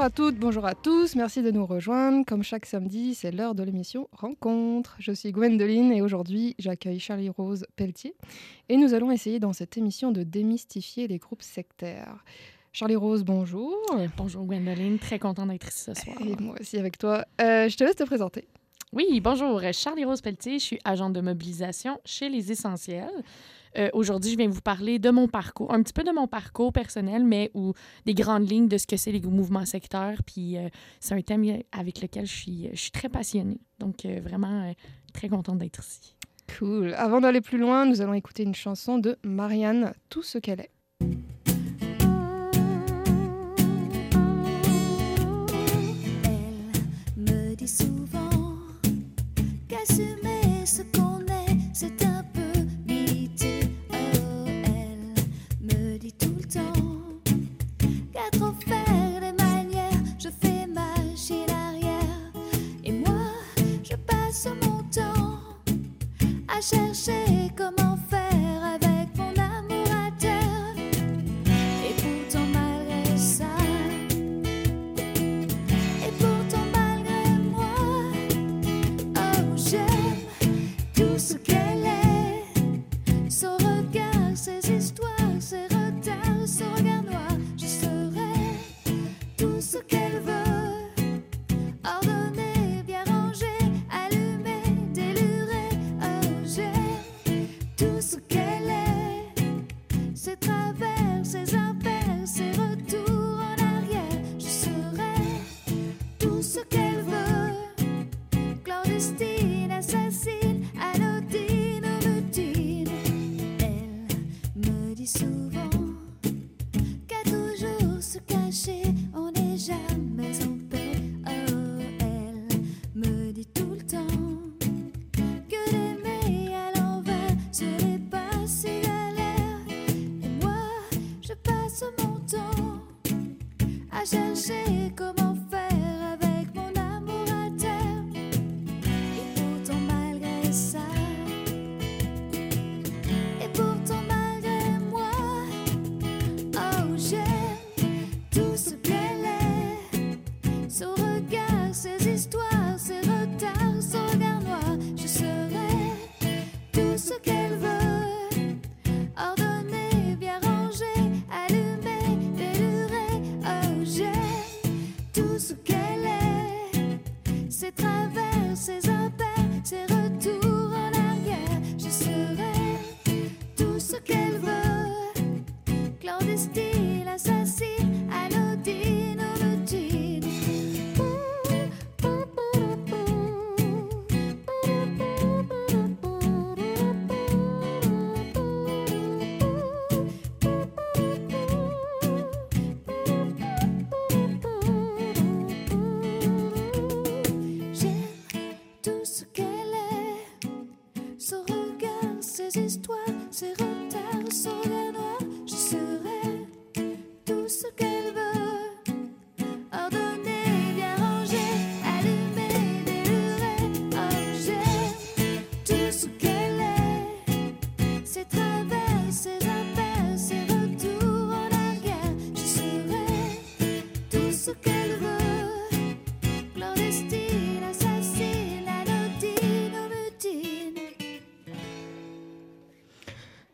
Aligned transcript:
Bonjour 0.00 0.12
à 0.12 0.16
toutes, 0.16 0.38
bonjour 0.38 0.64
à 0.64 0.74
tous, 0.74 1.14
merci 1.14 1.42
de 1.42 1.50
nous 1.50 1.66
rejoindre. 1.66 2.24
Comme 2.24 2.42
chaque 2.42 2.64
samedi, 2.64 3.14
c'est 3.14 3.30
l'heure 3.30 3.54
de 3.54 3.62
l'émission 3.62 4.08
Rencontre. 4.12 4.96
Je 4.98 5.12
suis 5.12 5.30
Gwendoline 5.30 5.92
et 5.92 6.00
aujourd'hui 6.00 6.54
j'accueille 6.58 6.98
Charlie-Rose 6.98 7.66
Pelletier 7.76 8.14
et 8.70 8.78
nous 8.78 8.94
allons 8.94 9.10
essayer 9.10 9.40
dans 9.40 9.52
cette 9.52 9.76
émission 9.76 10.10
de 10.10 10.22
démystifier 10.22 11.06
les 11.06 11.18
groupes 11.18 11.42
sectaires. 11.42 12.24
Charlie-Rose, 12.72 13.24
bonjour. 13.24 13.76
Bonjour 14.16 14.46
Gwendoline, 14.46 14.98
très 14.98 15.18
contente 15.18 15.48
d'être 15.48 15.68
ici 15.68 15.84
ce 15.84 15.92
soir. 15.92 16.16
Et 16.24 16.34
moi 16.42 16.54
aussi 16.58 16.78
avec 16.78 16.96
toi. 16.96 17.26
Euh, 17.42 17.68
je 17.68 17.76
te 17.76 17.84
laisse 17.84 17.96
te 17.96 18.04
présenter. 18.04 18.48
Oui, 18.94 19.20
bonjour, 19.20 19.60
Charlie-Rose 19.70 20.22
Pelletier, 20.22 20.60
je 20.60 20.64
suis 20.64 20.78
agente 20.82 21.12
de 21.12 21.20
mobilisation 21.20 22.00
chez 22.06 22.30
Les 22.30 22.50
Essentiels. 22.50 23.22
Euh, 23.78 23.88
aujourd'hui, 23.92 24.32
je 24.32 24.36
vais 24.36 24.46
vous 24.46 24.60
parler 24.60 24.98
de 24.98 25.10
mon 25.10 25.28
parcours, 25.28 25.72
un 25.72 25.82
petit 25.82 25.92
peu 25.92 26.02
de 26.02 26.10
mon 26.10 26.26
parcours 26.26 26.72
personnel, 26.72 27.24
mais 27.24 27.50
ou 27.54 27.72
des 28.06 28.14
grandes 28.14 28.50
lignes 28.50 28.68
de 28.68 28.78
ce 28.78 28.86
que 28.86 28.96
c'est 28.96 29.12
les 29.12 29.20
mouvements 29.20 29.66
sectaires. 29.66 30.22
Puis 30.24 30.56
euh, 30.56 30.68
c'est 30.98 31.14
un 31.14 31.22
thème 31.22 31.44
avec 31.72 32.00
lequel 32.00 32.26
je 32.26 32.34
suis, 32.34 32.68
je 32.72 32.80
suis 32.80 32.90
très 32.90 33.08
passionnée. 33.08 33.60
Donc 33.78 34.04
euh, 34.04 34.20
vraiment 34.22 34.74
très 35.12 35.28
contente 35.28 35.58
d'être 35.58 35.80
ici. 35.80 36.14
Cool. 36.58 36.94
Avant 36.94 37.20
d'aller 37.20 37.40
plus 37.40 37.58
loin, 37.58 37.86
nous 37.86 38.00
allons 38.00 38.14
écouter 38.14 38.42
une 38.42 38.54
chanson 38.54 38.98
de 38.98 39.16
Marianne, 39.22 39.94
Tout 40.08 40.22
ce 40.22 40.38
qu'elle 40.38 40.60
est. 40.60 40.70
chercher 66.60 67.39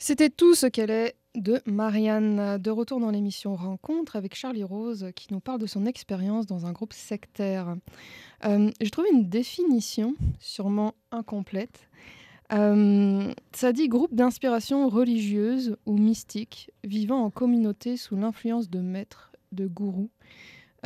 C'était 0.06 0.30
tout 0.30 0.54
ce 0.54 0.66
qu'elle 0.66 0.90
est 0.92 1.16
de 1.34 1.60
Marianne. 1.66 2.58
De 2.58 2.70
retour 2.70 3.00
dans 3.00 3.10
l'émission 3.10 3.56
Rencontre 3.56 4.14
avec 4.14 4.36
Charlie 4.36 4.62
Rose 4.62 5.08
qui 5.16 5.26
nous 5.34 5.40
parle 5.40 5.60
de 5.60 5.66
son 5.66 5.84
expérience 5.84 6.46
dans 6.46 6.64
un 6.64 6.70
groupe 6.70 6.92
sectaire. 6.92 7.74
Euh, 8.44 8.70
J'ai 8.80 8.90
trouvé 8.90 9.08
une 9.12 9.28
définition, 9.28 10.14
sûrement 10.38 10.94
incomplète. 11.10 11.88
Euh, 12.52 13.32
ça 13.50 13.72
dit 13.72 13.88
groupe 13.88 14.14
d'inspiration 14.14 14.88
religieuse 14.88 15.76
ou 15.86 15.98
mystique 15.98 16.70
vivant 16.84 17.24
en 17.24 17.30
communauté 17.30 17.96
sous 17.96 18.14
l'influence 18.14 18.70
de 18.70 18.78
maîtres, 18.78 19.32
de 19.50 19.66
gourous. 19.66 20.10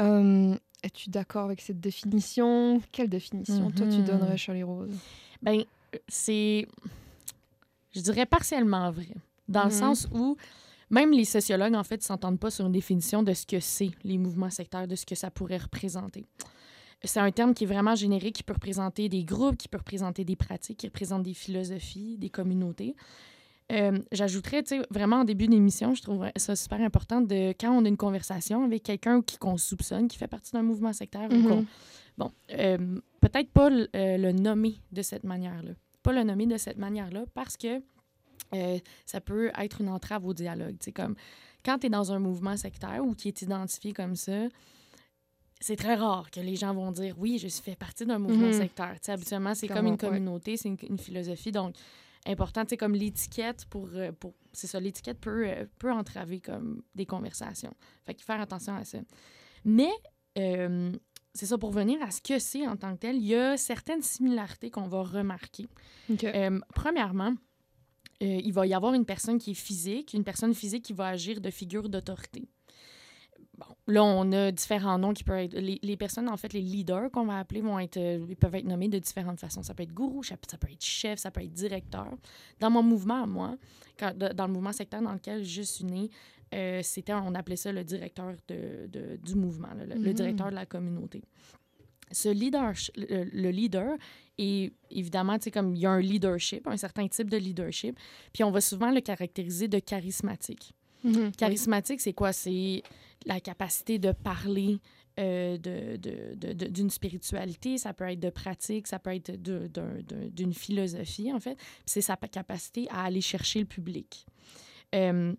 Euh, 0.00 0.54
Es-tu 0.82 1.10
d'accord 1.10 1.44
avec 1.44 1.60
cette 1.60 1.78
définition? 1.78 2.80
Quelle 2.90 3.10
définition 3.10 3.70
toi 3.70 3.86
tu 3.86 3.98
Mhm. 3.98 4.04
donnerais, 4.06 4.38
Charlie 4.38 4.62
Rose? 4.62 4.96
Ben, 5.42 5.62
c'est, 6.08 6.66
je 7.92 8.00
dirais 8.00 8.26
partiellement 8.26 8.90
vrai, 8.90 9.14
dans 9.48 9.64
le 9.64 9.70
Mhm. 9.70 9.74
sens 9.74 10.08
où 10.12 10.36
même 10.90 11.12
les 11.12 11.24
sociologues, 11.24 11.74
en 11.74 11.84
fait, 11.84 12.02
s'entendent 12.02 12.38
pas 12.40 12.50
sur 12.50 12.66
une 12.66 12.72
définition 12.72 13.22
de 13.22 13.32
ce 13.32 13.46
que 13.46 13.60
c'est 13.60 13.90
les 14.04 14.18
mouvements 14.18 14.50
sectaires, 14.50 14.88
de 14.88 14.96
ce 14.96 15.06
que 15.06 15.14
ça 15.14 15.30
pourrait 15.30 15.58
représenter. 15.58 16.24
C'est 17.04 17.20
un 17.20 17.30
terme 17.30 17.54
qui 17.54 17.64
est 17.64 17.66
vraiment 17.66 17.94
générique, 17.94 18.34
qui 18.36 18.42
peut 18.42 18.52
représenter 18.52 19.08
des 19.08 19.24
groupes, 19.24 19.56
qui 19.56 19.68
peut 19.68 19.78
représenter 19.78 20.24
des 20.24 20.36
pratiques, 20.36 20.78
qui 20.78 20.86
représente 20.86 21.22
des 21.22 21.32
philosophies, 21.34 22.18
des 22.18 22.28
communautés. 22.28 22.94
Euh, 23.72 23.98
J'ajouterais, 24.10 24.62
tu 24.64 24.76
sais, 24.76 24.82
vraiment 24.90 25.16
en 25.20 25.24
début 25.24 25.46
d'émission, 25.46 25.94
je 25.94 26.02
trouve 26.02 26.26
ça 26.36 26.56
super 26.56 26.80
important 26.80 27.20
de 27.20 27.50
quand 27.58 27.70
on 27.70 27.84
a 27.84 27.88
une 27.88 27.96
conversation 27.96 28.64
avec 28.64 28.82
quelqu'un 28.82 29.22
qui 29.22 29.38
qu'on 29.38 29.56
soupçonne, 29.56 30.08
qui 30.08 30.18
fait 30.18 30.26
partie 30.26 30.50
d'un 30.52 30.62
mouvement 30.62 30.92
sectaire, 30.92 31.30
Mhm. 31.30 31.46
qu'on- 31.46 31.66
bon, 32.18 32.32
euh, 32.50 32.98
peut-être 33.20 33.50
pas 33.52 33.70
euh, 33.70 34.16
le 34.18 34.32
nommer 34.32 34.74
de 34.90 35.02
cette 35.02 35.22
manière-là, 35.24 35.70
pas 36.02 36.12
le 36.12 36.22
nommer 36.22 36.46
de 36.46 36.56
cette 36.56 36.78
manière-là, 36.78 37.24
parce 37.34 37.56
que 37.56 37.82
euh, 38.54 38.78
ça 39.06 39.20
peut 39.20 39.50
être 39.58 39.80
une 39.80 39.88
entrave 39.88 40.24
au 40.26 40.34
dialogue. 40.34 40.76
Tu 40.78 40.86
sais, 40.86 40.92
comme 40.92 41.14
quand 41.64 41.78
tu 41.78 41.86
es 41.86 41.90
dans 41.90 42.10
un 42.12 42.18
mouvement 42.18 42.56
sectaire 42.56 43.04
ou 43.04 43.14
qui 43.14 43.28
est 43.28 43.42
identifié 43.42 43.92
comme 43.92 44.16
ça, 44.16 44.48
c'est 45.60 45.76
très 45.76 45.94
rare 45.94 46.30
que 46.30 46.40
les 46.40 46.56
gens 46.56 46.72
vont 46.74 46.90
dire 46.90 47.14
oui, 47.18 47.38
je 47.38 47.48
fais 47.48 47.76
partie 47.76 48.06
d'un 48.06 48.18
mouvement 48.18 48.46
Mhm. 48.46 48.52
sectaire. 48.54 48.96
Habituellement, 49.08 49.54
c'est 49.54 49.68
comme 49.68 49.86
une 49.86 49.92
ouais. 49.92 49.98
communauté, 49.98 50.56
c'est 50.56 50.68
une, 50.70 50.78
une 50.88 50.98
philosophie. 50.98 51.52
Donc, 51.52 51.74
important, 52.26 52.64
sais, 52.66 52.78
comme 52.78 52.94
l'étiquette 52.94 53.66
pour. 53.66 53.88
euh, 53.94 54.10
pour 54.12 54.32
c'est 54.52 54.66
ça, 54.66 54.80
l'étiquette 54.80 55.20
peut, 55.20 55.46
euh, 55.46 55.66
peut 55.78 55.92
entraver 55.92 56.40
comme 56.40 56.82
des 56.94 57.04
conversations. 57.06 57.72
Fait 58.04 58.14
qu'il 58.14 58.24
faut 58.24 58.32
faire 58.32 58.40
attention 58.40 58.74
à 58.74 58.84
ça. 58.84 58.98
Mais, 59.64 59.90
euh, 60.38 60.90
c'est 61.32 61.46
ça, 61.46 61.58
pour 61.58 61.70
venir 61.70 62.02
à 62.02 62.10
ce 62.10 62.20
que 62.20 62.38
c'est 62.38 62.66
en 62.66 62.76
tant 62.76 62.94
que 62.94 63.00
tel, 63.00 63.16
il 63.16 63.26
y 63.26 63.34
a 63.34 63.56
certaines 63.56 64.02
similarités 64.02 64.70
qu'on 64.70 64.88
va 64.88 65.02
remarquer. 65.02 65.66
Euh, 66.24 66.60
premièrement, 66.74 67.34
euh, 68.22 68.40
il 68.44 68.52
va 68.52 68.66
y 68.66 68.74
avoir 68.74 68.94
une 68.94 69.04
personne 69.04 69.38
qui 69.38 69.52
est 69.52 69.54
physique, 69.54 70.12
une 70.12 70.24
personne 70.24 70.54
physique 70.54 70.84
qui 70.84 70.92
va 70.92 71.06
agir 71.06 71.40
de 71.40 71.50
figure 71.50 71.88
d'autorité. 71.88 72.48
Bon, 73.56 73.66
là, 73.86 74.02
on 74.02 74.32
a 74.32 74.50
différents 74.50 74.98
noms 74.98 75.12
qui 75.12 75.22
peuvent 75.22 75.38
être. 75.38 75.54
Les, 75.54 75.78
les 75.82 75.96
personnes, 75.96 76.28
en 76.28 76.36
fait, 76.36 76.52
les 76.52 76.62
leaders 76.62 77.10
qu'on 77.10 77.26
va 77.26 77.38
appeler, 77.38 77.60
vont 77.60 77.78
être, 77.78 77.98
euh, 77.98 78.24
ils 78.28 78.36
peuvent 78.36 78.54
être 78.54 78.64
nommés 78.64 78.88
de 78.88 78.98
différentes 78.98 79.38
façons. 79.38 79.62
Ça 79.62 79.74
peut 79.74 79.82
être 79.82 79.92
gourou, 79.92 80.22
ça 80.22 80.36
peut 80.36 80.48
ça 80.50 80.56
peut 80.56 80.70
être 80.70 80.84
chef, 80.84 81.18
ça 81.18 81.30
peut 81.30 81.42
être 81.42 81.52
directeur. 81.52 82.08
Dans 82.58 82.70
mon 82.70 82.82
mouvement, 82.82 83.26
moi, 83.26 83.56
quand, 83.98 84.16
dans 84.16 84.46
le 84.46 84.52
mouvement 84.52 84.72
sectaire 84.72 85.02
dans 85.02 85.12
lequel 85.12 85.44
je 85.44 85.62
suis 85.62 85.84
née, 85.84 86.10
euh, 86.54 86.80
c'était, 86.82 87.12
on 87.12 87.34
appelait 87.34 87.56
ça 87.56 87.72
le 87.72 87.84
directeur 87.84 88.34
de, 88.48 88.86
de- 88.88 89.16
du 89.22 89.34
mouvement, 89.34 89.68
le, 89.78 89.86
le 89.86 89.96
Mhm. 90.00 90.12
directeur 90.14 90.50
de 90.50 90.54
la 90.56 90.66
communauté. 90.66 91.22
Ce 92.12 92.28
leader, 92.28 92.72
le, 92.96 93.24
le 93.24 93.50
leader, 93.50 93.96
est 94.36 94.72
évidemment, 94.90 95.38
tu 95.38 95.44
sais, 95.44 95.50
comme 95.52 95.76
il 95.76 95.82
y 95.82 95.86
a 95.86 95.90
un 95.90 96.00
leadership, 96.00 96.66
un 96.66 96.76
certain 96.76 97.06
type 97.06 97.30
de 97.30 97.36
leadership, 97.36 97.96
puis 98.32 98.42
on 98.42 98.50
va 98.50 98.60
souvent 98.60 98.90
le 98.90 99.00
caractériser 99.00 99.68
de 99.68 99.78
charismatique. 99.78 100.72
Mhm. 101.04 101.30
Charismatique, 101.32 102.00
c'est 102.00 102.12
quoi? 102.12 102.32
C'est 102.32 102.82
la 103.26 103.38
capacité 103.40 103.98
de 103.98 104.12
parler 104.12 104.78
euh, 105.18 105.58
de- 105.58 105.96
de- 105.96 106.34
de- 106.34 106.52
de- 106.54 106.66
d'une 106.68 106.88
spiritualité, 106.88 107.76
ça 107.76 107.92
peut 107.92 108.08
être 108.08 108.20
de 108.20 108.30
pratique, 108.30 108.86
ça 108.86 108.98
peut 108.98 109.14
être 109.14 109.30
d'une 110.34 110.54
philosophie, 110.54 111.30
en 111.32 111.40
fait. 111.40 111.56
Puis 111.56 111.64
c'est 111.86 112.00
sa 112.00 112.16
pa- 112.16 112.28
capacité 112.28 112.86
à 112.90 113.02
aller 113.04 113.20
chercher 113.20 113.58
le 113.60 113.66
public. 113.66 114.24
Euh, 114.94 115.34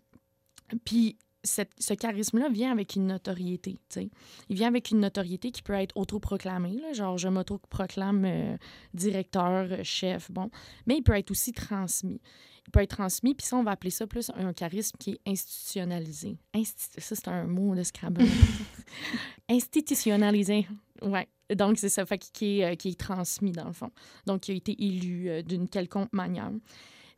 puis 0.86 1.18
cette- 1.44 1.72
ce 1.80 1.96
charisme-là 1.96 2.50
vient 2.50 2.72
avec 2.72 2.96
une 2.96 3.08
notoriété, 3.08 3.74
tu 3.74 3.80
sais. 4.02 4.10
Il 4.50 4.56
vient 4.56 4.68
avec 4.68 4.92
une 4.92 5.00
notoriété 5.00 5.50
qui 5.52 5.64
peut 5.64 5.74
être 5.74 5.96
autoproclamée, 5.98 6.80
là, 6.80 6.94
genre 6.94 7.18
je 7.18 7.28
m'autoproclame 7.30 8.26
euh, 8.26 8.58
directeur, 8.94 9.68
chef, 9.84 10.30
bon. 10.32 10.52
Mais 10.86 10.98
il 10.98 11.02
peut 11.02 11.14
être 11.18 11.32
aussi 11.32 11.52
transmis. 11.52 12.22
Il 12.68 12.72
peut 12.72 12.82
être 12.82 12.96
transmis, 12.96 13.34
puis 13.34 13.46
ça, 13.48 13.58
on 13.58 13.64
va 13.64 13.72
appeler 13.72 13.90
ça 13.90 14.06
plus 14.06 14.30
un 14.36 14.54
charisme 14.54 14.96
qui 15.00 15.12
est 15.14 15.22
institutionnalisé. 15.28 16.38
Insti- 16.54 17.00
ça, 17.00 17.16
c'est 17.16 17.28
un 17.28 17.48
mot 17.48 17.74
de 17.76 17.82
Scrabble. 17.82 18.22
institutionnalisé, 19.50 20.68
ouais. 21.02 21.28
Donc, 21.56 21.78
c'est 21.80 21.90
ça, 21.90 22.06
fait 22.06 22.18
que- 22.20 22.26
qui 22.32 22.60
est, 22.60 22.66
euh, 22.72 22.76
qui 22.76 22.90
est 22.90 23.00
transmis, 23.00 23.52
dans 23.52 23.66
le 23.68 23.74
fond. 23.74 23.90
Donc, 24.26 24.42
qui 24.42 24.52
a 24.52 24.56
été 24.56 24.72
élu 24.82 25.30
euh, 25.30 25.42
d'une 25.42 25.68
quelconque 25.68 26.14
manière. 26.14 26.52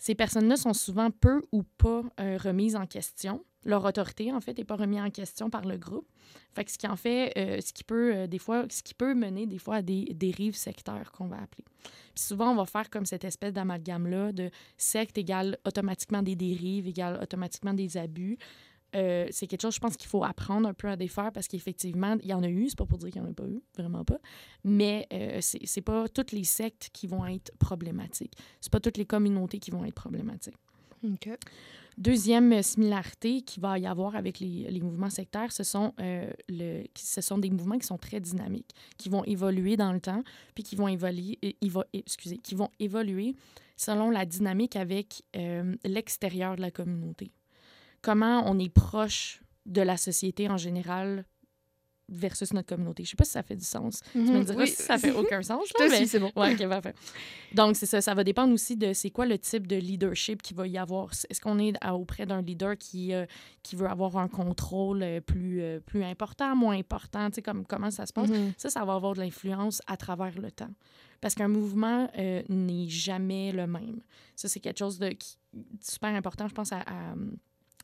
Ces 0.04 0.16
personnes-là 0.16 0.58
sont 0.58 0.74
souvent 0.74 1.12
peu 1.12 1.42
ou 1.54 1.64
pas 1.64 2.04
euh, 2.20 2.38
remises 2.38 2.76
en 2.76 2.86
question. 2.86 3.46
Leur 3.64 3.86
autorité, 3.86 4.34
en 4.34 4.42
fait, 4.42 4.58
n'est 4.58 4.66
pas 4.66 4.76
remise 4.76 5.00
en 5.00 5.10
question 5.10 5.50
par 5.50 5.64
le 5.64 5.78
groupe. 5.78 6.06
Fait 6.54 6.66
que 6.66 6.72
ce 6.72 6.78
qui 6.78 6.86
en 6.88 6.98
fait, 6.98 7.32
euh, 7.38 7.62
ce 7.62 7.72
qui 7.72 7.86
peut, 7.86 8.14
euh, 8.14 8.28
des 8.28 8.38
fois, 8.38 8.66
ce 8.70 8.84
qui 8.84 8.96
peut 8.96 9.14
mener 9.14 9.48
des 9.48 9.60
fois 9.60 9.76
à 9.76 9.82
des 9.82 10.04
dérives 10.14 10.58
sectaires 10.58 11.10
qu'on 11.14 11.28
va 11.28 11.38
appeler. 11.38 11.64
Puis 12.14 12.26
souvent, 12.26 12.52
on 12.52 12.56
va 12.56 12.66
faire 12.66 12.90
comme 12.90 13.06
cette 13.06 13.24
espèce 13.24 13.54
d'amalgame-là 13.54 14.34
de 14.34 14.52
secte 14.76 15.18
égale 15.18 15.58
automatiquement 15.66 16.22
des 16.22 16.36
dérives, 16.36 16.86
égale 16.86 17.18
automatiquement 17.24 17.74
des 17.74 17.96
abus. 17.96 18.38
Euh, 18.96 19.28
c'est 19.32 19.48
quelque 19.48 19.62
chose, 19.62 19.76
je 19.76 19.80
pense, 19.80 19.98
qu'il 19.98 20.08
faut 20.08 20.24
apprendre 20.24 20.68
un 20.68 20.74
peu 20.74 20.88
à 20.88 20.96
défaire 20.96 21.32
parce 21.32 21.48
qu'effectivement, 21.48 22.18
il 22.22 22.30
y 22.30 22.34
en 22.34 22.44
a 22.44 22.50
eu, 22.50 22.70
c'est 22.70 22.78
pas 22.78 22.86
pour 22.86 22.98
dire 22.98 23.10
qu'il 23.10 23.22
n'y 23.22 23.28
en 23.28 23.32
a 23.32 23.34
pas 23.34 23.48
eu, 23.48 23.62
vraiment 23.78 24.04
pas. 24.04 24.20
Mais 24.64 25.08
euh, 25.14 25.40
c'est 25.42 25.82
pas 25.82 26.08
toutes 26.08 26.32
les 26.32 26.44
sectes 26.44 26.90
qui 26.94 27.08
vont 27.08 27.26
être 27.26 27.52
problématiques. 27.58 28.34
C'est 28.62 28.72
pas 28.72 28.80
toutes 28.80 28.98
les 28.98 29.06
communautés 29.06 29.60
qui 29.60 29.72
vont 29.72 29.84
être 29.86 29.96
problématiques. 29.96 30.58
Deuxième 31.98 32.54
euh, 32.54 32.62
similarité 32.62 33.42
qu'il 33.42 33.62
va 33.62 33.78
y 33.78 33.86
avoir 33.86 34.16
avec 34.16 34.40
les, 34.40 34.68
les 34.70 34.82
mouvements 34.82 35.10
sectaires, 35.10 35.52
ce 35.52 35.64
sont, 35.64 35.94
euh, 36.00 36.32
le, 36.50 36.84
ce 36.96 37.22
sont 37.22 37.38
des 37.38 37.50
mouvements 37.50 37.78
qui 37.78 37.86
sont 37.86 37.98
très 37.98 38.20
dynamiques, 38.20 38.72
qui 38.98 39.10
vont 39.10 39.24
évoluer 39.26 39.78
dans 39.78 39.92
le 39.92 40.00
temps, 40.00 40.24
puis 40.56 40.64
qui 40.64 40.76
vont 40.76 40.88
évoluer, 40.88 41.38
excusez, 41.94 42.38
qui 42.38 42.56
vont 42.56 42.70
évoluer 42.80 43.36
selon 43.76 44.10
la 44.10 44.26
dynamique 44.26 44.76
avec 44.76 45.24
l'extérieur 45.84 46.56
de 46.56 46.62
la 46.62 46.72
communauté. 46.72 47.32
Comment 48.04 48.44
on 48.46 48.60
est 48.60 48.70
proche 48.74 49.42
de 49.66 49.82
la 49.82 49.98
société 49.98 50.48
en 50.50 50.58
général 50.58 51.26
versus 52.10 52.52
notre 52.54 52.68
communauté. 52.68 53.06
Je 53.06 53.12
sais 53.12 53.16
pas 53.16 53.24
si 53.24 53.32
ça 53.32 53.42
fait 53.44 53.56
du 53.56 53.64
sens. 53.64 54.02
Tu 54.12 54.18
me 54.20 54.40
Mhm. 54.40 54.44
diras 54.44 54.58
Oui. 54.64 54.68
si 54.68 54.76
ça 54.84 54.98
fait 54.98 55.14
aucun 55.14 55.42
sens. 55.42 55.64
Je 55.80 55.90
mais- 55.90 56.06
c'est 56.06 56.20
bon. 56.20 56.32
Ouais, 56.36 56.54
ok, 56.54 56.68
parfait. 56.68 56.94
Donc, 57.54 57.78
c'est 57.78 57.86
ça. 57.86 58.02
Ça 58.02 58.14
va 58.14 58.26
dépendre 58.26 58.54
aussi 58.54 58.76
de 58.76 58.92
c'est 58.92 59.10
quoi 59.10 59.26
le 59.26 59.38
type 59.40 59.68
de 59.68 59.78
leadership 59.78 60.42
qu'il 60.42 60.58
va 60.58 60.68
y 60.68 60.78
avoir. 60.78 61.12
Est-ce 61.30 61.40
qu'on 61.40 61.58
est 61.60 61.74
auprès 61.90 62.26
d'un 62.26 62.42
leader 62.42 62.78
qui, 62.78 63.14
euh, 63.14 63.26
qui 63.64 63.78
veut 63.78 63.88
avoir 63.88 64.18
un 64.18 64.28
contrôle 64.28 65.02
euh, 65.02 65.22
plus, 65.22 65.62
euh, 65.62 65.80
plus 65.80 66.04
important, 66.04 66.54
moins 66.58 66.78
important? 66.78 67.30
Tu 67.30 67.36
sais, 67.36 67.42
comme, 67.42 67.66
comment 67.66 67.90
ça 67.90 68.06
se 68.06 68.12
passe? 68.12 68.30
Mhm. 68.30 68.52
Ça, 68.58 68.70
ça 68.70 68.84
va 68.84 68.96
avoir 68.96 69.14
de 69.14 69.22
l'influence 69.22 69.82
à 69.88 69.96
travers 69.96 70.38
le 70.40 70.52
temps. 70.52 70.72
Parce 71.22 71.36
qu'un 71.36 71.48
mouvement 71.48 72.12
euh, 72.20 72.44
n'est 72.50 72.90
jamais 72.90 73.54
le 73.54 73.66
même. 73.66 74.02
Ça, 74.36 74.50
c'est 74.50 74.60
quelque 74.60 74.80
chose 74.80 75.00
de 75.00 75.08
qui- 75.12 75.38
super 75.82 76.10
important, 76.10 76.50
je 76.50 76.54
pense, 76.54 76.74
à, 76.74 76.80
à, 76.82 77.14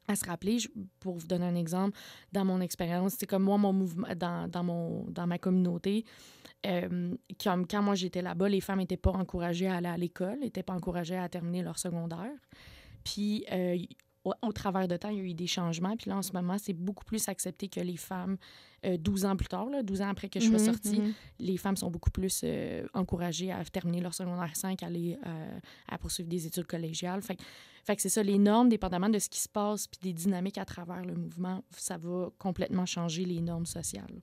à 0.10 0.16
se 0.16 0.26
rappeler. 0.26 0.58
Pour 1.00 1.18
vous 1.18 1.28
donner 1.28 1.46
un 1.46 1.56
exemple, 1.56 1.98
dans 2.32 2.46
mon 2.46 2.62
expérience, 2.62 3.16
c'est 3.18 3.28
comme 3.28 3.44
moi, 3.44 3.58
mon 3.58 3.74
mouvement, 3.74 4.08
dans, 4.16 4.50
dans, 4.50 4.64
mon, 4.64 5.06
dans 5.10 5.28
ma 5.28 5.38
communauté, 5.38 6.06
euh, 6.66 7.16
comme 7.44 7.68
quand 7.68 7.82
moi 7.82 7.96
j'étais 7.96 8.22
là-bas, 8.22 8.50
les 8.50 8.62
femmes 8.62 8.80
n'étaient 8.80 8.98
pas 8.98 9.12
encouragées 9.12 9.68
à 9.68 9.76
aller 9.76 9.88
à 9.88 9.98
l'école, 9.98 10.40
n'étaient 10.40 10.64
pas 10.64 10.74
encouragées 10.74 11.18
à 11.18 11.30
terminer 11.30 11.62
leur 11.62 11.80
secondaire. 11.80 12.32
Puis, 13.04 13.46
euh, 13.52 13.78
au, 14.30 14.48
au 14.48 14.52
travers 14.52 14.88
de 14.88 14.98
temps, 14.98 15.10
il 15.10 15.18
y 15.18 15.22
a 15.22 15.24
eu 15.24 15.34
des 15.34 15.48
changements. 15.48 15.96
Puis 15.96 16.10
là, 16.10 16.18
en 16.18 16.22
ce 16.22 16.34
moment, 16.34 16.58
c'est 16.58 16.74
beaucoup 16.74 17.06
plus 17.06 17.28
accepté 17.30 17.68
que 17.68 17.80
les 17.80 17.98
femmes, 17.98 18.38
euh, 18.86 18.98
12 18.98 19.26
ans 19.26 19.36
plus 19.36 19.48
tard, 19.48 19.70
là, 19.70 19.84
12 19.84 20.02
ans 20.02 20.10
après 20.10 20.30
que 20.30 20.40
je 20.40 20.48
sois 20.48 20.60
Mhm, 20.60 20.66
sortie, 20.66 21.00
mhm. 21.00 21.14
les 21.40 21.58
femmes 21.58 21.78
sont 21.78 21.90
beaucoup 21.90 22.12
plus 22.12 22.42
euh, 22.44 22.86
encouragées 22.94 23.52
à 23.52 23.64
terminer 23.66 24.02
leur 24.02 24.14
secondaire 24.14 24.56
5, 24.56 24.84
à 24.84 24.86
aller 24.88 25.18
euh, 25.26 25.60
à 25.88 25.98
poursuivre 25.98 26.30
des 26.30 26.48
études 26.48 26.68
collégiales. 26.68 27.22
Fait, 27.22 27.38
fait 27.84 27.96
que 27.96 28.02
c'est 28.02 28.10
ça, 28.10 28.24
les 28.24 28.38
normes, 28.38 28.70
dépendamment 28.70 29.10
de 29.10 29.20
ce 29.20 29.30
qui 29.30 29.40
se 29.40 29.50
passe 29.50 29.88
puis 29.88 30.00
des 30.02 30.14
dynamiques 30.14 30.58
à 30.58 30.66
travers 30.66 31.04
le 31.04 31.16
mouvement, 31.16 31.64
ça 31.72 31.98
va 31.98 32.30
complètement 32.38 32.86
changer 32.86 33.26
les 33.26 33.42
normes 33.42 33.66
sociales. 33.66 34.22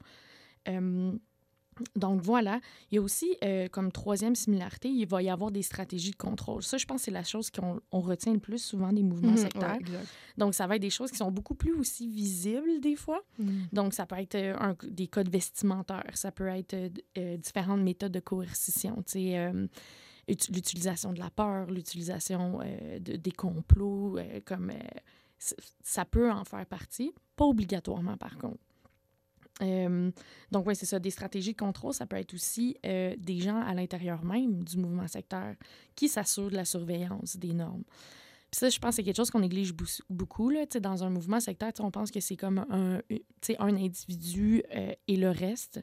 Donc 1.94 2.22
voilà, 2.22 2.60
il 2.90 2.94
y 2.94 2.98
a 2.98 3.02
aussi 3.02 3.36
euh, 3.44 3.68
comme 3.68 3.92
troisième 3.92 4.34
similarité, 4.34 4.88
il 4.88 5.06
va 5.06 5.22
y 5.22 5.28
avoir 5.28 5.50
des 5.50 5.62
stratégies 5.62 6.12
de 6.12 6.16
contrôle. 6.16 6.62
Ça, 6.62 6.78
je 6.78 6.86
pense 6.86 7.02
c'est 7.02 7.10
la 7.10 7.24
chose 7.24 7.50
qu'on 7.50 7.80
on 7.92 8.00
retient 8.00 8.32
le 8.32 8.38
plus 8.38 8.58
souvent 8.62 8.92
des 8.92 9.02
mouvements 9.02 9.32
Mhm, 9.32 9.36
sectaires. 9.38 9.70
ouais, 9.72 9.80
exact. 9.80 10.06
Donc 10.38 10.54
ça 10.54 10.66
va 10.66 10.76
être 10.76 10.82
des 10.82 10.90
choses 10.90 11.10
qui 11.10 11.18
sont 11.18 11.30
beaucoup 11.30 11.54
plus 11.54 11.74
aussi 11.74 12.08
visibles 12.08 12.80
des 12.80 12.96
fois. 12.96 13.22
Mhm. 13.38 13.68
Donc, 13.72 13.92
ça 13.94 14.06
peut 14.06 14.16
être 14.16 14.34
euh, 14.36 14.54
un- 14.58 14.76
des 14.88 15.06
codes 15.06 15.28
vestimentaires, 15.30 16.10
ça 16.14 16.32
peut 16.32 16.46
être 16.48 16.74
euh, 17.18 17.36
différentes 17.36 17.82
méthodes 17.82 18.12
de 18.12 18.20
coercition, 18.20 18.96
tu 19.06 19.12
sais, 19.12 19.38
euh, 19.38 19.66
ut- 20.28 20.50
l'utilisation 20.52 21.12
de 21.12 21.18
la 21.18 21.30
peur, 21.30 21.66
l'utilisation 21.70 22.60
de- 23.00 23.16
des 23.16 23.32
complots, 23.32 24.18
comme 24.44 24.72
ça 25.82 26.04
peut 26.06 26.30
en 26.32 26.44
faire 26.44 26.64
partie, 26.66 27.12
pas 27.36 27.44
obligatoirement 27.44 28.16
par 28.16 28.38
contre. 28.38 28.58
Euh, 29.62 30.10
donc, 30.50 30.66
oui, 30.66 30.76
c'est 30.76 30.86
ça. 30.86 30.98
Des 30.98 31.10
stratégies 31.10 31.52
de 31.52 31.58
contrôle, 31.58 31.94
ça 31.94 32.06
peut 32.06 32.16
être 32.16 32.34
aussi 32.34 32.76
euh, 32.84 33.14
des 33.18 33.40
gens 33.40 33.60
à 33.60 33.74
l'intérieur 33.74 34.24
même 34.24 34.62
du 34.64 34.76
mouvement 34.76 35.08
sectaire 35.08 35.56
qui 35.94 36.08
s'assurent 36.08 36.50
de 36.50 36.56
la 36.56 36.64
surveillance 36.64 37.36
des 37.36 37.52
normes. 37.52 37.84
Puis 38.50 38.60
ça, 38.60 38.68
je 38.68 38.78
pense 38.78 38.90
que 38.90 38.96
c'est 38.96 39.04
quelque 39.04 39.16
chose 39.16 39.30
qu'on 39.30 39.40
néglige 39.40 39.74
beaucoup. 40.08 40.50
Là, 40.50 40.66
dans 40.66 41.04
un 41.04 41.10
mouvement 41.10 41.40
sais, 41.40 41.80
on 41.80 41.90
pense 41.90 42.10
que 42.10 42.20
c'est 42.20 42.36
comme 42.36 42.64
un, 42.70 43.00
un 43.58 43.76
individu 43.76 44.62
euh, 44.74 44.92
et 45.08 45.16
le 45.16 45.30
reste. 45.30 45.82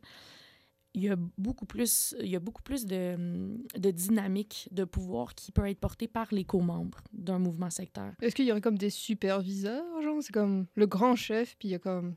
Il 0.96 1.02
y 1.02 1.10
a 1.10 1.16
beaucoup 1.40 1.66
plus, 1.66 2.16
il 2.22 2.30
y 2.30 2.36
a 2.36 2.40
beaucoup 2.40 2.62
plus 2.62 2.86
de, 2.86 3.58
de 3.76 3.92
dynamique 3.92 4.70
de 4.72 4.84
pouvoir 4.84 5.34
qui 5.34 5.52
peut 5.52 5.68
être 5.68 5.80
portée 5.80 6.08
par 6.08 6.28
les 6.32 6.46
co-membres 6.46 7.00
d'un 7.12 7.40
mouvement 7.40 7.72
sectaire. 7.72 8.14
Est-ce 8.22 8.36
qu'il 8.36 8.46
y 8.46 8.52
aurait 8.52 8.62
comme 8.62 8.78
des 8.78 8.92
superviseurs, 8.92 10.02
genre? 10.04 10.22
C'est 10.22 10.32
comme 10.32 10.68
le 10.76 10.86
grand 10.86 11.16
chef, 11.16 11.56
puis 11.58 11.70
il 11.70 11.72
y 11.72 11.76
a 11.76 11.80
comme 11.80 12.16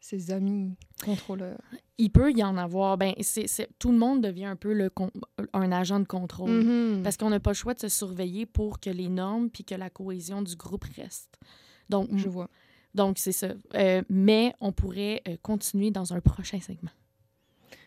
ses 0.00 0.30
amis 0.30 0.76
contrôleurs. 1.04 1.60
Il 1.98 2.10
peut 2.10 2.30
y 2.32 2.42
en 2.44 2.56
avoir. 2.56 2.96
Ben, 2.96 3.14
c'est, 3.20 3.46
c'est- 3.48 3.68
tout 3.78 3.90
le 3.90 3.98
monde 3.98 4.22
devient 4.22 4.44
un 4.44 4.56
peu 4.56 4.72
le 4.72 4.88
con- 4.90 5.10
un 5.52 5.72
agent 5.72 5.98
de 6.00 6.06
contrôle. 6.06 6.50
Mhm. 6.50 7.02
Parce 7.02 7.16
qu'on 7.16 7.30
n'a 7.30 7.40
pas 7.40 7.50
le 7.50 7.54
choix 7.54 7.74
de 7.74 7.80
se 7.80 7.88
surveiller 7.88 8.46
pour 8.46 8.78
que 8.80 8.90
les 8.90 9.08
normes 9.08 9.50
puis 9.50 9.64
que 9.64 9.74
la 9.74 9.90
cohésion 9.90 10.42
du 10.42 10.54
groupe 10.56 10.84
reste. 10.96 11.38
Donc, 11.88 12.08
Je 12.16 12.28
vois. 12.28 12.48
donc 12.94 13.18
c'est 13.18 13.32
ça. 13.32 13.48
Euh, 13.74 14.02
mais 14.08 14.54
on 14.60 14.72
pourrait 14.72 15.22
euh, 15.26 15.36
continuer 15.42 15.90
dans 15.90 16.12
un 16.14 16.20
prochain 16.20 16.60
segment. 16.60 16.90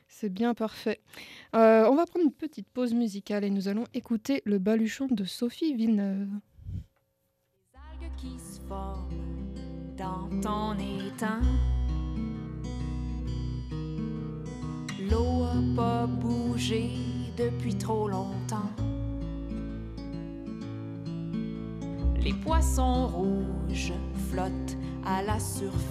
C'est 0.10 0.30
bien 0.30 0.54
parfait. 0.54 1.00
Euh, 1.56 1.86
on 1.90 1.96
va 1.96 2.06
prendre 2.06 2.26
une 2.26 2.34
petite 2.34 2.68
pause 2.70 2.94
musicale 2.94 3.46
et 3.46 3.50
nous 3.50 3.70
allons 3.70 3.86
écouter 3.94 4.42
le 4.46 4.60
baluchon 4.60 5.08
de 5.10 5.24
Sophie 5.24 5.74
Villeneuve. 5.74 6.28
Les 7.74 7.80
algues 8.06 8.16
qui 8.18 8.38
se 8.38 8.60
forment 8.68 9.08
dans 9.98 10.30
ton 10.42 10.74
étang. 10.78 11.40
L'eau 15.10 15.44
a 15.44 15.76
pas 15.76 16.06
bougé 16.06 16.92
depuis 17.38 17.76
trop 17.76 18.08
longtemps. 18.08 18.72
Les 22.24 22.34
poissons 22.34 23.08
rouges 23.08 23.94
flottent 24.30 24.78
à 25.06 25.24
la 25.24 25.40
surface. 25.40 25.82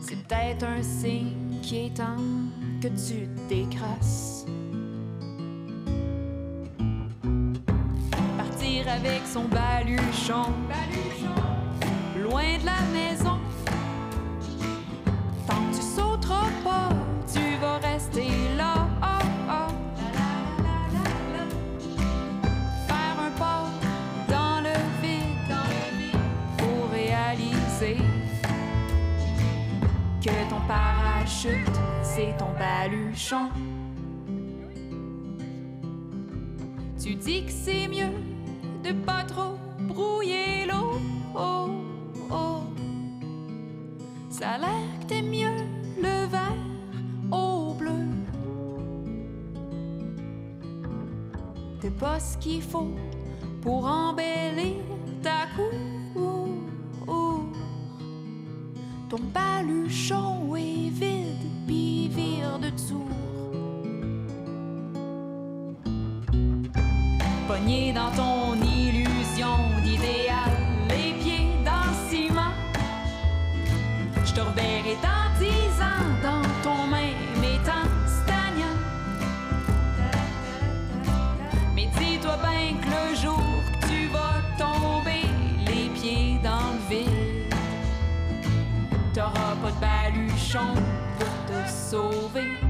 C'est 0.00 0.16
peut-être 0.16 0.64
un 0.64 0.82
signe 0.82 1.60
qui 1.62 1.86
est 1.86 1.96
temps 1.96 2.16
que 2.80 2.88
tu 2.88 3.28
décrasses. 3.48 4.46
Partir 8.36 8.88
avec 8.88 9.22
son 9.26 9.44
baluchon, 9.44 10.52
loin 12.22 12.58
de 12.58 12.66
la 12.66 12.80
maison. 12.92 13.38
Ton 32.38 32.52
baluchon. 32.58 33.50
Tu 36.98 37.14
dis 37.14 37.44
que 37.44 37.52
c'est 37.52 37.88
mieux 37.88 38.12
de 38.82 38.92
pas 39.04 39.22
trop 39.24 39.58
brouiller 39.80 40.66
l'eau. 40.66 40.98
Oh, 41.34 41.68
oh. 42.30 42.60
Ça 44.30 44.52
a 44.52 44.58
l'air 44.58 45.00
que 45.00 45.06
t'aimes 45.06 45.30
mieux 45.30 45.56
le 45.98 46.26
vert 46.26 46.56
au 47.30 47.74
bleu. 47.74 47.90
T'es 51.80 51.90
pas 51.90 52.18
ce 52.18 52.38
qu'il 52.38 52.62
faut 52.62 52.94
pour 53.60 53.84
embellir 53.84 54.82
ta 55.22 55.46
cour. 55.54 56.45
Ton 59.08 59.20
baluchon 59.32 60.56
est 60.56 60.90
vide, 60.90 61.36
puis 61.64 62.08
vire 62.08 62.58
de 62.58 62.70
tour. 62.70 63.06
Pogné 67.46 67.92
dans 67.92 68.10
ton 68.10 68.56
illusion 68.64 69.58
d'idéal, 69.84 70.50
les 70.88 71.12
pieds 71.22 71.50
dans 71.64 71.86
le 71.88 72.10
ciment. 72.10 72.52
Je 74.24 74.32
te 74.32 74.40
reverrai 74.40 74.96
dans 75.00 75.38
dix 75.38 75.80
ans 75.80 76.15
de 89.66 89.80
baluchon 89.80 90.74
pour 91.18 91.28
te 91.46 91.68
sauver. 91.68 92.65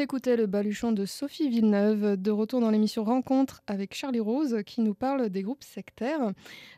On 0.00 0.02
écoutait 0.02 0.38
le 0.38 0.46
baluchon 0.46 0.92
de 0.92 1.04
Sophie 1.04 1.50
Villeneuve, 1.50 2.16
de 2.16 2.30
retour 2.30 2.62
dans 2.62 2.70
l'émission 2.70 3.04
Rencontre 3.04 3.60
avec 3.66 3.92
Charlie 3.92 4.18
Rose, 4.18 4.56
qui 4.64 4.80
nous 4.80 4.94
parle 4.94 5.28
des 5.28 5.42
groupes 5.42 5.62
sectaires. 5.62 6.32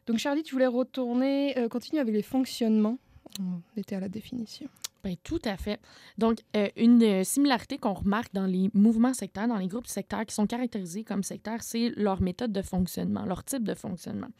Donc 0.09 0.19
Charlie, 0.19 0.43
tu 0.43 0.57
voulais 0.57 0.67
retourner, 0.67 1.57
euh, 1.57 1.69
continuer 1.69 2.01
avec 2.01 2.17
les 2.17 2.23
fonctionnements. 2.23 2.99
On 3.39 3.61
était 3.81 3.95
à 3.95 4.01
la 4.01 4.09
définition. 4.09 4.67
Ben, 5.05 5.15
tout 5.23 5.41
à 5.45 5.57
fait. 5.57 5.81
Donc, 6.19 6.41
euh, 6.57 6.69
une 6.77 7.01
euh, 7.05 7.23
similarité 7.23 7.79
qu'on 7.79 7.95
remarque 7.95 8.35
dans 8.35 8.47
les 8.47 8.71
mouvements 8.75 9.15
sectaires, 9.15 9.47
dans 9.47 9.57
les 9.57 9.69
groupes 9.69 9.87
sectaires 9.87 10.27
qui 10.27 10.35
sont 10.35 10.49
caractérisés 10.49 11.05
comme 11.05 11.23
sectaires, 11.23 11.63
c'est 11.63 11.93
leur 11.97 12.21
méthode 12.21 12.51
de 12.51 12.63
fonctionnement, 12.63 13.25
leur 13.25 13.45
type 13.45 13.63
de 13.63 13.75
fonctionnement. 13.75 14.31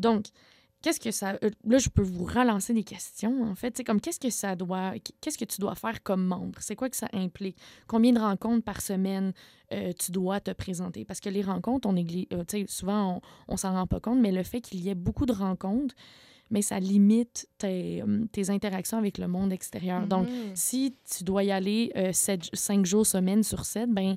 Donc, 0.00 0.26
qu'est-ce 0.84 1.00
que 1.00 1.10
ça... 1.10 1.38
euh, 1.42 1.50
là, 1.64 1.78
je 1.78 1.88
peux 1.88 2.02
vous 2.02 2.24
relancer 2.24 2.74
des 2.74 2.84
questions, 2.84 3.42
en 3.50 3.54
fait. 3.54 3.74
C'est 3.74 3.84
comme, 3.84 4.00
qu'est-ce 4.02 4.20
que 4.20 4.28
ça 4.28 4.54
doit... 4.54 4.92
Qu'est-ce 5.22 5.38
que 5.38 5.46
tu 5.46 5.58
dois 5.60 5.74
faire 5.74 6.02
comme 6.02 6.24
membre? 6.24 6.58
C'est 6.60 6.76
quoi 6.76 6.90
que 6.90 6.96
ça 6.96 7.08
implique? 7.14 7.56
Combien 7.86 8.12
de 8.12 8.20
rencontres 8.20 8.62
par 8.62 8.82
semaine 8.82 9.32
euh, 9.72 9.92
tu 9.98 10.12
dois 10.12 10.40
te 10.40 10.50
présenter? 10.50 11.06
Parce 11.06 11.20
que 11.20 11.30
les 11.30 11.40
rencontres, 11.42 11.88
on 11.88 11.94
néglige... 11.94 12.26
euh, 12.34 12.44
tu 12.46 12.58
sais, 12.58 12.64
souvent, 12.68 13.14
on, 13.48 13.54
on 13.54 13.56
s'en 13.56 13.72
rend 13.72 13.86
pas 13.86 14.00
compte, 14.00 14.20
mais 14.20 14.30
le 14.30 14.42
fait 14.42 14.60
qu'il 14.60 14.80
y 14.80 14.90
ait 14.90 14.94
beaucoup 14.94 15.24
de 15.24 15.32
rencontres, 15.32 15.94
mais 16.50 16.60
ça 16.60 16.78
limite 16.78 17.48
tes, 17.56 18.02
euh, 18.02 18.26
tes 18.30 18.50
interactions 18.50 18.98
avec 18.98 19.16
le 19.16 19.26
monde 19.26 19.52
extérieur. 19.52 20.06
Donc, 20.06 20.28
Mhm. 20.28 20.52
si 20.54 20.94
tu 21.10 21.24
dois 21.24 21.42
y 21.44 21.50
aller 21.50 21.90
euh, 21.96 22.12
sept- 22.12 22.54
cinq 22.54 22.84
jours 22.84 23.06
semaine 23.06 23.42
sur 23.42 23.64
sept, 23.64 23.90
ben 23.90 24.16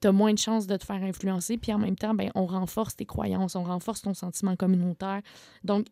tu 0.00 0.08
as 0.08 0.12
moins 0.12 0.32
de 0.32 0.38
chances 0.38 0.66
de 0.66 0.76
te 0.76 0.84
faire 0.84 1.02
influencer. 1.02 1.56
Puis 1.58 1.72
en 1.72 1.78
même 1.78 1.96
temps, 1.96 2.14
ben, 2.14 2.30
on 2.34 2.46
renforce 2.46 2.94
tes 2.96 3.06
croyances, 3.06 3.54
on 3.56 3.64
renforce 3.64 4.02
ton 4.02 4.14
sentiment 4.14 4.56
communautaire. 4.56 5.22
Donc, 5.64 5.86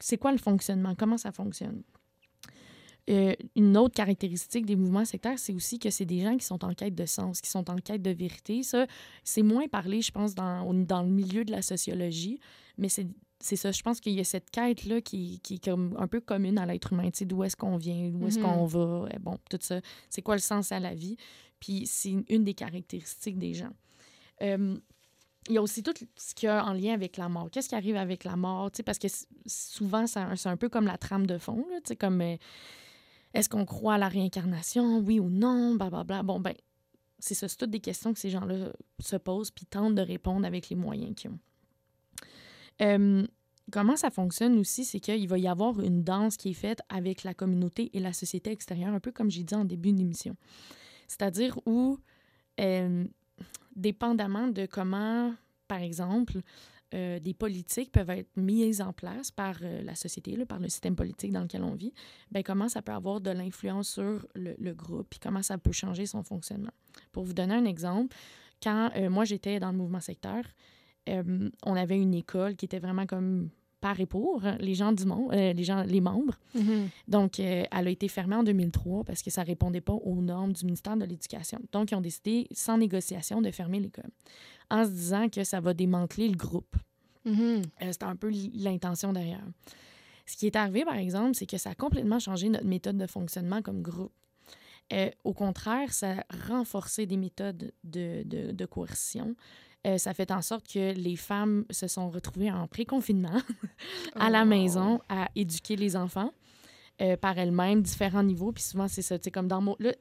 c'est 0.00 0.18
quoi 0.18 0.32
le 0.32 0.38
fonctionnement? 0.38 0.94
Comment 0.94 1.18
ça 1.18 1.32
fonctionne? 1.32 1.82
Euh, 3.08 3.34
une 3.54 3.76
autre 3.76 3.94
caractéristique 3.94 4.66
des 4.66 4.74
mouvements 4.74 5.04
sectaires, 5.04 5.38
c'est 5.38 5.52
aussi 5.52 5.78
que 5.78 5.90
c'est 5.90 6.04
des 6.04 6.20
gens 6.22 6.36
qui 6.36 6.44
sont 6.44 6.64
en 6.64 6.74
quête 6.74 6.94
de 6.96 7.06
sens, 7.06 7.40
qui 7.40 7.48
sont 7.48 7.70
en 7.70 7.76
quête 7.76 8.02
de 8.02 8.10
vérité. 8.10 8.64
Ça, 8.64 8.86
c'est 9.22 9.42
moins 9.42 9.68
parlé, 9.68 10.02
je 10.02 10.10
pense, 10.10 10.34
dans, 10.34 10.74
dans 10.74 11.02
le 11.04 11.08
milieu 11.08 11.44
de 11.44 11.52
la 11.52 11.62
sociologie, 11.62 12.40
mais 12.78 12.88
c'est 12.88 13.06
c'est 13.38 13.54
ça. 13.56 13.70
Je 13.70 13.82
pense 13.82 14.00
qu'il 14.00 14.14
y 14.14 14.20
a 14.20 14.24
cette 14.24 14.50
quête-là 14.50 15.02
qui, 15.02 15.40
qui 15.40 15.56
est 15.56 15.64
comme 15.64 15.94
un 15.98 16.08
peu 16.08 16.20
commune 16.22 16.56
à 16.58 16.64
l'être 16.64 16.94
humain. 16.94 17.10
Tu 17.10 17.18
sais, 17.18 17.24
d'où 17.26 17.44
est-ce 17.44 17.54
qu'on 17.54 17.76
vient, 17.76 18.08
d'où 18.08 18.26
est-ce 18.26 18.38
Mhm. 18.38 18.44
qu'on 18.46 18.64
va, 18.64 19.06
eh, 19.14 19.18
bon, 19.18 19.36
tout 19.50 19.58
ça. 19.60 19.82
C'est 20.08 20.22
quoi 20.22 20.36
le 20.36 20.40
sens 20.40 20.72
à 20.72 20.80
la 20.80 20.94
vie? 20.94 21.18
Puis 21.60 21.82
c'est 21.86 22.08
une- 22.12 22.24
une 22.30 22.44
des 22.44 22.54
caractéristiques 22.54 23.38
des 23.38 23.52
gens. 23.52 23.72
Euh, 24.40 24.78
il 25.48 25.54
y 25.54 25.58
a 25.58 25.62
aussi 25.62 25.82
tout 25.82 25.94
ce 26.16 26.34
qu'il 26.34 26.46
y 26.46 26.50
a 26.50 26.64
en 26.64 26.72
lien 26.72 26.92
avec 26.92 27.16
la 27.16 27.28
mort. 27.28 27.48
Qu'est-ce 27.50 27.68
qui 27.68 27.74
arrive 27.74 27.96
avec 27.96 28.24
la 28.24 28.36
mort? 28.36 28.70
Parce 28.84 28.98
que 28.98 29.08
souvent, 29.46 30.06
c'est 30.06 30.48
un 30.48 30.56
peu 30.56 30.68
comme 30.68 30.86
la 30.86 30.98
trame 30.98 31.26
de 31.26 31.38
fond. 31.38 31.64
Là, 31.70 31.94
comme 31.96 32.20
euh, 32.20 32.36
est-ce 33.34 33.48
qu'on 33.48 33.64
croit 33.64 33.94
à 33.94 33.98
la 33.98 34.08
réincarnation? 34.08 34.98
Oui 34.98 35.20
ou 35.20 35.28
non? 35.28 35.74
Blablabla. 35.74 36.22
Bon, 36.22 36.40
ben, 36.40 36.54
c'est 37.18 37.34
ça. 37.34 37.48
C'est 37.48 37.56
toutes 37.56 37.70
des 37.70 37.80
questions 37.80 38.12
que 38.12 38.18
ces 38.18 38.30
gens-là 38.30 38.72
se 39.00 39.16
posent 39.16 39.50
puis 39.50 39.66
tentent 39.66 39.94
de 39.94 40.02
répondre 40.02 40.46
avec 40.46 40.68
les 40.68 40.76
moyens 40.76 41.14
qu'ils 41.14 41.30
ont. 41.30 43.26
Comment 43.72 43.96
ça 43.96 44.10
fonctionne 44.10 44.58
aussi, 44.58 44.84
c'est 44.84 45.00
qu'il 45.00 45.26
va 45.26 45.38
y 45.38 45.48
avoir 45.48 45.80
une 45.80 46.04
danse 46.04 46.36
qui 46.36 46.50
est 46.50 46.54
faite 46.54 46.82
avec 46.88 47.24
la 47.24 47.34
communauté 47.34 47.90
et 47.94 48.00
la 48.00 48.12
société 48.12 48.52
extérieure, 48.52 48.94
un 48.94 49.00
peu 49.00 49.10
comme 49.10 49.28
j'ai 49.28 49.42
dit 49.42 49.56
en 49.56 49.64
début 49.64 49.92
d'émission. 49.92 50.36
C'est-à-dire 51.08 51.58
où, 51.66 51.98
dépendamment 53.76 54.48
de 54.48 54.66
comment, 54.66 55.34
par 55.68 55.80
exemple, 55.82 56.40
euh, 56.94 57.18
des 57.18 57.34
politiques 57.34 57.90
peuvent 57.90 58.10
être 58.10 58.30
mises 58.36 58.80
en 58.80 58.92
place 58.92 59.30
par 59.30 59.56
euh, 59.62 59.82
la 59.82 59.94
société, 59.94 60.36
par 60.46 60.60
le 60.60 60.68
système 60.68 60.94
politique 60.94 61.32
dans 61.32 61.42
lequel 61.42 61.64
on 61.64 61.74
vit, 61.74 61.92
ben, 62.30 62.42
comment 62.42 62.68
ça 62.68 62.80
peut 62.80 62.92
avoir 62.92 63.20
de 63.20 63.30
l'influence 63.30 63.88
sur 63.88 64.26
le, 64.34 64.72
groupe, 64.72 65.08
puis 65.10 65.18
comment 65.18 65.42
ça 65.42 65.58
peut 65.58 65.72
changer 65.72 66.06
son 66.06 66.22
fonctionnement. 66.22 66.70
Pour 67.10 67.24
vous 67.24 67.34
donner 67.34 67.54
un 67.54 67.64
exemple, 67.64 68.16
quand 68.62 68.90
euh, 68.96 69.10
moi 69.10 69.24
j'étais 69.24 69.58
dans 69.58 69.72
le 69.72 69.76
mouvement 69.76 70.00
secteur, 70.00 70.44
on 71.08 71.76
avait 71.76 72.00
une 72.00 72.14
école 72.14 72.56
qui 72.56 72.64
était 72.64 72.80
vraiment 72.80 73.06
comme 73.06 73.48
par 73.80 74.00
et 74.00 74.06
pour 74.06 74.42
les 74.58 74.74
gens 74.74 74.92
du 74.92 75.04
monde, 75.04 75.32
euh, 75.32 75.52
les 75.52 75.64
gens, 75.64 75.82
les 75.82 76.00
membres. 76.00 76.34
Mhm. 76.54 76.88
Donc, 77.08 77.38
euh, 77.40 77.64
elle 77.70 77.86
a 77.86 77.90
été 77.90 78.08
fermée 78.08 78.36
en 78.36 78.42
2003 78.42 79.04
parce 79.04 79.22
que 79.22 79.30
ça 79.30 79.42
répondait 79.42 79.80
pas 79.80 79.92
aux 79.92 80.22
normes 80.22 80.52
du 80.52 80.64
ministère 80.64 80.96
de 80.96 81.04
l'Éducation. 81.04 81.60
Donc, 81.72 81.90
ils 81.90 81.94
ont 81.94 82.00
décidé, 82.00 82.46
sans 82.52 82.78
négociation, 82.78 83.42
de 83.42 83.50
fermer 83.50 83.80
l'école, 83.80 84.10
en 84.70 84.84
se 84.84 84.90
disant 84.90 85.28
que 85.28 85.44
ça 85.44 85.60
va 85.60 85.74
démanteler 85.74 86.28
le 86.28 86.36
groupe. 86.36 86.74
Euh, 87.82 87.92
C'était 87.92 88.04
un 88.04 88.16
peu 88.16 88.30
l'intention 88.54 89.12
derrière. 89.12 89.44
Ce 90.26 90.36
qui 90.36 90.46
est 90.46 90.56
arrivé, 90.56 90.84
par 90.84 90.96
exemple, 90.96 91.34
c'est 91.34 91.46
que 91.46 91.58
ça 91.58 91.70
a 91.70 91.74
complètement 91.74 92.18
changé 92.18 92.48
notre 92.48 92.66
méthode 92.66 92.96
de 92.96 93.06
fonctionnement 93.06 93.62
comme 93.62 93.82
groupe. 93.82 94.12
Au 95.24 95.32
contraire, 95.32 95.92
ça 95.92 96.12
a 96.28 96.46
renforcé 96.48 97.06
des 97.06 97.16
méthodes 97.16 97.72
de, 97.84 98.22
de, 98.24 98.52
de 98.52 98.66
coercion. 98.66 99.34
Euh, 99.86 99.98
ça 99.98 100.12
fait 100.14 100.30
en 100.32 100.42
sorte 100.42 100.66
que 100.66 100.92
les 100.94 101.16
femmes 101.16 101.64
se 101.70 101.86
sont 101.86 102.10
retrouvées 102.10 102.50
en 102.50 102.66
pré-confinement 102.66 103.40
à 104.16 104.26
Oh, 104.28 104.30
la 104.32 104.40
wow. 104.42 104.46
maison 104.48 105.00
à 105.08 105.28
éduquer 105.36 105.76
les 105.76 105.94
enfants 105.96 106.32
euh, 107.00 107.16
par 107.16 107.38
elles-mêmes, 107.38 107.82
différents 107.82 108.22
niveaux. 108.24 108.50
Puis 108.52 108.64
souvent, 108.64 108.88
c'est 108.88 109.02
ça. 109.02 109.18
Tu 109.18 109.24
sais, 109.24 109.30
comme 109.30 109.46
dans 109.48 109.60
mon. 109.60 109.76
là, 109.78 109.92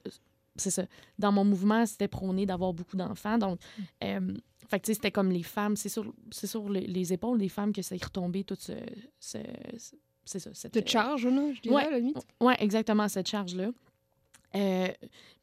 c'est 0.55 0.71
ça. 0.71 0.85
Dans 1.19 1.31
mon 1.31 1.43
mouvement, 1.45 1.85
c'était 1.85 2.07
prôné 2.07 2.45
d'avoir 2.45 2.73
beaucoup 2.73 2.95
d'enfants. 2.97 3.37
Donc, 3.37 3.59
euh, 4.03 4.33
fait 4.69 4.79
que, 4.79 4.85
tu 4.85 4.91
sais, 4.91 4.93
c'était 4.95 5.11
comme 5.11 5.29
les 5.29 5.43
femmes. 5.43 5.75
C'est 5.75 5.89
sur, 5.89 6.11
c'est 6.31 6.47
sur 6.47 6.67
le- 6.69 6.79
les 6.79 7.13
épaules 7.13 7.37
des 7.37 7.49
femmes 7.49 7.71
que 7.73 7.81
ça 7.81 7.93
est 7.95 8.03
retombé 8.03 8.43
tout 8.43 8.57
ce. 8.59 8.71
ce- 9.19 9.37
ce- 9.77 9.95
c'est 10.27 10.39
ça. 10.39 10.49
Cette, 10.53 10.73
De 10.73 10.87
charge, 10.87 11.27
là, 11.27 11.51
je 11.53 11.61
dirais, 11.61 11.75
Ouais. 11.75 11.85
à 11.85 11.91
la 11.91 11.99
limite. 11.99 12.17
oui, 12.41 12.53
exactement, 12.57 13.07
cette 13.07 13.27
charge-là. 13.27 13.69
Euh, 14.55 14.87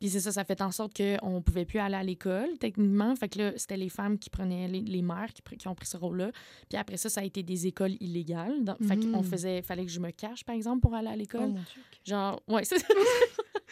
puis 0.00 0.08
c'est 0.08 0.20
ça, 0.20 0.32
ça 0.32 0.44
fait 0.44 0.60
en 0.62 0.70
sorte 0.70 0.96
qu'on 0.96 1.34
ne 1.36 1.40
pouvait 1.40 1.64
plus 1.66 1.78
aller 1.78 1.96
à 1.96 2.02
l'école, 2.02 2.56
techniquement. 2.58 3.14
Fait 3.14 3.28
que 3.28 3.38
là, 3.38 3.52
c'était 3.56 3.76
les 3.76 3.88
femmes 3.90 4.18
qui 4.18 4.30
prenaient, 4.30 4.68
les, 4.68 4.80
les 4.80 5.02
mères 5.02 5.28
qui, 5.34 5.42
qui 5.56 5.68
ont 5.68 5.74
pris 5.74 5.86
ce 5.86 5.96
rôle-là. 5.98 6.30
Puis 6.68 6.78
après 6.78 6.96
ça, 6.96 7.08
ça 7.10 7.20
a 7.20 7.24
été 7.24 7.42
des 7.42 7.66
écoles 7.66 7.92
illégales. 8.00 8.64
Donc, 8.64 8.78
Fait 8.82 8.96
qu'on 8.96 9.18
Mhm. 9.18 9.24
faisait, 9.24 9.62
fallait 9.62 9.84
que 9.84 9.90
je 9.92 10.00
me 10.00 10.10
cache, 10.10 10.44
par 10.44 10.54
exemple, 10.54 10.80
pour 10.80 10.94
aller 10.94 11.08
à 11.08 11.12
Oh 11.14 11.18
l'école. 11.18 11.52
Dieu. 11.52 11.82
Genre, 12.06 12.42
ouais, 12.48 12.64
c'est 12.64 12.76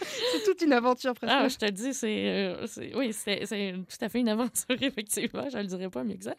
C'est 0.02 0.44
toute 0.44 0.62
une 0.62 0.72
aventure 0.72 1.14
presque. 1.14 1.32
ah, 1.36 1.48
je 1.48 1.56
te 1.56 1.70
dis, 1.70 1.92
c'est. 1.92 2.28
euh, 2.28 2.66
oui, 2.96 3.12
c'est 3.12 3.44
c'est 3.46 3.72
tout 3.74 4.04
à 4.04 4.08
fait 4.08 4.20
une 4.20 4.28
aventure, 4.28 4.76
effectivement. 4.80 5.48
Je 5.50 5.58
le 5.58 5.64
dirais 5.66 5.90
pas 5.90 6.04
mieux 6.04 6.16
que 6.16 6.24
ça. 6.24 6.34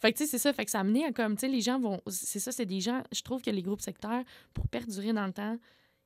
Fait 0.00 0.12
que, 0.12 0.18
tu 0.18 0.24
sais, 0.24 0.30
c'est 0.30 0.38
ça. 0.38 0.52
Fait 0.52 0.64
que 0.64 0.70
ça 0.70 0.78
a 0.78 0.80
amené 0.82 1.04
à 1.04 1.12
comme, 1.12 1.34
tu 1.36 1.40
sais, 1.42 1.48
les 1.48 1.60
gens 1.60 1.78
vont. 1.78 2.00
C'est 2.08 2.38
ça, 2.40 2.50
c'est 2.52 2.66
des 2.66 2.80
gens. 2.80 3.02
Je 3.12 3.22
trouve 3.22 3.40
que 3.42 3.50
les 3.50 3.62
groupes 3.62 3.80
sectaires, 3.80 4.22
pour 4.54 4.66
perdurer 4.68 5.12
dans 5.12 5.26
le 5.26 5.32
temps, 5.32 5.58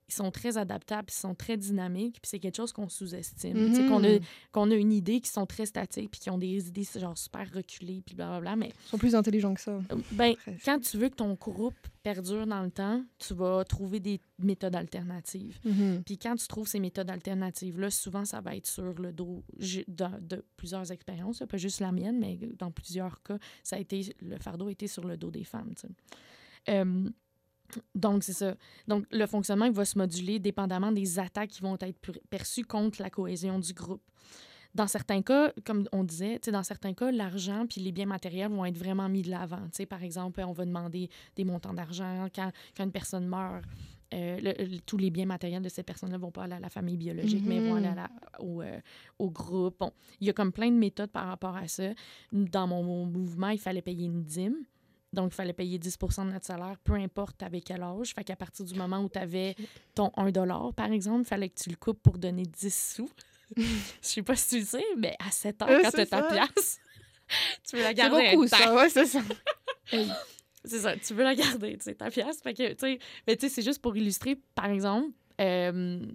ils 0.09 0.15
sont 0.15 0.31
très 0.31 0.59
adaptables, 0.59 1.09
ils 1.11 1.15
sont 1.15 1.35
très 1.35 1.57
dynamiques, 1.57 2.21
puis 2.21 2.29
c'est 2.29 2.39
quelque 2.39 2.57
chose 2.57 2.73
qu'on 2.73 2.89
sous-estime. 2.89 3.71
Tu 3.71 3.77
sais, 3.77 3.87
qu'on 3.87 4.05
a, 4.05 4.09
Mhm. 4.15 4.21
qu'on 4.53 4.71
a 4.71 4.75
une 4.75 4.93
idée 4.93 5.21
qui 5.21 5.31
sont 5.31 5.47
très 5.47 5.65
statiques, 5.67 6.11
puis 6.11 6.21
qui 6.21 6.29
ont 6.31 6.39
des 6.39 6.69
idées, 6.69 6.87
genre, 6.97 7.17
super 7.17 7.51
reculées, 7.53 8.03
puis 8.05 8.15
blablabla. 8.15 8.57
Mais, 8.57 8.69
Ils 8.87 8.89
sont 8.89 8.99
plus 8.99 9.15
intelligents 9.15 9.55
que 9.55 9.61
ça. 9.61 9.73
euh, 9.91 9.97
ben, 10.13 10.35
quand 10.65 10.79
tu 10.81 10.99
veux 10.99 11.09
que 11.09 11.15
ton 11.17 11.33
groupe 11.35 11.75
perdure 12.03 12.47
dans 12.47 12.63
le 12.63 12.71
temps, 12.71 13.03
tu 13.19 13.33
vas 13.33 13.65
trouver 13.65 14.01
des 14.01 14.21
méthodes 14.39 14.75
alternatives. 14.75 15.59
Mhm. 15.65 16.03
Puis 16.05 16.19
quand 16.19 16.35
tu 16.37 16.47
trouves 16.49 16.67
ces 16.69 16.81
méthodes 16.81 17.09
alternatives-là, 17.11 17.91
souvent, 17.91 18.25
ça 18.25 18.41
va 18.41 18.57
être 18.57 18.67
sur 18.67 18.93
le 19.01 19.13
dos 19.13 19.45
de, 19.59 20.21
de 20.21 20.45
plusieurs 20.57 20.91
expériences, 20.91 21.43
pas 21.49 21.57
juste 21.57 21.81
la 21.81 21.93
mienne, 21.93 22.19
mais 22.19 22.39
dans 22.59 22.71
plusieurs 22.73 23.23
cas, 23.23 23.39
ça 23.63 23.77
a 23.77 23.79
été, 23.79 24.15
le 24.21 24.37
fardeau 24.39 24.67
a 24.67 24.73
été 24.73 24.89
sur 24.89 25.05
le 25.07 25.17
dos 25.17 25.31
des 25.31 25.45
femmes. 25.45 25.73
Euh, 26.69 27.09
donc, 27.95 28.23
c'est 28.25 28.33
ça. 28.33 28.55
Donc, 28.89 29.05
le 29.11 29.27
fonctionnement 29.27 29.65
il 29.67 29.73
va 29.73 29.85
se 29.85 29.97
moduler 29.99 30.39
dépendamment 30.39 30.93
des 30.93 31.19
attaques 31.19 31.51
qui 31.51 31.61
vont 31.63 31.77
être 31.81 31.99
per- 32.01 32.21
perçues 32.31 32.65
contre 32.65 33.03
la 33.03 33.11
cohésion 33.11 33.59
du 33.59 33.73
groupe. 33.73 34.03
Dans 34.75 34.87
certains 34.87 35.21
cas, 35.21 35.53
comme 35.65 35.87
on 35.93 36.03
disait, 36.03 36.39
dans 36.51 36.63
certains 36.63 36.95
cas, 36.95 37.13
l'argent 37.13 37.67
puis 37.69 37.81
les 37.83 37.93
biens 37.93 38.07
matériels 38.07 38.51
vont 38.51 38.65
être 38.65 38.79
vraiment 38.79 39.07
mis 39.09 39.21
de 39.21 39.31
l'avant. 39.31 39.69
Par 39.89 40.03
exemple, 40.03 40.43
on 40.47 40.53
va 40.53 40.65
demander 40.65 41.11
des 41.37 41.45
montants 41.45 41.75
d'argent 41.75 42.27
quand, 42.35 42.51
quand 42.77 42.85
une 42.85 42.93
personne 42.93 43.27
meurt. 43.27 43.63
euh, 44.15 44.39
le- 44.43 44.65
le- 44.67 44.79
tous 44.81 44.99
les 44.99 45.11
biens 45.11 45.25
matériels 45.25 45.63
de 45.63 45.71
cette 45.71 45.87
personne-là 45.87 46.19
vont 46.19 46.31
pas 46.31 46.43
aller 46.45 46.53
à 46.53 46.61
la 46.61 46.69
famille 46.69 46.99
biologique, 46.99 47.43
mais 47.47 47.61
vont 47.61 47.77
aller 47.77 47.87
à 47.87 47.95
la- 47.95 48.11
au, 48.41 48.61
euh, 48.61 48.79
au 49.19 49.31
groupe. 49.31 49.77
Bon, 49.81 49.91
il 50.21 50.27
y 50.27 50.31
a 50.31 50.35
comme 50.35 50.53
plein 50.53 50.71
de 50.71 50.77
méthodes 50.77 51.11
par 51.11 51.27
rapport 51.29 51.57
à 51.57 51.67
ça. 51.67 51.93
Dans 52.31 52.67
mon, 52.67 52.83
mon 52.83 53.07
mouvement, 53.07 53.49
il 53.49 53.59
fallait 53.59 53.81
payer 53.81 54.05
une 54.05 54.23
dîme. 54.23 54.57
Donc, 55.13 55.33
il 55.33 55.35
fallait 55.35 55.53
payer 55.53 55.79
10% 55.79 56.27
de 56.27 56.33
notre 56.33 56.47
salaire, 56.47 56.77
peu 56.85 56.95
importe 56.95 57.43
avec 57.43 57.65
quel 57.65 57.83
âge. 57.83 58.15
Fait 58.15 58.25
qu'à 58.25 58.37
partir 58.37 58.65
du 58.65 58.75
moment 58.75 59.01
où 59.01 59.09
tu 59.09 59.19
avais 59.19 59.55
ton 59.95 60.11
1 60.17 60.33
par 60.73 60.91
exemple, 60.91 61.21
il 61.23 61.27
fallait 61.27 61.49
que 61.51 61.61
tu 61.61 61.69
le 61.71 61.77
coupes 61.77 62.03
pour 62.03 62.17
donner 62.19 62.45
10 62.45 62.95
sous. 62.97 63.11
Je 63.57 63.63
sais 64.01 64.23
pas 64.23 64.35
si 64.37 64.49
tu 64.49 64.59
le 64.61 64.65
sais, 64.65 64.85
mais 64.97 65.15
à 65.19 65.31
7 65.31 65.61
ans, 65.63 65.67
Euh, 65.69 65.81
quand 65.83 65.91
tu 65.91 65.97
c'est 65.97 66.15
as 66.15 66.23
ta 66.23 66.23
pièce, 66.23 66.81
tu 67.69 67.77
veux 67.77 67.83
la 67.83 67.89
C'est 67.89 67.95
garder. 67.95 68.31
beaucoup, 68.31 68.45
intacte. 68.45 68.63
ça. 68.63 68.75
Ouais, 68.75 68.89
c'est 68.89 69.07
ça. 69.07 69.21
C'est 70.65 70.79
ça, 70.79 70.97
tu 70.97 71.13
veux 71.15 71.25
la 71.25 71.35
garder, 71.35 71.77
tu 71.77 71.83
sais, 71.83 71.95
ta 71.97 72.09
pièce. 72.09 72.41
Fait 72.41 72.55
que, 72.55 72.69
tu 72.75 72.79
sais, 72.79 72.99
mais 73.27 73.35
tu 73.37 73.49
sais, 73.49 73.55
c'est 73.57 73.63
juste 73.63 73.83
pour 73.83 73.97
illustrer, 73.97 74.37
par 74.55 74.67
exemple, 74.67 75.09
euh, 75.41 75.99
tu 76.01 76.15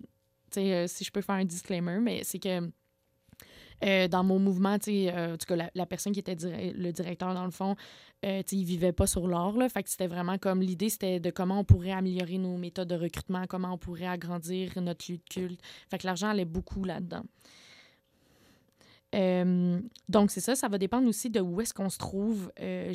sais, 0.51 0.73
euh, 0.73 0.88
si 0.88 1.03
je 1.03 1.12
peux 1.12 1.19
faire 1.19 1.36
un 1.36 1.43
disclaimer, 1.43 1.99
mais 1.99 2.23
c'est 2.23 2.39
que 2.39 2.71
euh, 3.83 4.07
dans 4.07 4.23
mon 4.23 4.39
mouvement, 4.39 4.77
euh, 4.87 5.33
en 5.33 5.37
tout 5.37 5.45
cas, 5.47 5.69
la, 5.73 5.85
personne 5.85 6.13
qui 6.13 6.19
était 6.19 6.35
le 6.35 6.91
directeur, 6.91 7.33
dans 7.33 7.45
le 7.45 7.51
fond, 7.51 7.75
euh, 8.25 8.41
il 8.51 8.63
vivait 8.63 8.93
pas 8.93 9.07
sur 9.07 9.27
l'or. 9.27 9.55
Fait 9.69 9.83
que 9.83 9.89
c'était 9.89 10.07
vraiment 10.07 10.37
comme 10.37 10.61
l'idée, 10.61 10.89
c'était 10.89 11.19
de 11.19 11.29
comment 11.29 11.59
on 11.59 11.63
pourrait 11.63 11.91
améliorer 11.91 12.37
nos 12.37 12.57
méthodes 12.57 12.87
de 12.87 12.95
recrutement, 12.95 13.43
comment 13.47 13.73
on 13.73 13.77
pourrait 13.77 14.07
agrandir 14.07 14.71
notre 14.81 15.11
lieu 15.11 15.17
de 15.17 15.29
culte. 15.29 15.61
Fait 15.89 15.97
que 15.97 16.07
l'argent 16.07 16.29
allait 16.29 16.45
beaucoup 16.45 16.83
là-dedans. 16.83 17.23
Euh, 19.15 19.79
donc, 20.09 20.31
c'est 20.31 20.41
ça, 20.41 20.55
ça 20.55 20.67
va 20.67 20.77
dépendre 20.77 21.07
aussi 21.07 21.29
de 21.29 21.39
où 21.39 21.61
est-ce 21.61 21.73
qu'on 21.73 21.89
se 21.89 21.97
trouve, 21.97 22.51
euh, 22.59 22.93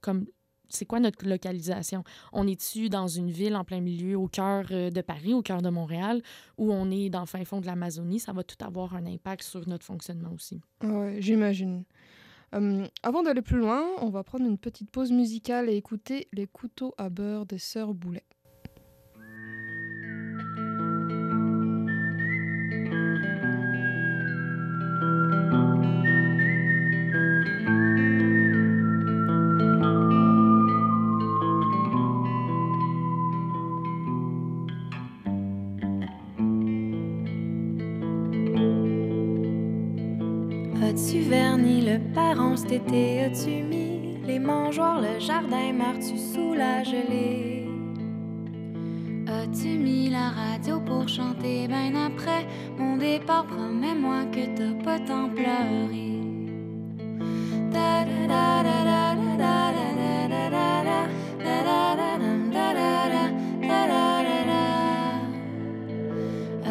comme 0.00 0.26
c'est 0.68 0.84
quoi 0.84 1.00
notre 1.00 1.26
localisation? 1.28 2.04
On 2.32 2.46
est-tu 2.46 2.88
dans 2.88 3.06
une 3.06 3.30
ville 3.30 3.56
en 3.56 3.64
plein 3.64 3.80
milieu, 3.80 4.16
au 4.16 4.28
cœur 4.28 4.66
euh, 4.70 4.90
de 4.90 5.00
Paris, 5.00 5.34
au 5.34 5.42
cœur 5.42 5.62
de 5.62 5.68
Montréal, 5.68 6.22
ou 6.58 6.72
on 6.72 6.90
est 6.90 7.10
dans 7.10 7.20
le 7.20 7.26
fin 7.26 7.44
fond 7.44 7.60
de 7.60 7.66
l'Amazonie? 7.66 8.20
Ça 8.20 8.32
va 8.32 8.42
tout 8.42 8.62
avoir 8.64 8.94
un 8.94 9.06
impact 9.06 9.42
sur 9.42 9.68
notre 9.68 9.84
fonctionnement 9.84 10.32
aussi. 10.32 10.60
Ouais, 10.82 11.16
j'imagine. 11.20 11.84
Hum, 12.52 12.86
avant 13.02 13.22
d'aller 13.22 13.42
plus 13.42 13.58
loin, 13.58 13.84
on 14.00 14.08
va 14.08 14.22
prendre 14.22 14.46
une 14.46 14.58
petite 14.58 14.90
pause 14.90 15.10
musicale 15.10 15.68
et 15.68 15.76
écouter 15.76 16.28
Les 16.32 16.46
couteaux 16.46 16.94
à 16.96 17.08
beurre 17.08 17.44
des 17.44 17.58
sœurs 17.58 17.92
Boulet. 17.92 18.24
Verni 42.16 42.30
le 42.30 42.34
parent 42.34 42.56
cet 42.56 42.72
été? 42.72 43.20
As-tu 43.20 43.62
mis 43.62 44.18
les 44.26 44.38
mangeoires, 44.38 45.00
le 45.00 45.20
jardin? 45.20 45.72
Meurs-tu 45.72 46.18
sous 46.18 46.54
la 46.54 46.82
gelée? 46.82 47.68
As-tu 49.26 49.78
mis 49.78 50.10
la 50.10 50.30
radio 50.30 50.80
pour 50.80 51.08
chanter? 51.08 51.68
Ben 51.68 51.94
après 51.96 52.46
mon 52.78 52.96
départ, 52.96 53.46
promets-moi 53.46 54.24
que 54.32 54.46
t'as 54.56 54.84
pas 54.84 54.98
tant 55.00 55.28
pleuré. 55.28 56.12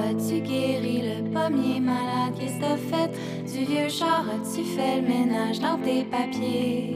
As-tu 0.08 0.40
guéri 0.42 1.02
le 1.02 1.30
pommier 1.32 1.80
malade? 1.80 2.36
Que 2.38 2.60
t'as 2.60 2.78
fait 2.78 3.12
du 3.52 3.66
vieux 3.66 3.90
char? 3.90 4.24
As-tu 4.56 4.64
fait 4.64 5.02
le 5.02 5.08
ménage 5.10 5.60
dans 5.60 5.78
tes 5.78 6.06
papiers? 6.06 6.96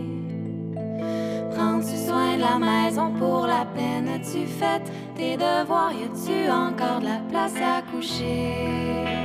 Prends-tu 1.53 1.97
soin 2.07 2.37
de 2.37 2.41
la 2.41 2.57
maison 2.57 3.11
pour 3.19 3.47
la 3.47 3.65
peine? 3.65 4.07
As-tu 4.07 4.47
fait 4.47 4.81
tes 5.13 5.35
devoirs? 5.35 5.91
Y 5.91 6.05
a-tu 6.05 6.49
encore 6.49 7.01
de 7.01 7.07
la 7.07 7.19
place 7.29 7.55
à 7.57 7.81
coucher? 7.81 9.18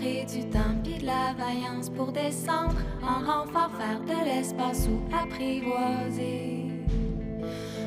Du 0.00 0.44
temps 0.50 0.76
pis 0.84 0.98
de 0.98 1.06
la 1.06 1.34
vaillance 1.36 1.90
pour 1.90 2.12
descendre 2.12 2.76
en 3.02 3.18
renfort, 3.26 3.70
faire 3.76 4.00
de 4.00 4.24
l'espace 4.24 4.86
ou 4.86 5.00
apprivoiser. 5.12 6.66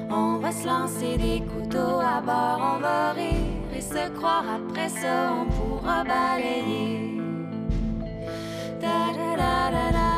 On 0.09 0.37
va 0.37 0.51
se 0.51 0.67
lancer 0.67 1.17
des 1.17 1.39
couteaux 1.39 2.01
à 2.01 2.19
bord, 2.19 2.75
on 2.75 2.81
va 2.81 3.13
rire 3.13 3.33
et 3.73 3.79
se 3.79 4.09
croire 4.17 4.43
après 4.45 4.89
ça, 4.89 5.31
on 5.39 5.45
pourra 5.51 6.03
balayer. 6.03 7.17
Da 8.81 9.13
da 9.15 9.71
da 9.71 10.10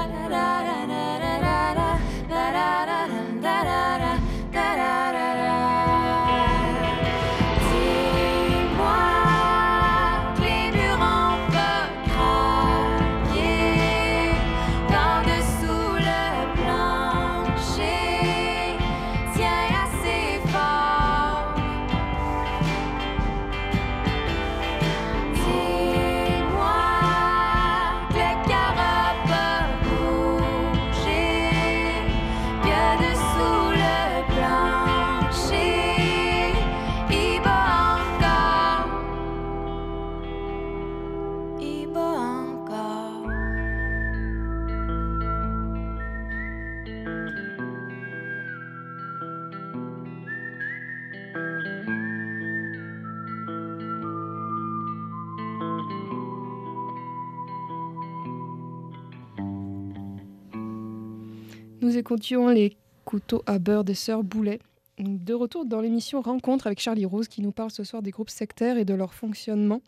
écoutions 62.07 62.49
les 62.49 62.75
couteaux 63.05 63.41
à 63.45 63.59
beurre 63.59 63.83
des 63.85 63.93
sœurs 63.95 64.23
Boulet. 64.23 64.59
De 64.99 65.33
retour 65.33 65.65
dans 65.65 65.79
l'émission 65.81 66.21
Rencontre 66.21 66.67
avec 66.67 66.79
Charlie 66.79 67.05
Rose 67.05 67.27
qui 67.27 67.41
nous 67.41 67.51
parle 67.51 67.71
ce 67.71 67.83
soir 67.83 68.01
des 68.03 68.11
groupes 68.11 68.29
sectaires 68.29 68.77
et 68.77 68.85
de 68.85 68.93
leur 68.93 69.13
fonctionnement. 69.13 69.81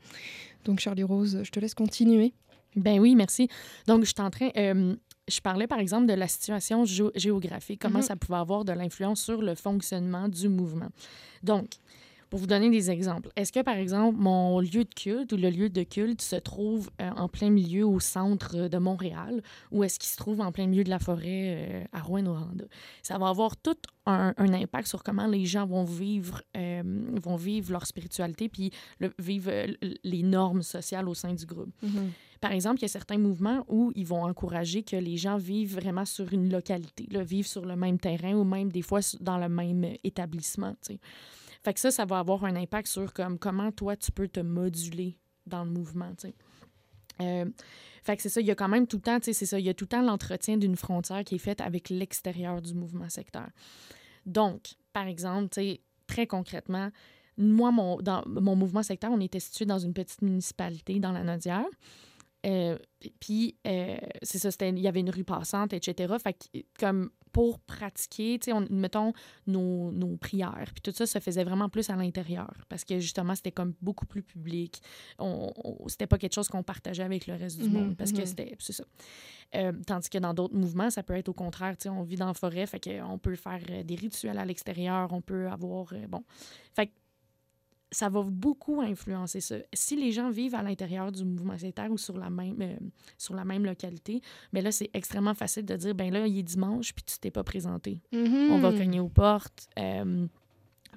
Donc 0.64 0.80
Charlie 0.80 1.04
Rose, 1.04 1.42
je 1.44 1.52
te 1.52 1.60
laisse 1.60 1.76
continuer. 1.76 2.34
Ben 2.76 3.00
oui, 3.00 3.16
merci. 3.16 3.48
Donc, 3.88 4.02
je 4.04 4.12
suis 4.12 4.22
en 4.22 4.30
train. 4.30 4.50
euh, 4.58 4.96
je 5.28 5.40
parlais 5.42 5.66
par 5.68 5.80
exemple 5.80 6.06
de 6.08 6.14
la 6.14 6.28
situation 6.28 6.84
géo- 6.86 7.12
géographique, 7.16 7.80
comment 7.82 8.00
Mhm. 8.00 8.04
ça 8.06 8.16
pouvait 8.16 8.38
avoir 8.38 8.64
de 8.66 8.74
l'influence 8.74 9.22
sur 9.22 9.42
le 9.42 9.56
fonctionnement 9.56 10.28
du 10.28 10.50
mouvement. 10.50 10.90
Donc, 11.44 11.68
pour 12.36 12.42
vous 12.42 12.48
donner 12.48 12.70
des 12.70 12.92
exemples, 12.92 13.30
est-ce 13.38 13.54
que 13.54 13.62
par 13.62 13.78
exemple 13.78 14.18
mon 14.20 14.60
lieu 14.60 14.84
de 14.84 14.94
culte 14.94 15.32
ou 15.32 15.38
le 15.38 15.50
lieu 15.50 15.70
de 15.70 15.84
culte 15.84 16.22
se 16.22 16.36
trouve 16.36 16.90
euh, 17.02 17.10
en 17.16 17.30
plein 17.30 17.50
milieu 17.50 17.88
au 17.88 18.02
centre 18.02 18.68
de 18.68 18.78
Montréal 18.78 19.42
ou 19.72 19.86
est-ce 19.86 19.98
qu'il 20.00 20.10
se 20.10 20.18
trouve 20.18 20.42
en 20.42 20.52
plein 20.52 20.68
milieu 20.68 20.84
de 20.84 20.90
la 20.90 21.00
forêt 21.00 21.24
euh, 21.72 21.84
à 21.94 22.02
Rouen-Noranda? 22.02 22.66
Ça 23.04 23.18
va 23.18 23.30
avoir 23.30 23.56
tout 23.56 23.78
un, 24.06 24.34
un 24.36 24.54
impact 24.54 24.90
sur 24.90 25.02
comment 25.02 25.28
les 25.28 25.46
gens 25.46 25.66
vont 25.66 25.86
vivre, 25.86 26.42
euh, 26.58 26.84
vont 27.24 27.38
vivre 27.38 27.72
leur 27.72 27.86
spiritualité 27.88 28.50
puis 28.50 28.70
le- 29.00 29.14
vivre 29.18 29.50
les 30.04 30.24
normes 30.24 30.62
sociales 30.62 31.08
au 31.08 31.14
sein 31.14 31.34
du 31.34 31.46
groupe. 31.46 31.72
Par 32.42 32.52
exemple, 32.52 32.80
il 32.80 32.82
y 32.82 32.86
a 32.86 32.90
certains 32.90 33.18
mouvements 33.18 33.64
où 33.70 33.94
ils 33.96 34.06
vont 34.06 34.26
encourager 34.26 34.84
que 34.84 34.98
les 34.98 35.16
gens 35.16 35.38
vivent 35.38 35.76
vraiment 35.76 36.04
sur 36.04 36.34
une 36.34 36.52
localité, 36.52 37.08
là, 37.12 37.24
vivent 37.24 37.48
sur 37.48 37.66
le 37.66 37.78
même 37.78 37.98
terrain 37.98 38.34
ou 38.34 38.44
même 38.44 38.74
des 38.74 38.82
fois 38.82 39.00
dans 39.22 39.38
le 39.38 39.48
même 39.48 39.86
établissement. 40.04 40.76
Fait 41.66 41.74
que 41.74 41.80
ça, 41.80 41.90
ça 41.90 42.06
va 42.06 42.20
avoir 42.20 42.46
un 42.46 42.56
impact 42.56 42.88
sur 42.88 43.12
comme, 43.12 43.40
comment 43.40 43.72
toi, 43.72 43.96
tu 43.96 44.12
peux 44.12 44.28
te 44.28 44.40
moduler 44.40 45.18
dans 45.48 45.64
le 45.64 45.72
mouvement. 45.72 46.12
Euh, 47.22 47.46
fait 48.04 48.16
que 48.16 48.22
c'est 48.22 48.30
ça, 48.30 48.40
il 48.40 48.46
y 48.46 48.52
a 48.52 48.56
quand 48.56 48.68
même 48.68 48.86
tout 48.86 48.98
le 48.98 49.02
temps, 49.02 49.18
c'est 49.20 49.34
ça, 49.34 49.58
il 49.58 49.66
y 49.66 49.70
a 49.70 49.74
tout 49.74 49.86
le 49.86 49.90
temps 49.90 50.04
l'entretien 50.04 50.58
d'une 50.58 50.76
frontière 50.76 51.24
qui 51.24 51.36
est 51.36 51.40
faite 51.40 51.62
avec 51.62 51.90
l'extérieur 51.90 52.62
du 52.62 52.76
mouvement 52.76 53.10
sectaire. 53.10 53.50
Donc, 54.28 54.76
par 54.94 55.08
exemple, 55.08 55.60
très 56.06 56.28
concrètement, 56.28 56.92
moi, 57.36 57.72
mon, 57.72 57.98
dans 57.98 58.24
mon 58.28 58.56
mouvement 58.56 58.84
sectaire, 58.84 59.12
on 59.12 59.20
était 59.20 59.40
situé 59.40 59.66
dans 59.66 59.80
une 59.80 59.94
petite 59.96 60.22
municipalité 60.22 61.00
dans 61.00 61.14
la 61.14 61.24
Nodière. 61.24 61.66
Euh, 62.46 62.78
puis, 63.20 63.56
euh, 63.66 63.98
c'est 64.22 64.38
ça, 64.38 64.50
il 64.68 64.78
y 64.78 64.88
avait 64.88 65.00
une 65.00 65.10
rue 65.10 65.24
passante, 65.24 65.74
etc. 65.74 66.14
Fait 66.24 66.34
que, 66.34 66.60
comme 66.80 67.10
pour 67.36 67.60
pratiquer, 67.60 68.40
tu 68.40 68.46
sais, 68.46 68.54
on- 68.54 68.66
mettons, 68.70 69.12
nos, 69.46 69.92
nos 69.92 70.16
prières, 70.16 70.70
puis 70.74 70.82
tout 70.82 70.94
ça 70.96 71.06
se 71.06 71.20
faisait 71.20 71.44
vraiment 71.44 71.68
plus 71.68 71.90
à 71.90 71.96
l'intérieur 71.98 72.54
parce 72.70 72.86
que 72.86 72.98
justement, 73.00 73.36
c'était 73.36 73.52
comme 73.52 73.74
beaucoup 73.82 74.06
plus 74.06 74.24
public. 74.24 74.82
On, 75.20 75.52
on- 75.66 75.86
c'était 75.90 76.08
pas 76.08 76.18
quelque 76.18 76.34
chose 76.34 76.48
qu'on 76.48 76.64
partageait 76.64 77.04
avec 77.04 77.28
le 77.28 77.34
reste 77.34 77.58
du 77.62 77.68
Mhm, 77.68 77.74
monde 77.74 77.98
parce 77.98 78.14
que 78.14 78.20
mhm. 78.22 78.26
c'était, 78.26 78.56
c'est 78.58 78.72
ça. 78.72 78.86
Euh, 79.56 79.74
tandis 79.86 80.10
que 80.10 80.18
dans 80.18 80.34
d'autres 80.34 80.56
mouvements, 80.56 80.90
ça 80.90 81.04
peut 81.04 81.14
être 81.18 81.28
au 81.28 81.34
contraire, 81.34 81.76
tu 81.76 81.84
sais, 81.84 81.90
on 81.90 82.04
vit 82.04 82.16
dans 82.16 82.28
la 82.28 82.34
forêt, 82.34 82.66
fait 82.68 82.80
qu'on 82.80 83.18
peut 83.18 83.36
faire 83.36 83.60
euh, 83.70 83.84
des 83.84 83.96
rituels 83.96 84.38
à 84.38 84.46
l'extérieur, 84.46 85.12
on 85.12 85.20
peut 85.22 85.50
avoir, 85.50 85.92
euh, 85.92 86.08
bon. 86.08 86.24
Fait 86.74 86.88
que 86.88 86.92
ça 87.92 88.10
va 88.10 88.24
beaucoup 88.24 88.82
influencer 88.82 89.40
ça. 89.42 89.56
Si 89.74 89.96
les 89.96 90.12
gens 90.12 90.30
vivent 90.30 90.56
à 90.56 90.64
l'intérieur 90.64 91.12
du 91.12 91.24
mouvement 91.24 91.58
sectaire 91.58 91.92
ou 91.92 91.98
sur 91.98 92.18
la 92.18 92.30
même, 92.30 92.62
euh, 92.62 92.76
sur 93.18 93.36
la 93.36 93.46
même 93.46 93.64
localité, 93.66 94.22
mais 94.54 94.62
là, 94.62 94.72
c'est 94.72 94.90
extrêmement 94.94 95.34
facile 95.36 95.66
de 95.66 95.76
dire, 95.76 95.96
ben 95.96 96.12
là, 96.12 96.26
il 96.28 96.38
est 96.40 96.44
dimanche, 96.44 96.94
puis 96.94 97.04
tu 97.06 97.20
t'es 97.20 97.32
pas 97.32 97.44
présenté. 97.44 98.02
On 98.12 98.60
va 98.60 98.72
Mhm. 98.72 98.78
cogner 98.78 99.00
aux 99.00 99.10
portes. 99.10 99.68
Euh, 99.80 100.28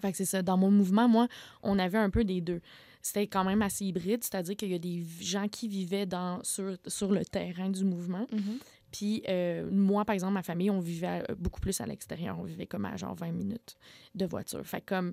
fait 0.00 0.10
que 0.12 0.16
c'est 0.16 0.24
ça. 0.24 0.42
Dans 0.42 0.56
mon 0.56 0.70
mouvement, 0.70 1.08
moi, 1.08 1.28
on 1.62 1.78
avait 1.78 1.98
un 1.98 2.10
peu 2.10 2.24
des 2.24 2.40
deux. 2.40 2.60
C'était 3.02 3.26
quand 3.28 3.44
même 3.44 3.62
assez 3.62 3.84
hybride, 3.84 4.24
c'est-à-dire 4.24 4.56
qu'il 4.56 4.70
y 4.70 4.74
a 4.74 4.78
des 4.78 5.04
gens 5.20 5.46
qui 5.48 5.68
vivaient 5.68 6.06
dans, 6.06 6.42
sur, 6.42 6.76
sur 6.86 7.12
le 7.12 7.24
terrain 7.24 7.70
du 7.70 7.84
mouvement. 7.84 8.26
Mhm. 8.32 8.58
Puis 8.90 9.22
euh, 9.28 9.68
moi, 9.70 10.04
par 10.04 10.14
exemple, 10.14 10.32
ma 10.32 10.42
famille, 10.42 10.70
on 10.70 10.80
vivait 10.80 11.22
beaucoup 11.38 11.60
plus 11.60 11.80
à 11.80 11.86
l'extérieur. 11.86 12.38
On 12.40 12.44
vivait 12.44 12.66
comme 12.66 12.86
à 12.86 12.96
genre 12.96 13.14
20 13.14 13.32
minutes 13.32 13.76
de 14.14 14.24
voiture. 14.24 14.66
Fait 14.66 14.80
que 14.80 14.86
comme 14.94 15.12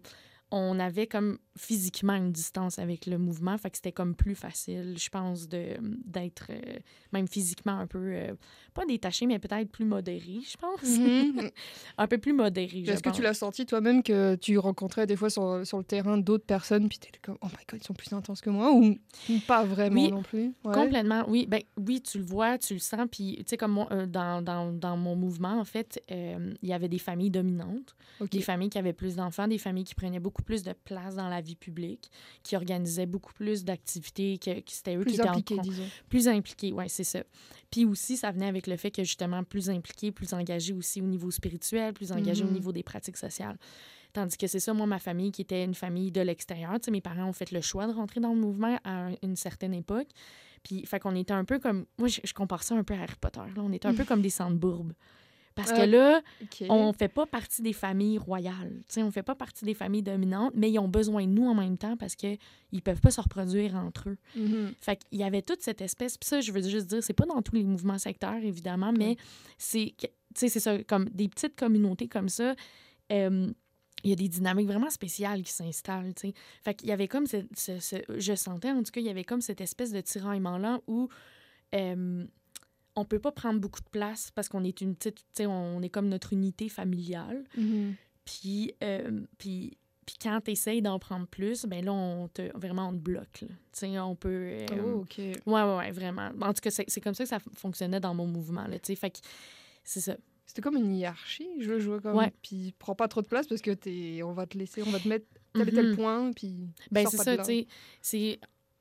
on 0.52 0.80
avait 0.80 1.08
comme 1.08 1.38
physiquement 1.58 2.14
une 2.14 2.32
distance 2.32 2.80
avec 2.80 3.06
le 3.06 3.18
mouvement, 3.18 3.58
fait 3.58 3.70
que 3.70 3.78
c'était 3.78 3.92
comme 3.92 4.14
plus 4.14 4.36
facile, 4.36 4.96
je 4.98 5.10
pense, 5.10 5.48
de 5.48 5.78
d'être 6.06 6.48
euh, 6.50 6.80
même 7.14 7.28
physiquement 7.28 7.80
un 7.80 7.88
peu, 7.88 8.14
euh, 8.14 8.34
pas 8.74 8.86
détaché, 8.86 9.26
mais 9.26 9.40
peut-être 9.40 9.70
plus 9.70 9.86
modéré, 9.86 10.40
je 10.48 10.58
pense. 10.58 10.98
Mhm. 11.00 11.50
un 11.98 12.08
peu 12.08 12.18
plus 12.18 12.34
modéré, 12.34 12.84
je 12.86 12.92
Est-ce 12.92 13.02
que 13.02 13.10
tu 13.10 13.22
l'as 13.22 13.34
senti 13.34 13.66
toi-même 13.66 14.04
que 14.04 14.36
tu 14.36 14.58
rencontrais 14.58 15.08
des 15.08 15.16
fois 15.16 15.30
sur, 15.30 15.66
sur 15.66 15.78
le 15.78 15.84
terrain 15.84 16.18
d'autres 16.18 16.46
personnes 16.46 16.90
puis 16.90 17.00
tu 17.00 17.08
étais 17.08 17.20
comme 17.22 17.38
oh 17.42 17.48
my 17.48 17.66
god 17.68 17.80
ils 17.82 17.86
sont 17.86 17.94
plus 17.94 18.12
intenses 18.14 18.42
que 18.42 18.50
moi 18.50 18.72
ou, 18.74 18.98
ou 19.30 19.40
pas 19.48 19.64
vraiment 19.64 19.96
Oui, 19.96 20.12
non 20.12 20.22
plus? 20.22 20.54
Ouais. 20.64 20.74
Complètement, 20.74 21.24
oui. 21.28 21.48
Ben, 21.48 21.62
oui, 21.78 22.02
tu 22.02 22.20
le 22.20 22.26
vois, 22.26 22.58
tu 22.58 22.74
le 22.74 22.80
sens. 22.80 23.08
Puis, 23.12 23.38
tu 23.40 23.44
sais, 23.48 23.58
comme 23.58 23.72
moi, 23.72 23.88
euh, 23.92 24.06
dans, 24.06 24.42
dans, 24.42 24.72
dans 24.72 24.98
mon 24.98 25.16
mouvement, 25.16 25.60
en 25.60 25.66
fait, 25.66 26.02
il 26.10 26.58
y 26.62 26.74
avait 26.74 26.90
des 26.90 27.00
familles 27.00 27.32
dominantes, 27.32 27.96
des 28.32 28.42
familles 28.42 28.70
qui 28.70 28.78
avaient 28.78 28.94
plus 28.94 29.16
d'enfants, 29.16 29.48
des 29.48 29.58
familles 29.58 29.84
qui 29.84 29.96
prenaient 29.96 30.20
beaucoup 30.20 30.35
plus 30.44 30.64
de 30.64 30.74
place 30.74 31.16
dans 31.16 31.30
la 31.30 31.42
vie 31.42 31.56
publique, 31.56 32.10
qui 32.44 32.56
organisaient 32.56 33.06
beaucoup 33.06 33.34
plus 33.34 33.64
d'activités, 33.64 34.38
que, 34.38 34.60
que 34.60 34.72
c'était 34.72 34.96
eux 34.96 35.00
qui 35.00 35.06
plus 35.06 35.20
étaient 35.20 35.28
impliqués 35.28 35.60
en 35.60 35.62
disons. 35.62 35.84
plus 36.10 36.28
impliqués, 36.28 36.72
oui, 36.74 36.86
c'est 36.88 37.04
ça. 37.04 37.24
Puis 37.72 37.86
aussi, 37.86 38.18
ça 38.18 38.32
venait 38.32 38.48
avec 38.48 38.68
le 38.68 38.78
fait 38.78 38.92
que 38.92 39.04
justement, 39.04 39.44
plus 39.44 39.70
impliqués, 39.70 40.12
plus 40.12 40.34
engagés 40.34 40.74
aussi 40.74 41.02
au 41.02 41.06
niveau 41.08 41.32
spirituel, 41.32 41.94
plus 41.94 42.12
engagés 42.12 42.44
Mhm. 42.44 42.50
au 42.50 42.54
niveau 42.54 42.72
des 42.72 42.84
pratiques 42.84 43.18
sociales. 43.18 43.58
Tandis 44.14 44.38
que 44.38 44.48
c'est 44.48 44.62
ça, 44.62 44.74
moi, 44.74 44.86
ma 44.88 45.00
famille, 45.00 45.32
qui 45.32 45.42
était 45.42 45.64
une 45.66 45.74
famille 45.74 46.10
de 46.12 46.22
l'extérieur. 46.22 46.74
Tu 46.76 46.86
sais, 46.86 46.92
mes 46.92 47.02
parents 47.02 47.28
ont 47.28 47.34
fait 47.34 47.52
le 47.52 47.60
choix 47.60 47.86
de 47.86 47.92
rentrer 47.92 48.22
dans 48.22 48.34
le 48.34 48.40
mouvement 48.40 48.80
à 48.86 49.08
un- 49.08 49.16
une 49.24 49.36
certaine 49.36 49.74
époque. 49.74 50.08
Puis, 50.64 50.86
fait 50.86 51.00
qu'on 51.00 51.16
était 51.16 51.34
un 51.34 51.44
peu 51.44 51.60
comme. 51.60 51.86
Moi, 51.98 52.08
je, 52.08 52.22
je 52.24 52.34
compare 52.34 52.64
ça 52.64 52.76
un 52.76 52.84
peu 52.84 52.94
à 52.94 53.02
Harry 53.02 53.16
Potter. 53.20 53.42
Là. 53.42 53.62
On 53.62 53.72
était 53.74 53.88
un 53.88 53.94
peu 53.94 54.06
comme 54.06 54.22
des 54.22 54.30
centres-bourbes. 54.30 54.94
Parce 55.56 55.72
que 55.72 55.80
Ah, 55.82 55.86
là, 55.86 56.22
Ok. 56.44 56.66
on 56.70 56.92
fait 56.94 57.08
pas 57.08 57.26
partie 57.26 57.62
des 57.62 57.72
familles 57.74 58.18
royales. 58.18 58.74
Tu 58.88 58.96
sais, 58.96 59.04
on 59.04 59.10
fait 59.12 59.24
pas 59.24 59.36
partie 59.36 59.64
des 59.64 59.74
familles 59.74 60.04
dominantes, 60.04 60.52
mais 60.54 60.70
ils 60.70 60.80
ont 60.80 60.88
besoin 60.90 61.24
de 61.26 61.32
nous 61.32 61.48
en 61.48 61.56
même 61.56 61.78
temps 61.78 61.96
parce 61.98 62.16
qu'ils 62.16 62.38
peuvent 62.84 63.00
pas 63.00 63.12
se 63.12 63.22
reproduire 63.22 63.74
entre 63.76 64.10
eux. 64.10 64.18
Mhm. 64.36 64.74
Fait 64.82 64.98
qu'il 64.98 65.20
y 65.20 65.24
avait 65.24 65.42
toute 65.42 65.62
cette 65.62 65.80
espèce. 65.82 66.18
Puis 66.18 66.28
ça, 66.28 66.42
je 66.42 66.52
veux 66.52 66.62
juste 66.62 66.88
dire, 66.88 67.02
c'est 67.02 67.14
pas 67.14 67.26
dans 67.26 67.42
tous 67.42 67.56
les 67.56 67.64
mouvements 67.64 67.98
sectaires, 67.98 68.44
évidemment, 68.44 68.92
mais 68.92 69.16
c'est. 69.58 69.94
que- 69.98 70.08
c'est 70.36 70.50
ça, 70.50 70.78
comme 70.84 71.06
des 71.14 71.30
petites 71.30 71.56
communautés 71.56 72.08
comme 72.10 72.28
ça. 72.30 72.54
euh, 73.12 73.48
il 74.04 74.10
y 74.10 74.14
a 74.14 74.16
des 74.18 74.28
dynamiques 74.28 74.68
vraiment 74.68 74.90
spéciales 74.90 75.42
qui 75.44 75.52
s'installent, 75.54 76.14
tu 76.14 76.28
sais. 76.28 76.34
Fait 76.64 76.74
qu'il 76.76 76.90
y 76.90 76.92
avait 76.92 77.08
comme 77.08 77.26
ce, 77.28 77.38
ce- 77.56 77.80
ce- 77.80 78.20
Je 78.20 78.36
sentais, 78.36 78.70
en 78.72 78.84
tout 78.84 78.92
cas, 78.92 79.00
il 79.00 79.06
y 79.08 79.10
avait 79.10 79.24
comme 79.24 79.42
cette 79.42 79.62
espèce 79.62 79.92
de 79.92 80.02
tiraillement-là 80.02 80.82
où 80.88 81.08
euh, 81.74 82.26
on 82.96 83.06
peut 83.06 83.20
pas 83.20 83.32
prendre 83.32 83.60
beaucoup 83.60 83.82
de 83.82 83.90
place 83.90 84.32
parce 84.32 84.48
qu'on 84.50 84.64
est 84.64 84.82
une 84.82 84.96
petite... 84.96 85.18
Tu 85.18 85.24
sais, 85.34 85.46
on 85.46 85.82
est 85.82 85.90
comme 85.90 86.08
notre 86.10 86.34
unité 86.34 86.70
familiale. 86.70 87.44
Mhm. 87.58 87.96
Puis, 88.24 88.74
euh, 88.84 89.22
puis, 89.38 89.78
puis 90.06 90.16
quand 90.22 90.40
tu 90.44 90.52
essayes 90.52 90.82
d'en 90.82 90.98
prendre 91.00 91.28
plus, 91.28 91.66
ben 91.66 91.84
là, 91.84 91.94
on 91.94 92.28
te, 92.28 92.58
vraiment, 92.58 92.90
on 92.90 92.94
te 92.94 92.98
bloque. 92.98 93.40
Tu 93.40 93.48
sais, 93.74 94.00
on 94.00 94.16
peut... 94.16 94.30
euh, 94.52 94.66
Oh, 94.84 95.02
ok. 95.02 95.18
Ouais, 95.18 95.34
ouais, 95.46 95.76
ouais, 95.78 95.92
vraiment. 95.92 96.32
En 96.42 96.54
tout 96.54 96.62
cas, 96.62 96.72
c'est 96.72 96.86
c'est 96.88 97.02
comme 97.02 97.14
ça 97.16 97.24
que 97.24 97.30
ça 97.30 97.40
fonctionnait 97.56 98.00
dans 98.00 98.14
mon 98.16 98.28
mouvement, 98.28 98.66
là, 98.68 98.80
tu 98.80 98.88
sais. 98.88 98.96
Fait 98.96 99.10
que 99.12 99.18
c'est 99.84 100.02
ça. 100.02 100.16
C'était 100.48 100.62
comme 100.62 100.78
une 100.78 100.96
hiérarchie, 100.96 101.50
je 101.60 101.70
le 101.70 101.80
jouais 101.80 102.00
comme. 102.00 102.16
Ouais. 102.16 102.32
Puis 102.42 102.74
prends 102.78 102.94
pas 102.96 103.08
trop 103.08 103.22
de 103.22 103.28
place 103.28 103.48
parce 103.48 103.62
que 103.62 103.72
t'es, 103.72 104.22
on 104.24 104.34
va 104.34 104.46
te 104.46 104.58
laisser, 104.58 104.84
on 104.84 104.92
va 104.92 105.00
te 105.00 105.08
mettre 105.08 105.26
tel 105.54 105.68
et 105.68 105.72
tel 105.72 105.90
Mhm. 105.90 105.96
point, 105.96 106.32
puis. 106.34 106.56
Ben, 106.92 107.06
c'est 107.08 107.18
ça, 107.18 107.36
tu 107.38 107.44
sais. 107.44 107.68
C'est... 108.02 108.40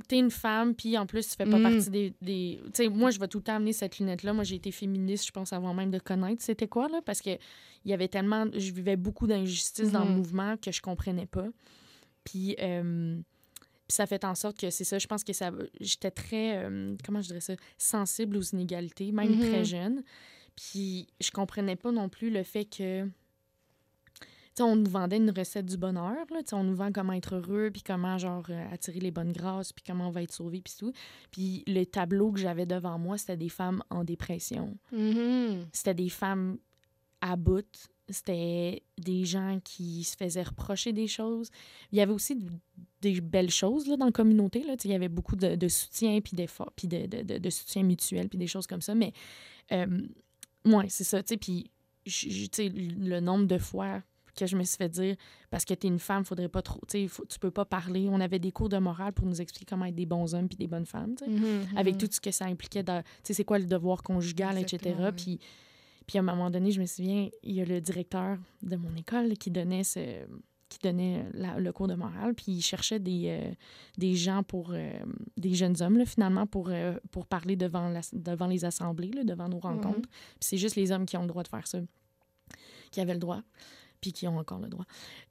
t'es 0.09 0.19
une 0.19 0.31
femme, 0.31 0.75
puis 0.75 0.99
en 0.99 1.07
plus, 1.07 1.29
tu 1.29 1.37
fais 1.37 1.47
pas 1.47 1.59
Mm. 1.59 1.63
partie 1.63 1.91
des. 1.91 2.15
des... 2.21 2.61
Tu 2.67 2.71
sais, 2.75 2.89
moi, 2.89 3.11
je 3.11 3.19
vais 3.21 3.29
tout 3.29 3.39
le 3.39 3.45
temps 3.45 3.57
amener 3.57 3.73
cette 3.73 3.99
lunette-là. 3.99 4.33
Moi, 4.33 4.45
j'ai 4.45 4.57
été 4.57 4.71
féministe, 4.73 5.27
je 5.27 5.33
pense, 5.33 5.53
avant 5.53 5.73
même 5.75 5.91
de 5.91 5.99
connaître 5.99 6.43
c'était 6.43 6.69
quoi, 6.69 6.89
là, 6.89 7.01
parce 7.05 7.21
que 7.21 7.31
il 7.31 7.91
y 7.91 7.93
avait 7.95 8.09
tellement. 8.09 8.47
Je 8.53 8.73
vivais 8.73 8.97
beaucoup 8.97 9.27
d'injustices 9.27 9.93
dans 9.93 10.05
le 10.05 10.11
Mhm. 10.11 10.17
mouvement 10.17 10.57
que 10.57 10.73
je 10.73 10.81
comprenais 10.83 11.27
pas. 11.27 11.47
Puis. 12.25 12.57
euh, 12.61 13.19
puis 13.87 13.97
ça 13.97 14.07
fait 14.07 14.25
en 14.25 14.35
sorte 14.35 14.59
que 14.59 14.71
c'est 14.71 14.83
ça, 14.85 14.99
je 14.99 15.07
pense 15.07 15.23
que 15.25 15.35
ça 15.35 15.51
j'étais 15.79 16.11
très 16.11 16.57
euh, 16.65 16.97
comment 17.05 17.21
je 17.21 17.27
dirais 17.29 17.41
ça, 17.43 17.53
sensible 17.77 18.39
aux 18.39 18.43
inégalités, 18.43 19.13
même 19.13 19.39
très 19.39 19.63
jeune. 19.63 20.03
Puis 20.57 21.07
je 21.21 21.31
comprenais 21.31 21.77
pas 21.77 21.93
non 21.93 22.09
plus 22.09 22.31
le 22.31 22.45
fait 22.45 22.65
que 22.65 23.07
on 24.61 24.77
nous 24.77 24.91
vendait 24.91 25.17
une 25.17 25.31
recette 25.31 25.67
du 25.67 25.77
bonheur, 25.77 26.25
là. 26.31 26.41
On 26.53 26.65
nous 26.65 26.75
vend 26.75 26.93
comment 26.93 27.13
être 27.13 27.37
heureux, 27.37 27.71
puis 27.73 27.83
comment, 27.83 28.19
genre, 28.19 28.45
euh, 28.51 28.73
attirer 28.73 29.01
les 29.01 29.11
bonnes 29.11 29.33
grâces, 29.33 29.73
puis 29.73 29.85
comment 29.87 30.09
on 30.09 30.11
va 30.11 30.23
être 30.23 30.33
sauvé, 30.33 30.61
puis 30.61 30.75
tout. 30.79 30.93
Puis 31.31 31.65
le 31.67 31.85
tableau 31.85 32.33
que 32.33 32.41
j'avais 32.41 32.67
devant 32.67 32.99
moi, 32.99 33.19
c'était 33.19 33.37
des 33.37 33.49
femmes 33.49 33.83
en 33.91 34.05
dépression. 34.05 34.77
Mhm. 34.93 35.67
C'était 35.73 35.95
des 35.95 36.09
femmes 36.09 36.59
à 37.21 37.37
bout. 37.37 37.67
C'était 38.09 38.83
des 38.99 39.25
gens 39.25 39.59
qui 39.65 40.05
se 40.05 40.15
faisaient 40.17 40.43
reprocher 40.43 40.93
des 40.93 41.07
choses. 41.07 41.51
Il 41.91 41.99
y 41.99 42.03
avait 42.03 42.13
aussi 42.13 42.37
des 43.01 43.21
belles 43.21 43.51
choses 43.51 43.87
là, 43.87 43.97
dans 43.97 44.07
la 44.07 44.13
communauté. 44.13 44.63
Là. 44.63 44.77
Il 44.85 44.91
y 44.91 44.95
avait 44.95 45.09
beaucoup 45.09 45.37
de, 45.37 45.55
de 45.55 45.69
soutien, 45.69 46.21
puis 46.21 46.37
d'efforts, 46.37 46.73
puis 46.77 46.87
de, 46.87 47.07
de, 47.07 47.51
soutien 47.51 47.83
mutuel, 47.83 48.29
puis 48.29 48.39
des 48.39 48.47
choses 48.47 48.67
comme 48.67 48.83
ça. 48.83 48.95
Mais, 48.95 49.13
euh, 49.73 50.03
ouais, 50.67 50.87
c'est 50.91 51.05
ça. 51.05 51.23
Puis, 51.23 51.71
le 52.07 53.21
nombre 53.21 53.47
de 53.47 53.57
fois 53.57 54.03
que 54.35 54.47
je 54.47 54.57
me 54.57 54.65
suis 54.65 54.77
fait 54.77 54.89
dire 54.89 55.17
parce 55.51 55.65
que 55.65 55.75
tu 55.75 55.87
es 55.87 55.91
une 55.91 55.99
femme, 55.99 56.25
faudrait 56.25 56.49
pas 56.49 56.63
trop. 56.63 56.81
Tu 56.89 57.09
tu 57.29 57.39
peux 57.39 57.51
pas 57.51 57.65
parler. 57.65 58.09
On 58.11 58.21
avait 58.21 58.39
des 58.39 58.53
cours 58.53 58.69
de 58.69 58.79
morale 58.79 59.13
pour 59.13 59.27
nous 59.27 59.41
expliquer 59.41 59.67
comment 59.69 59.85
être 59.87 59.95
des 59.95 60.07
bons 60.07 60.35
hommes 60.35 60.49
puis 60.49 60.57
des 60.59 60.67
bonnes 60.67 60.87
femmes. 60.87 61.15
sais 61.19 61.29
Mhm. 61.29 61.77
avec 61.77 61.99
tout 61.99 62.09
ce 62.11 62.21
que 62.21 62.31
ça 62.31 62.47
impliquait 62.47 62.85
tu 62.85 62.93
sais, 63.23 63.35
c'est 63.35 63.45
quoi 63.45 63.59
le 63.59 63.67
devoir 63.67 64.03
conjugal, 64.03 64.59
Exactement, 64.59 65.09
etc. 65.09 65.13
Puis, 65.17 65.39
puis 66.07 66.19
à 66.19 66.21
un 66.21 66.25
moment 66.25 66.51
donné, 66.51 66.71
je 66.71 66.81
me 66.81 66.87
souviens, 66.87 67.29
il 67.43 67.55
y 67.55 67.61
a 67.61 67.65
le 67.65 67.81
directeur 67.81 68.37
de 68.63 68.77
mon 68.77 68.95
école 68.97 69.35
qui 69.39 69.51
donnait 69.51 69.85
ce 69.85 70.01
qui 70.71 70.79
donnait 70.83 71.25
la- 71.35 71.61
le 71.61 71.73
cours 71.73 71.87
de 71.87 71.95
morale, 71.95 72.35
puis 72.35 72.47
il 72.51 72.61
cherchait 72.63 72.99
des, 72.99 73.27
euh, 73.29 73.53
des 73.97 74.15
gens 74.17 74.43
pour, 74.43 74.73
euh, 74.73 74.91
des 75.37 75.55
jeunes 75.55 75.81
hommes, 75.81 75.99
là, 75.99 76.05
finalement, 76.05 76.47
pour, 76.49 76.69
euh, 76.71 76.97
pour 77.13 77.27
parler 77.27 77.55
devant, 77.55 77.89
la- 77.91 78.01
devant 78.13 78.49
les 78.49 78.65
assemblées, 78.65 79.13
là, 79.13 79.23
devant 79.23 79.49
nos 79.49 79.61
rencontres. 79.61 80.09
Puis 80.09 80.39
c'est 80.41 80.57
juste 80.57 80.75
les 80.75 80.91
hommes 80.91 81.07
qui 81.07 81.17
ont 81.17 81.23
le 81.23 81.29
droit 81.29 81.45
de 81.45 81.49
faire 81.49 81.67
ça, 81.69 81.79
qui 82.91 83.01
avaient 83.01 83.13
le 83.15 83.21
droit, 83.21 83.43
puis 84.05 84.13
qui 84.13 84.29
ont 84.29 84.37
encore 84.37 84.59
le 84.59 84.69
droit. 84.69 84.85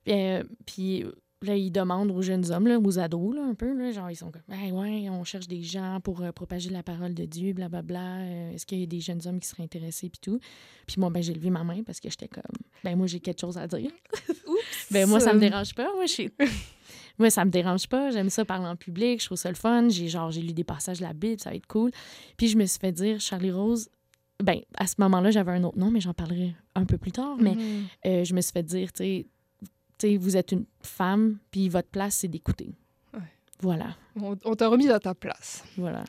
Euh, 0.09 0.43
puis 0.65 1.05
là, 1.43 1.55
ils 1.55 1.69
demandent 1.69 2.09
aux 2.09 2.23
jeunes 2.23 2.51
hommes, 2.51 2.65
là, 2.67 2.79
aux 2.79 2.97
ados, 2.97 3.35
là, 3.35 3.43
un 3.43 3.53
peu, 3.53 3.71
là, 3.77 3.91
genre, 3.91 4.09
ils 4.09 4.15
sont 4.15 4.31
comme, 4.31 4.41
hey, 4.51 4.71
ouais, 4.71 5.09
on 5.11 5.23
cherche 5.23 5.47
des 5.47 5.61
gens 5.61 5.99
pour 6.01 6.21
euh, 6.23 6.31
propager 6.31 6.71
la 6.71 6.81
parole 6.81 7.13
de 7.13 7.25
Dieu, 7.25 7.53
blablabla. 7.53 7.99
Euh, 8.21 8.51
Est-ce 8.53 8.65
qu'il 8.65 8.79
y 8.79 8.83
a 8.83 8.87
des 8.87 8.99
jeunes 8.99 9.21
hommes 9.27 9.39
qui 9.39 9.47
seraient 9.47 9.61
intéressés, 9.63 10.09
puis 10.09 10.19
tout. 10.21 10.39
Puis 10.87 10.95
moi, 10.99 11.11
ben, 11.11 11.21
j'ai 11.21 11.33
levé 11.35 11.51
ma 11.51 11.63
main 11.63 11.83
parce 11.83 11.99
que 11.99 12.09
j'étais 12.09 12.27
comme, 12.29 12.41
ben, 12.83 12.95
moi, 12.97 13.05
j'ai 13.05 13.19
quelque 13.19 13.41
chose 13.41 13.57
à 13.59 13.67
dire. 13.67 13.91
ben, 14.91 15.07
moi, 15.07 15.19
ça 15.19 15.33
me 15.33 15.39
dérange 15.39 15.75
pas. 15.75 15.93
Moi, 15.93 16.05
je 16.07 16.11
suis- 16.11 16.31
Moi, 17.19 17.29
ça 17.29 17.45
me 17.45 17.51
dérange 17.51 17.87
pas. 17.87 18.09
J'aime 18.09 18.31
ça 18.31 18.43
parler 18.43 18.65
en 18.65 18.75
public. 18.75 19.21
Je 19.21 19.27
trouve 19.27 19.37
ça 19.37 19.49
le 19.49 19.55
fun. 19.55 19.87
J'ai 19.89 20.07
genre, 20.07 20.31
j'ai 20.31 20.41
lu 20.41 20.51
des 20.53 20.63
passages 20.63 20.97
de 20.97 21.03
la 21.03 21.13
Bible. 21.13 21.39
Ça 21.39 21.51
va 21.51 21.55
être 21.55 21.67
cool. 21.67 21.91
Puis 22.37 22.47
je 22.47 22.57
me 22.57 22.65
suis 22.65 22.79
fait 22.79 22.91
dire, 22.91 23.19
Charlie 23.19 23.51
Rose, 23.51 23.87
ben, 24.43 24.59
à 24.77 24.85
ce 24.87 24.95
moment-là, 24.99 25.31
j'avais 25.31 25.51
un 25.53 25.63
autre 25.63 25.77
nom, 25.79 25.89
mais 25.89 26.01
j'en 26.01 26.13
parlerai 26.13 26.53
un 26.75 26.85
peu 26.85 26.97
plus 26.97 27.11
tard. 27.11 27.37
Mais 27.39 27.55
Mhm. 27.55 27.83
euh, 28.05 28.23
je 28.23 28.33
me 28.35 28.41
suis 28.41 28.51
fait 28.51 28.63
dire, 28.63 28.91
tu 28.93 29.03
sais, 29.03 29.25
tu 29.97 30.07
sais, 30.09 30.17
vous 30.17 30.35
êtes 30.37 30.51
une 30.51 30.65
femme, 30.81 31.37
puis 31.51 31.69
votre 31.69 31.87
place, 31.89 32.15
c'est 32.15 32.27
d'écouter. 32.27 32.75
Ouais. 33.13 33.19
Voilà, 33.61 33.95
On, 34.15 34.35
on 34.45 34.55
t'a 34.55 34.67
remis 34.67 34.89
à 34.89 34.99
ta 34.99 35.13
place. 35.15 35.63
voilà. 35.77 36.03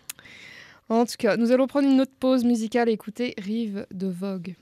En 0.89 1.07
tout 1.07 1.15
cas, 1.19 1.37
nous 1.39 1.51
allons 1.53 1.67
prendre 1.67 1.89
une 1.89 2.01
autre 2.01 2.13
pause 2.21 2.45
musicale 2.45 2.89
et 2.91 2.93
écouter 2.93 3.35
Rive 3.39 3.87
de 3.91 4.07
Vogue. 4.09 4.55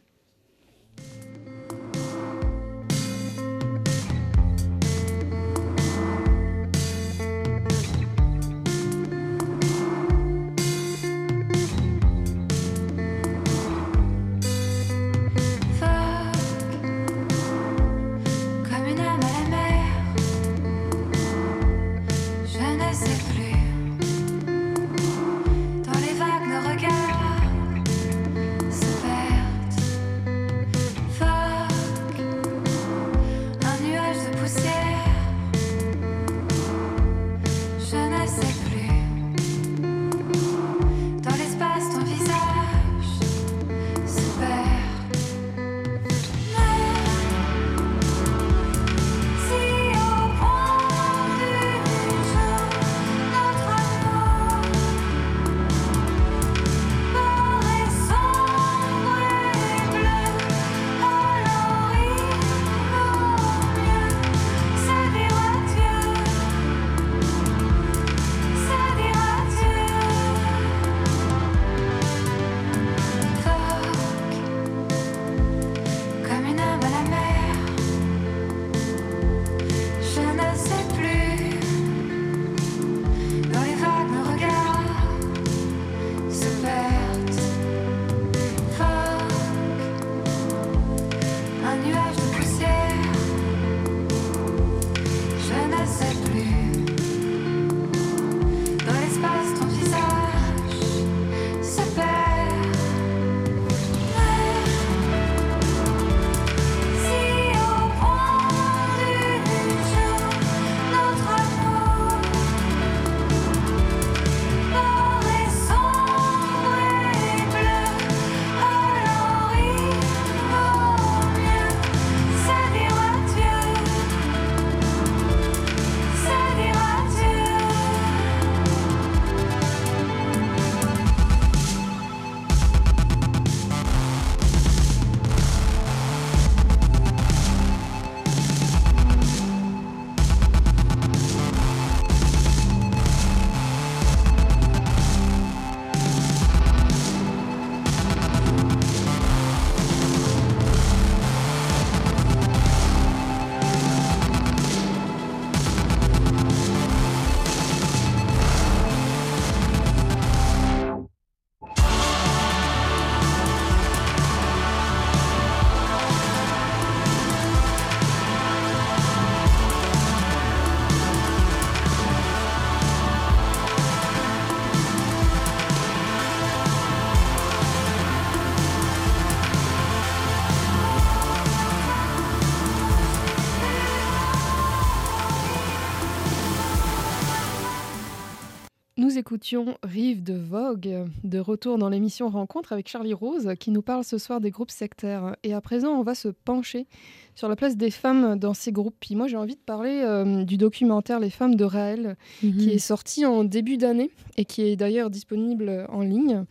Écoutions 189.32 189.78
Rive 189.82 190.22
de 190.22 190.34
Vogue, 190.34 191.06
de 191.24 191.38
retour 191.38 191.78
dans 191.78 191.88
l'émission 191.88 192.28
Rencontre 192.28 192.74
avec 192.74 192.86
Charlie 192.86 193.14
Rose, 193.14 193.48
qui 193.58 193.70
nous 193.70 193.80
parle 193.80 194.04
ce 194.04 194.18
soir 194.18 194.42
des 194.42 194.50
groupes 194.50 194.70
sectaires. 194.70 195.36
Et 195.42 195.54
à 195.54 195.62
présent, 195.62 195.88
on 195.92 196.02
va 196.02 196.14
se 196.14 196.28
pencher 196.28 196.86
sur 197.34 197.48
la 197.48 197.56
place 197.56 197.78
des 197.78 197.90
femmes 197.90 198.38
dans 198.38 198.52
ces 198.52 198.72
groupes. 198.72 198.94
Puis 199.00 199.16
moi, 199.16 199.28
j'ai 199.28 199.38
envie 199.38 199.54
de 199.54 199.60
parler 199.60 200.02
euh, 200.04 200.44
du 200.44 200.58
documentaire 200.58 201.18
Les 201.18 201.30
femmes 201.30 201.54
de 201.54 201.64
Raël, 201.64 202.16
qui 202.40 202.68
est 202.72 202.78
sorti 202.78 203.24
en 203.24 203.42
début 203.42 203.78
d'année 203.78 204.10
et 204.36 204.44
qui 204.44 204.64
est 204.64 204.76
d'ailleurs 204.76 205.08
disponible 205.08 205.86
en 205.88 206.02
ligne. 206.02 206.44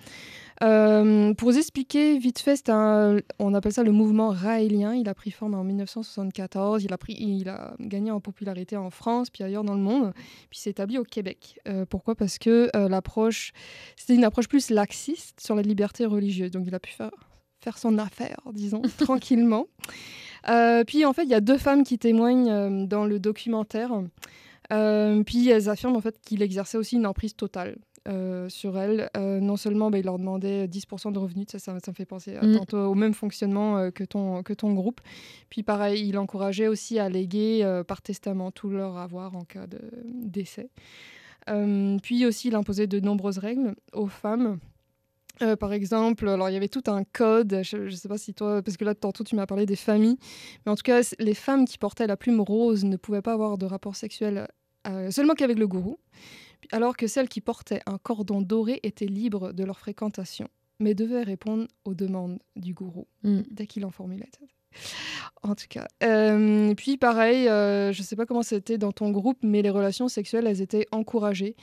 Euh, 0.63 1.33
pour 1.33 1.49
vous 1.51 1.57
expliquer 1.57 2.19
vite 2.19 2.39
fait, 2.39 2.55
c'est 2.55 2.69
un- 2.69 3.17
on 3.39 3.53
appelle 3.53 3.73
ça 3.73 3.83
le 3.83 3.91
mouvement 3.91 4.29
raélien. 4.29 4.93
Il 4.93 5.09
a 5.09 5.13
pris 5.15 5.31
forme 5.31 5.55
en 5.55 5.63
1974. 5.63 6.83
Il 6.83 6.93
a, 6.93 6.97
pris, 6.97 7.13
il 7.17 7.49
a 7.49 7.73
gagné 7.79 8.11
en 8.11 8.19
popularité 8.19 8.77
en 8.77 8.89
France, 8.91 9.29
puis 9.29 9.43
ailleurs 9.43 9.63
dans 9.63 9.73
le 9.73 9.81
monde. 9.81 10.13
Puis 10.49 10.59
s'est 10.59 10.69
établi 10.69 10.97
au 10.97 11.03
Québec. 11.03 11.59
Euh, 11.67 11.85
pourquoi? 11.85 12.15
Parce 12.15 12.37
que 12.37 12.69
euh, 12.75 12.87
l'approche, 12.89 13.53
c'était 13.95 14.13
une 14.15 14.23
approche 14.23 14.47
plus 14.47 14.69
laxiste 14.69 15.39
sur 15.39 15.55
la 15.55 15.63
liberté 15.63 16.05
religieuse. 16.05 16.51
Donc 16.51 16.65
il 16.67 16.75
a 16.75 16.79
pu 16.79 16.91
faire, 16.91 17.11
faire 17.59 17.77
son 17.77 17.97
affaire, 17.97 18.39
disons, 18.53 18.81
tranquillement. 18.97 19.67
Puis 20.87 21.05
en 21.05 21.13
fait, 21.13 21.23
il 21.23 21.29
y 21.29 21.35
a 21.35 21.41
deux 21.41 21.57
femmes 21.57 21.83
qui 21.83 21.97
témoignent 21.97 22.87
dans 22.87 23.05
le 23.05 23.19
documentaire. 23.19 23.91
Puis 24.69 25.49
elles 25.49 25.69
affirment 25.69 25.97
en 25.97 26.01
fait 26.01 26.19
qu'il 26.21 26.41
exerçait 26.41 26.77
aussi 26.77 26.95
une 26.97 27.05
emprise 27.07 27.35
totale 27.35 27.77
euh, 28.07 28.49
sur 28.49 28.77
elles. 28.77 29.09
Euh, 29.15 29.39
non 29.39 29.57
seulement 29.57 29.91
bah, 29.91 29.99
il 29.99 30.05
leur 30.05 30.17
demandait 30.17 30.67
10% 30.67 31.11
de 31.11 31.19
revenus, 31.19 31.47
ça, 31.49 31.59
ça, 31.59 31.77
ça 31.79 31.91
me 31.91 31.95
fait 31.95 32.05
penser 32.05 32.35
à 32.35 32.45
Mm. 32.45 32.57
tantôt 32.57 32.77
au 32.77 32.95
même 32.95 33.13
fonctionnement 33.13 33.77
euh, 33.77 33.91
que, 33.91 34.03
ton, 34.03 34.43
que 34.43 34.53
ton 34.53 34.73
groupe. 34.73 35.01
Puis 35.49 35.63
pareil, 35.63 36.07
il 36.07 36.17
encourageait 36.17 36.67
aussi 36.67 36.99
à 36.99 37.09
léguer 37.09 37.61
euh, 37.63 37.83
par 37.83 38.01
testament 38.01 38.51
tout 38.51 38.69
leur 38.69 38.97
avoir 38.97 39.35
en 39.35 39.43
cas 39.43 39.67
de 39.67 39.79
décès. 40.05 40.69
Euh, 41.49 41.97
puis 42.01 42.25
aussi, 42.25 42.49
il 42.49 42.55
imposait 42.55 42.87
de 42.87 42.99
nombreuses 42.99 43.37
règles 43.37 43.75
aux 43.93 44.07
femmes. 44.07 44.59
Euh, 45.41 45.55
par 45.55 45.73
exemple, 45.73 46.27
alors 46.29 46.49
il 46.49 46.53
y 46.53 46.55
avait 46.57 46.67
tout 46.67 46.83
un 46.87 47.03
code, 47.03 47.61
je 47.63 47.77
ne 47.77 47.89
sais 47.89 48.07
pas 48.07 48.19
si 48.19 48.33
toi, 48.33 48.61
parce 48.61 48.77
que 48.77 48.85
là 48.85 48.93
tantôt 48.93 49.23
tu 49.23 49.35
m'as 49.35 49.47
parlé 49.47 49.65
des 49.65 49.75
familles, 49.75 50.17
mais 50.65 50.71
en 50.71 50.75
tout 50.75 50.83
cas, 50.83 51.01
les 51.17 51.33
femmes 51.33 51.65
qui 51.65 51.79
portaient 51.79 52.05
la 52.05 52.17
plume 52.17 52.41
rose 52.41 52.83
ne 52.83 52.95
pouvaient 52.95 53.23
pas 53.23 53.33
avoir 53.33 53.57
de 53.57 53.65
rapport 53.65 53.95
sexuel 53.95 54.47
euh, 54.87 55.09
seulement 55.09 55.33
qu'avec 55.33 55.57
le 55.57 55.67
gourou, 55.67 55.97
alors 56.71 56.97
que 56.97 57.07
celles 57.07 57.29
qui 57.29 57.41
portaient 57.41 57.81
un 57.85 57.97
cordon 57.97 58.41
doré 58.41 58.79
étaient 58.83 59.05
libres 59.05 59.51
de 59.53 59.63
leur 59.63 59.79
fréquentation, 59.79 60.47
mais 60.79 60.93
devaient 60.95 61.23
répondre 61.23 61.67
aux 61.85 61.93
demandes 61.93 62.39
du 62.55 62.73
gourou 62.73 63.07
Mm. 63.23 63.41
dès 63.51 63.67
qu'il 63.67 63.85
en 63.85 63.91
formulait. 63.91 64.29
En 65.43 65.53
tout 65.53 65.65
cas. 65.69 65.87
Euh, 66.01 66.73
puis 66.75 66.95
pareil, 66.97 67.47
euh, 67.49 67.91
je 67.91 68.01
sais 68.03 68.15
pas 68.15 68.25
comment 68.25 68.41
c'était 68.43 68.77
dans 68.77 68.91
ton 68.93 69.11
groupe, 69.11 69.39
mais 69.43 69.61
les 69.61 69.69
relations 69.69 70.07
sexuelles, 70.07 70.47
elles 70.47 70.61
étaient 70.61 70.87
encouragées. 70.91 71.55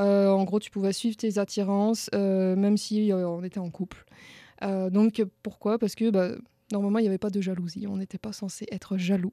Euh, 0.00 0.28
en 0.30 0.42
gros, 0.44 0.58
tu 0.58 0.70
pouvais 0.70 0.92
suivre 0.92 1.16
tes 1.16 1.38
attirances, 1.38 2.10
même 2.12 2.76
si 2.76 3.10
on 3.12 3.42
était 3.44 3.60
en 3.60 3.70
couple. 3.70 4.04
Donc 4.62 5.22
pourquoi? 5.42 5.78
Parce 5.78 5.94
que 5.94 6.10
bah, 6.10 6.30
normalement, 6.72 6.98
il 6.98 7.02
n'y 7.02 7.08
avait 7.08 7.18
pas 7.18 7.30
de 7.30 7.40
jalousie. 7.40 7.86
On 7.88 7.96
n'était 7.96 8.18
pas 8.18 8.32
censé 8.32 8.66
être 8.70 8.96
jaloux. 8.96 9.32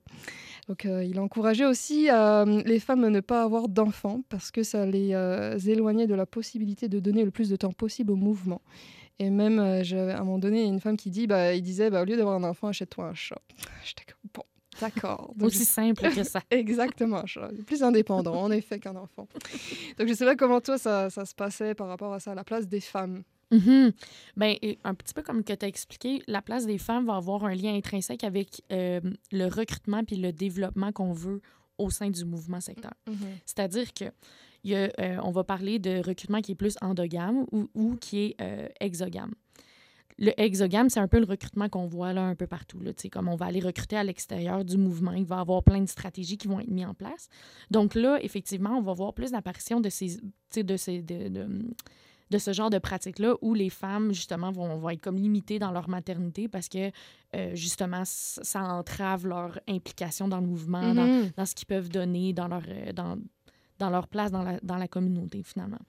Donc 0.68 0.86
euh, 0.86 1.04
il 1.04 1.20
encourageait 1.20 1.66
aussi 1.66 2.10
euh, 2.10 2.62
les 2.66 2.80
femmes 2.80 3.04
à 3.04 3.10
ne 3.10 3.20
pas 3.20 3.44
avoir 3.44 3.68
d'enfants 3.68 4.24
parce 4.30 4.52
que 4.52 4.64
ça 4.64 4.86
les 4.86 5.14
euh, 5.14 5.58
éloignait 5.58 6.08
de 6.08 6.16
la 6.16 6.26
possibilité 6.26 6.88
de 6.88 7.00
donner 7.00 7.24
le 7.24 7.32
plus 7.32 7.50
de 7.50 7.56
temps 7.56 7.74
possible 7.74 8.12
au 8.12 8.16
mouvement. 8.16 8.62
Et 9.20 9.30
même, 9.30 9.60
euh, 9.60 9.84
à 10.12 10.20
un 10.20 10.24
moment 10.24 10.40
donné, 10.40 10.64
une 10.64 10.80
femme 10.80 10.98
qui 10.98 11.12
dit, 11.12 11.28
bah, 11.28 11.54
il 11.54 11.62
disait, 11.62 11.90
bah, 11.90 12.02
au 12.02 12.06
lieu 12.06 12.18
d'avoir 12.18 12.36
un 12.36 12.44
enfant, 12.44 12.68
achète-toi 12.68 13.06
un 13.06 13.14
chat. 13.14 13.42
J'étais 13.86 14.04
comme, 14.06 14.30
bon, 14.34 14.44
d'accord. 14.82 15.34
Aussi 15.40 15.66
simple 15.66 16.10
que 16.10 16.24
ça. 16.24 16.42
Exactement. 16.52 17.24
Plus 17.66 17.84
indépendant, 17.84 18.42
en 18.42 18.52
effet, 18.52 18.80
qu'un 18.80 18.96
enfant. 18.96 19.28
Donc, 19.98 20.08
je 20.08 20.14
sais 20.14 20.26
pas 20.26 20.36
comment 20.36 20.62
toi, 20.62 20.78
ça, 20.78 21.10
ça 21.10 21.26
se 21.26 21.36
passait 21.36 21.76
par 21.76 21.88
rapport 21.88 22.14
à 22.14 22.20
ça, 22.20 22.32
à 22.32 22.36
la 22.36 22.44
place 22.44 22.68
des 22.68 22.80
femmes. 22.82 23.24
Mhm. 23.52 23.92
Ben, 24.38 24.56
un 24.84 24.94
petit 24.96 25.14
peu 25.14 25.22
comme 25.22 25.44
que 25.44 25.54
tu 25.54 25.66
as 25.66 25.68
expliqué, 25.68 26.24
la 26.28 26.42
place 26.42 26.66
des 26.66 26.78
femmes 26.78 27.06
va 27.06 27.16
avoir 27.16 27.46
un 27.46 27.54
lien 27.54 27.76
intrinsèque 27.76 28.24
avec 28.24 28.64
euh, 28.72 29.00
le 29.32 29.46
recrutement 29.48 30.04
puis 30.04 30.16
le 30.16 30.32
développement 30.32 30.92
qu'on 30.92 31.14
veut 31.14 31.42
au 31.78 31.90
sein 31.90 32.10
du 32.10 32.26
mouvement 32.26 32.62
secteur. 32.62 32.94
C'est-à-dire 33.46 33.94
que 33.94 34.06
y 34.64 34.76
a, 34.76 34.90
euh, 35.00 35.18
on 35.24 35.32
va 35.32 35.44
parler 35.44 35.78
de 35.80 36.02
recrutement 36.06 36.42
qui 36.42 36.54
est 36.54 36.56
plus 36.56 36.76
endogame 36.82 37.46
ou, 37.52 37.68
ou 37.74 37.96
qui 37.96 38.20
est 38.26 38.36
euh, 38.42 38.68
exogame. 38.80 39.34
Le 40.20 40.32
exogame, 40.40 40.90
c'est 40.90 41.00
un 41.00 41.08
peu 41.08 41.18
le 41.20 41.26
recrutement 41.26 41.70
qu'on 41.70 41.88
voit 41.88 42.14
là 42.14 42.22
un 42.24 42.36
peu 42.36 42.46
partout. 42.46 42.80
Là, 42.80 42.92
comme 43.12 43.28
on 43.28 43.36
va 43.36 43.48
aller 43.48 43.60
recruter 43.60 43.98
à 43.98 44.04
l'extérieur 44.04 44.64
du 44.64 44.78
mouvement, 44.78 45.12
il 45.14 45.26
va 45.26 45.38
y 45.38 45.40
avoir 45.40 45.64
plein 45.64 45.82
de 45.82 45.90
stratégies 45.90 46.38
qui 46.38 46.48
vont 46.48 46.60
être 46.60 46.70
mises 46.70 46.86
en 46.86 46.94
place. 46.94 47.30
Donc 47.72 47.96
là, 47.96 48.20
effectivement, 48.24 48.78
on 48.78 48.82
va 48.82 48.94
voir 48.94 49.14
plus 49.16 49.32
l'apparition 49.32 49.82
de 49.82 49.90
ces, 49.90 50.18
tu 50.18 50.22
sais, 50.52 50.64
de 50.64 50.78
ces, 50.78 51.02
de, 51.02 51.30
de- 51.30 51.62
de 52.32 52.38
ce 52.38 52.54
genre 52.54 52.70
de 52.70 52.80
pratique-là 52.80 53.36
où 53.42 53.54
les 53.54 53.70
femmes, 53.70 54.14
justement, 54.14 54.52
vont, 54.52 54.78
vont 54.78 54.90
être 54.90 55.02
comme 55.02 55.18
limitées 55.18 55.60
dans 55.60 55.72
leur 55.72 55.90
maternité 55.90 56.48
parce 56.48 56.68
que, 56.70 56.90
euh, 57.36 57.56
justement, 57.56 58.04
ça 58.06 58.64
entrave 58.64 59.28
leur 59.28 59.60
implication 59.68 60.28
dans 60.28 60.40
le 60.40 60.48
mouvement, 60.48 60.94
dans, 60.94 61.06
Mhm. 61.08 61.32
dans 61.38 61.46
ce 61.46 61.54
qu'ils 61.56 61.68
peuvent 61.68 61.90
donner, 61.90 62.34
dans 62.34 62.48
leur, 62.48 62.64
euh, 62.68 62.92
dans, 62.94 63.18
dans 63.80 63.90
leur 63.90 64.08
place 64.08 64.32
dans 64.32 64.44
la, 64.44 64.60
dans 64.62 64.78
la 64.78 64.88
communauté, 64.88 65.44
finalement. 65.44 65.80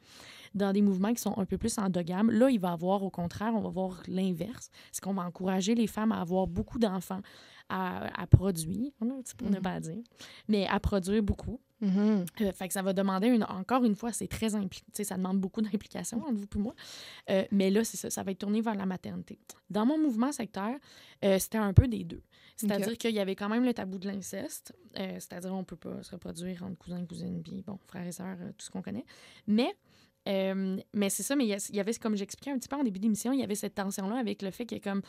Dans 0.55 0.73
des 0.73 0.83
mouvements 0.83 1.13
qui 1.13 1.21
sont 1.21 1.37
un 1.39 1.45
peu 1.45 1.59
plus 1.59 1.77
endogames, 1.79 2.31
là, 2.31 2.49
il 2.49 2.61
va 2.61 2.73
avoir, 2.73 3.03
au 3.03 3.11
contraire, 3.11 3.53
on 3.55 3.61
va 3.61 3.71
voir 3.71 4.03
l'inverse. 4.07 4.71
C'est 4.93 5.03
qu'on 5.03 5.15
va 5.15 5.23
encourager 5.23 5.75
les 5.75 5.87
femmes 5.89 6.13
à 6.13 6.21
avoir 6.21 6.47
beaucoup 6.47 6.79
d'enfants, 6.79 7.21
à, 7.69 8.21
à 8.21 8.27
produire, 8.27 8.93
pour 8.99 9.07
ne 9.51 9.57
Mhm. 9.57 9.63
pas 9.63 9.81
dire, 9.81 10.03
mais 10.49 10.67
à 10.67 10.79
produire 10.81 11.23
beaucoup. 11.23 11.61
Mhm. 11.81 12.25
Euh, 12.43 12.53
fait 12.53 12.69
que 12.69 12.75
ça 12.75 12.83
va 12.83 12.93
demander, 12.93 13.29
une, 13.29 13.43
encore 13.45 13.85
une 13.85 13.95
fois, 13.97 14.13
c'est 14.13 14.29
très 14.29 14.55
impli- 14.55 14.81
tu 14.85 14.93
sais, 14.93 15.05
ça 15.05 15.17
demande 15.17 15.41
beaucoup 15.41 15.61
d'implication 15.83 16.19
entre 16.23 16.35
vous 16.35 16.47
et 16.55 16.59
moi. 16.59 16.75
Euh, 17.31 17.45
mais 17.51 17.71
là, 17.71 17.83
c'est 17.85 17.97
ça, 17.97 18.11
ça 18.11 18.23
va 18.23 18.31
être 18.31 18.39
tourné 18.39 18.61
vers 18.61 18.75
la 18.77 18.87
maternité. 18.87 19.39
Dans 19.71 19.85
mon 19.87 19.99
mouvement 19.99 20.31
secteur, 20.31 20.75
euh, 21.25 21.39
c'était 21.39 21.59
un 21.59 21.73
peu 21.73 21.89
des 21.89 22.05
deux. 22.05 22.23
C'est-à-dire 22.57 22.97
qu'il 22.97 23.15
y 23.15 23.19
avait 23.19 23.35
quand 23.35 23.49
même 23.49 23.65
le 23.65 23.75
tabou 23.75 23.99
de 23.99 24.07
l'inceste, 24.07 24.73
euh, 24.99 25.15
c'est-à-dire 25.15 25.53
on 25.53 25.65
peut 25.65 25.75
pas 25.77 26.03
se 26.05 26.13
reproduire 26.13 26.63
entre 26.63 26.77
cousins 26.79 27.05
cousines, 27.05 27.43
puis 27.43 27.63
bon, 27.67 27.79
frères 27.89 28.07
et 28.07 28.13
sœurs, 28.13 28.37
tout 28.57 28.65
ce 28.67 28.71
qu'on 28.71 28.83
connaît. 28.83 29.05
Mais, 29.49 29.75
euh, 30.29 30.77
mais 30.93 31.11
c'est 31.11 31.23
ça, 31.23 31.37
mais 31.37 31.45
il 31.47 31.77
y 31.77 31.81
avait, 31.81 31.95
comme 31.95 32.17
j'expliquais 32.17 32.51
un 32.51 32.59
petit 32.59 32.69
peu 32.69 32.77
en 32.77 32.85
début 32.85 33.01
d'émission, 33.01 33.33
il 33.33 33.41
y 33.41 33.45
avait 33.45 33.55
cette 33.55 33.75
tension-là 33.75 34.17
avec 34.17 34.43
le 34.43 34.51
fait 34.51 34.67
que 34.67 34.77
comme 34.79 35.03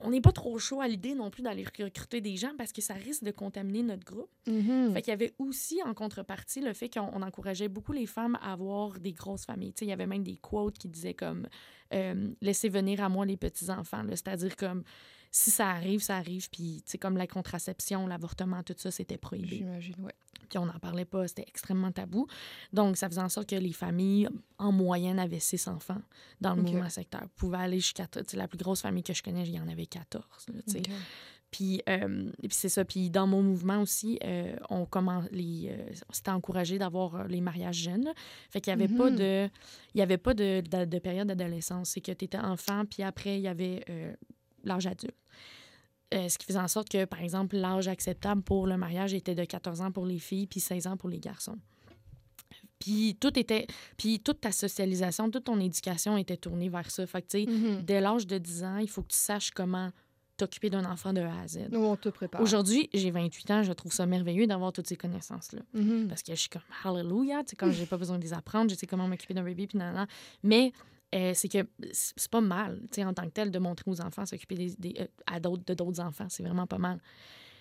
on 0.00 0.10
n'est 0.10 0.20
pas 0.20 0.32
trop 0.32 0.58
chaud 0.58 0.80
à 0.80 0.88
l'idée 0.88 1.14
non 1.14 1.30
plus 1.30 1.42
d'aller 1.42 1.64
recruter 1.64 2.20
des 2.20 2.36
gens 2.36 2.52
parce 2.56 2.72
que 2.72 2.80
ça 2.80 2.94
risque 2.94 3.24
de 3.24 3.30
contaminer 3.30 3.82
notre 3.82 4.04
groupe. 4.04 4.30
Mhm. 4.46 4.92
Fait 4.92 5.02
qu'il 5.02 5.10
y 5.10 5.14
avait 5.14 5.34
aussi 5.38 5.80
en 5.84 5.94
contrepartie 5.94 6.60
le 6.60 6.72
fait 6.72 6.88
qu'on 6.88 7.10
on 7.12 7.22
encourageait 7.22 7.68
beaucoup 7.68 7.92
les 7.92 8.06
femmes 8.06 8.38
à 8.40 8.52
avoir 8.52 9.00
des 9.00 9.12
grosses 9.12 9.44
familles. 9.44 9.74
Il 9.80 9.88
y 9.88 9.92
avait 9.92 10.06
même 10.06 10.22
des 10.22 10.36
quotes 10.36 10.78
qui 10.78 10.88
disaient 10.88 11.14
comme 11.14 11.48
euh, 11.94 12.30
laissez 12.40 12.68
venir 12.68 13.02
à 13.02 13.08
moi 13.08 13.26
les 13.26 13.36
petits 13.36 13.70
enfants. 13.70 14.04
C'est-à-dire 14.10 14.56
comme 14.56 14.84
si 15.30 15.50
ça 15.50 15.68
arrive, 15.70 16.00
ça 16.00 16.16
arrive. 16.16 16.48
Puis 16.50 16.82
tu 16.84 16.92
sais 16.92 16.98
comme 16.98 17.16
la 17.16 17.26
contraception, 17.26 18.06
l'avortement, 18.06 18.62
tout 18.62 18.74
ça, 18.76 18.90
c'était 18.90 19.18
prohibé. 19.18 19.56
J'imagine, 19.58 19.94
ouais. 20.00 20.14
Puis 20.48 20.58
on 20.58 20.64
n'en 20.66 20.78
parlait 20.78 21.04
pas, 21.04 21.28
c'était 21.28 21.44
extrêmement 21.46 21.92
tabou. 21.92 22.26
Donc 22.72 22.96
ça 22.96 23.08
faisait 23.08 23.20
en 23.20 23.28
sorte 23.28 23.50
que 23.50 23.56
les 23.56 23.72
familles 23.74 24.28
en 24.58 24.72
moyenne 24.72 25.18
avaient 25.18 25.40
six 25.40 25.68
enfants 25.68 26.00
dans 26.40 26.54
le 26.54 26.62
Ok. 26.62 26.68
mouvement 26.70 26.88
secteur. 26.88 27.28
Pouvaient 27.36 27.58
aller 27.58 27.80
jusqu'à 27.80 28.06
tu 28.06 28.20
sais, 28.26 28.36
la 28.36 28.48
plus 28.48 28.56
grosse 28.58 28.80
famille 28.80 29.02
que 29.02 29.12
je 29.12 29.22
connais, 29.22 29.42
il 29.46 29.54
y 29.54 29.60
en 29.60 29.68
avait 29.68 29.84
14. 29.86 30.24
là, 30.54 30.60
tu 30.66 30.72
sais. 30.72 30.78
Ok. 30.78 30.90
Puis, 31.50 31.80
euh, 31.88 32.30
puis 32.40 32.48
c'est 32.52 32.68
ça. 32.68 32.84
Puis 32.84 33.08
dans 33.08 33.26
mon 33.26 33.42
mouvement 33.42 33.80
aussi, 33.80 34.18
euh, 34.22 34.54
on 34.68 34.84
comment 34.84 35.22
les, 35.32 35.68
euh, 35.70 35.90
c'était 36.10 36.30
encouragé 36.30 36.76
d'avoir 36.78 37.14
euh, 37.16 37.26
les 37.26 37.40
mariages 37.40 37.76
jeunes. 37.76 38.04
là. 38.04 38.12
Fait 38.50 38.60
qu'il 38.60 38.74
n'y 38.76 38.82
avait 38.84 38.94
pas 38.94 39.10
Mhm. 39.10 39.16
de, 39.16 39.48
il 39.94 39.98
y 39.98 40.02
avait 40.02 40.18
pas 40.18 40.34
de, 40.34 40.60
de, 40.60 40.84
de 40.84 40.98
période 40.98 41.26
d'adolescence. 41.28 41.90
C'est 41.90 42.02
que 42.02 42.12
tu 42.12 42.26
étais 42.26 42.38
enfant, 42.38 42.84
puis 42.84 43.02
après 43.02 43.36
il 43.38 43.42
y 43.42 43.48
avait 43.48 43.82
l'âge 44.64 44.86
adulte. 44.86 45.14
Euh, 46.14 46.28
ce 46.28 46.38
qui 46.38 46.46
faisait 46.46 46.58
en 46.58 46.68
sorte 46.68 46.88
que, 46.88 47.04
par 47.04 47.20
exemple, 47.20 47.56
l'âge 47.56 47.86
acceptable 47.88 48.42
pour 48.42 48.66
le 48.66 48.76
mariage 48.78 49.12
était 49.12 49.34
de 49.34 49.44
14 49.44 49.80
ans 49.82 49.90
pour 49.92 50.06
les 50.06 50.18
filles, 50.18 50.46
puis 50.46 50.58
16 50.60 50.86
ans 50.86 50.96
pour 50.96 51.08
les 51.10 51.18
garçons. 51.20 51.58
Puis 52.78 53.16
tout 53.20 53.36
était, 53.38 53.66
puis 53.96 54.20
toute 54.20 54.40
ta 54.40 54.52
socialisation, 54.52 55.30
toute 55.30 55.44
ton 55.44 55.58
éducation 55.60 56.16
était 56.16 56.36
tournée 56.36 56.68
vers 56.68 56.90
ça. 56.90 57.06
Fait 57.06 57.22
que 57.22 57.26
tu 57.28 57.44
sais, 57.44 57.50
Mhm. 57.50 57.82
dès 57.82 58.00
l'âge 58.00 58.26
de 58.26 58.38
10 58.38 58.62
ans, 58.64 58.78
il 58.78 58.88
faut 58.88 59.02
que 59.02 59.08
tu 59.08 59.18
saches 59.18 59.50
comment 59.50 59.90
t'occuper 60.36 60.70
d'un 60.70 60.84
enfant 60.84 61.12
de 61.12 61.20
A 61.20 61.40
à 61.40 61.48
Z. 61.48 61.66
Nous, 61.72 61.80
on 61.84 61.96
te 61.96 62.08
prépare. 62.08 62.40
Aujourd'hui, 62.40 62.88
j'ai 62.94 63.10
28 63.10 63.50
ans, 63.50 63.62
je 63.64 63.72
trouve 63.72 63.92
ça 63.92 64.06
merveilleux 64.06 64.46
d'avoir 64.46 64.72
toutes 64.72 64.86
ces 64.86 64.96
connaissances-là. 64.96 65.62
Mhm. 65.74 66.06
Parce 66.08 66.22
que 66.22 66.32
je 66.32 66.38
suis 66.40 66.48
comme 66.48 66.62
Hallelujah, 66.84 67.42
tu 67.42 67.50
sais, 67.50 67.56
comme 67.56 67.72
j'ai 67.72 67.86
pas 67.86 67.96
besoin 67.96 68.16
de 68.18 68.22
les 68.22 68.32
apprendre, 68.32 68.70
je 68.70 68.76
sais 68.76 68.86
comment 68.86 69.08
m'occuper 69.08 69.34
d'un 69.34 69.42
bébé, 69.42 69.66
puis 69.66 69.76
nan, 69.76 69.92
nan. 69.94 70.06
Mais 70.44 70.72
euh, 71.14 71.32
c'est 71.34 71.48
que 71.48 71.66
c'est 71.92 72.30
pas 72.30 72.40
mal, 72.40 72.80
tu 72.90 72.96
sais, 72.96 73.04
en 73.04 73.14
tant 73.14 73.24
que 73.24 73.30
tel, 73.32 73.50
de 73.50 73.58
montrer 73.58 73.90
aux 73.90 74.00
enfants 74.00 74.26
s'occuper 74.26 74.54
des, 74.56 74.74
des- 74.78 74.94
euh, 75.00 75.06
à 75.26 75.40
d'autres, 75.40 75.64
de 75.66 75.74
d'autres 75.74 76.00
enfants. 76.00 76.26
C'est 76.28 76.42
vraiment 76.42 76.66
pas 76.66 76.78
mal. 76.78 77.00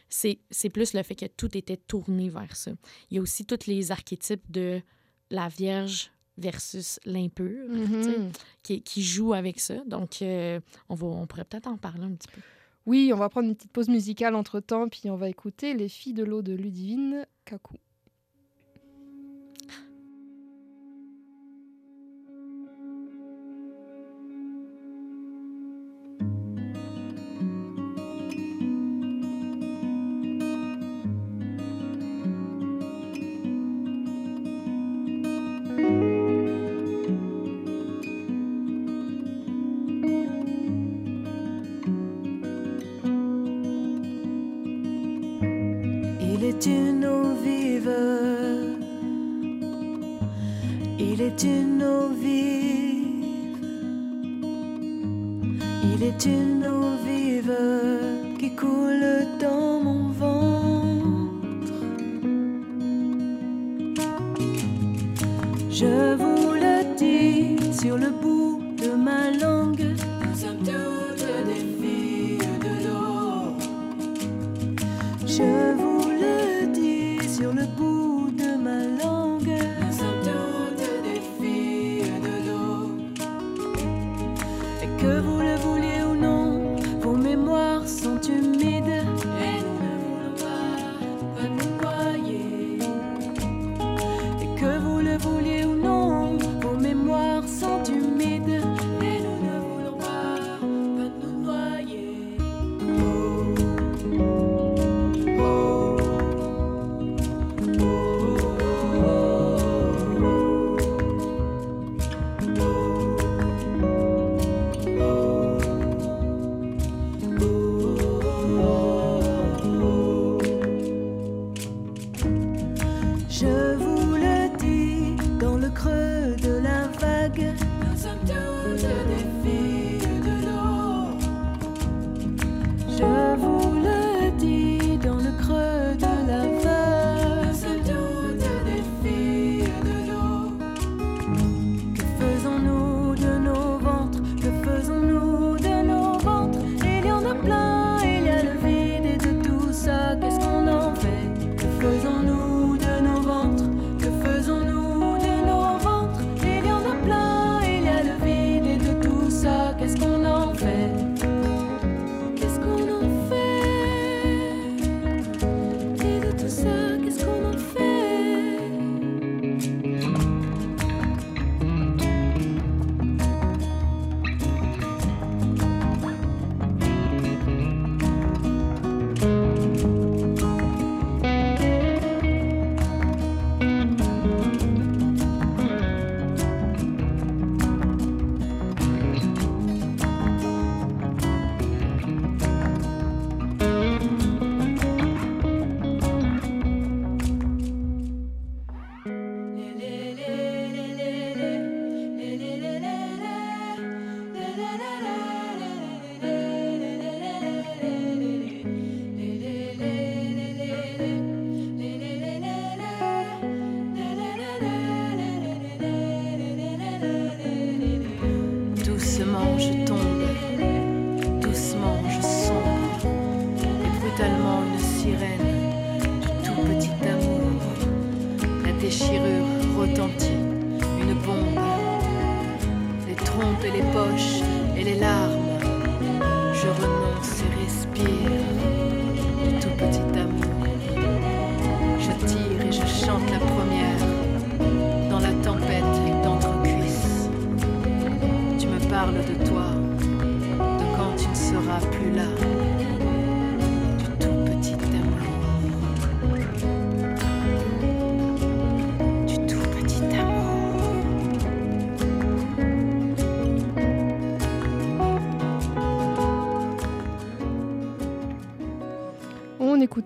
C'est 0.10 0.40
c'est 0.50 0.70
plus 0.70 0.94
le 0.94 1.04
fait 1.04 1.16
que 1.16 1.26
tout 1.26 1.58
était 1.58 1.78
tourné 1.78 2.30
vers 2.30 2.56
ça. 2.56 2.72
Il 3.10 3.16
y 3.16 3.20
a 3.20 3.22
aussi 3.22 3.46
tous 3.46 3.68
les 3.68 3.92
archétypes 3.92 4.50
de 4.52 4.82
la 5.30 5.48
Vierge 5.50 6.12
versus 6.38 7.00
l'impure 7.06 7.68
Mhm. 7.70 8.32
qui, 8.64 8.82
qui 8.84 9.02
jouent 9.04 9.34
avec 9.34 9.60
ça. 9.60 9.84
Donc, 9.86 10.22
euh, 10.22 10.60
on, 10.88 10.96
va, 10.96 11.08
on 11.08 11.26
pourrait 11.28 11.44
peut-être 11.46 11.68
en 11.68 11.78
parler 11.78 12.04
un 12.04 12.12
petit 12.14 12.28
peu. 12.28 12.42
Oui, 12.86 13.12
on 13.14 13.18
va 13.18 13.28
prendre 13.28 13.50
une 13.50 13.56
petite 13.56 13.72
pause 13.74 13.90
musicale 13.90 14.36
entre 14.36 14.60
temps, 14.62 14.88
puis 14.88 15.10
on 15.10 15.16
va 15.18 15.28
écouter 15.30 15.74
Les 15.74 15.90
filles 15.90 16.14
de 16.14 16.24
l'eau 16.24 16.42
de 16.42 16.54
Ludivine 16.54 17.26
Kaku. 17.44 17.76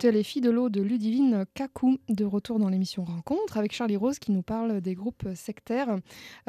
Les 0.04 0.24
filles 0.24 0.42
de 0.42 0.50
l'eau 0.50 0.70
de 0.70 0.82
Ludivine 0.82 1.46
Kakou, 1.54 2.00
de 2.10 2.26
retour 2.26 2.58
dans 2.58 2.70
l'émission 2.70 3.04
Rencontre, 3.04 3.58
avec 3.58 3.72
Charlie 3.72 3.98
Rose 3.98 4.18
qui 4.18 4.32
nous 4.32 4.42
parle 4.42 4.82
des 4.82 4.96
groupes 4.96 5.28
sectaires. 5.36 5.96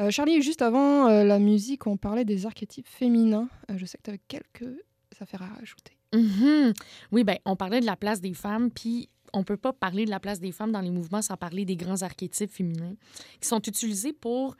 Euh, 0.01 0.09
Charlie, 0.09 0.41
juste 0.41 0.63
avant 0.63 1.07
euh, 1.07 1.23
la 1.23 1.37
musique, 1.37 1.85
on 1.85 1.95
parlait 1.95 2.25
des 2.25 2.47
archétypes 2.47 2.87
féminins. 2.87 3.47
Euh, 3.69 3.77
je 3.77 3.85
sais 3.85 3.99
que 3.99 4.03
tu 4.03 4.09
avais 4.09 4.21
quelques 4.27 4.75
affaires 5.19 5.43
à 5.43 5.61
ajouter. 5.61 5.95
Mhm. 6.13 6.73
Oui, 7.11 7.23
ben, 7.23 7.37
on 7.45 7.55
parlait 7.55 7.79
de 7.79 7.85
la 7.85 7.95
place 7.95 8.21
des 8.21 8.33
femmes, 8.33 8.71
puis 8.71 9.09
on 9.33 9.43
peut 9.43 9.57
pas 9.57 9.71
parler 9.71 10.05
de 10.05 10.09
la 10.09 10.19
place 10.19 10.39
des 10.39 10.51
femmes 10.51 10.71
dans 10.71 10.81
les 10.81 10.91
mouvements 10.91 11.21
sans 11.21 11.37
parler 11.37 11.63
des 11.63 11.75
grands 11.75 12.01
archétypes 12.01 12.51
féminins 12.51 12.95
qui 13.39 13.47
sont 13.47 13.61
utilisés 13.61 14.13
pour 14.13 14.55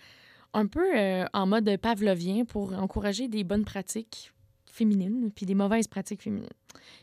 un 0.54 0.68
peu 0.68 0.86
en 1.34 1.48
mode 1.48 1.78
pavlovien 1.78 2.46
pour 2.46 2.74
encourager 2.74 3.28
des 3.28 3.44
bonnes 3.44 3.66
pratiques 3.66 4.33
féminines 4.74 5.32
puis 5.34 5.46
des 5.46 5.56
mauvaises 5.56 5.88
pratiques 5.88 6.24
féminines. 6.24 6.50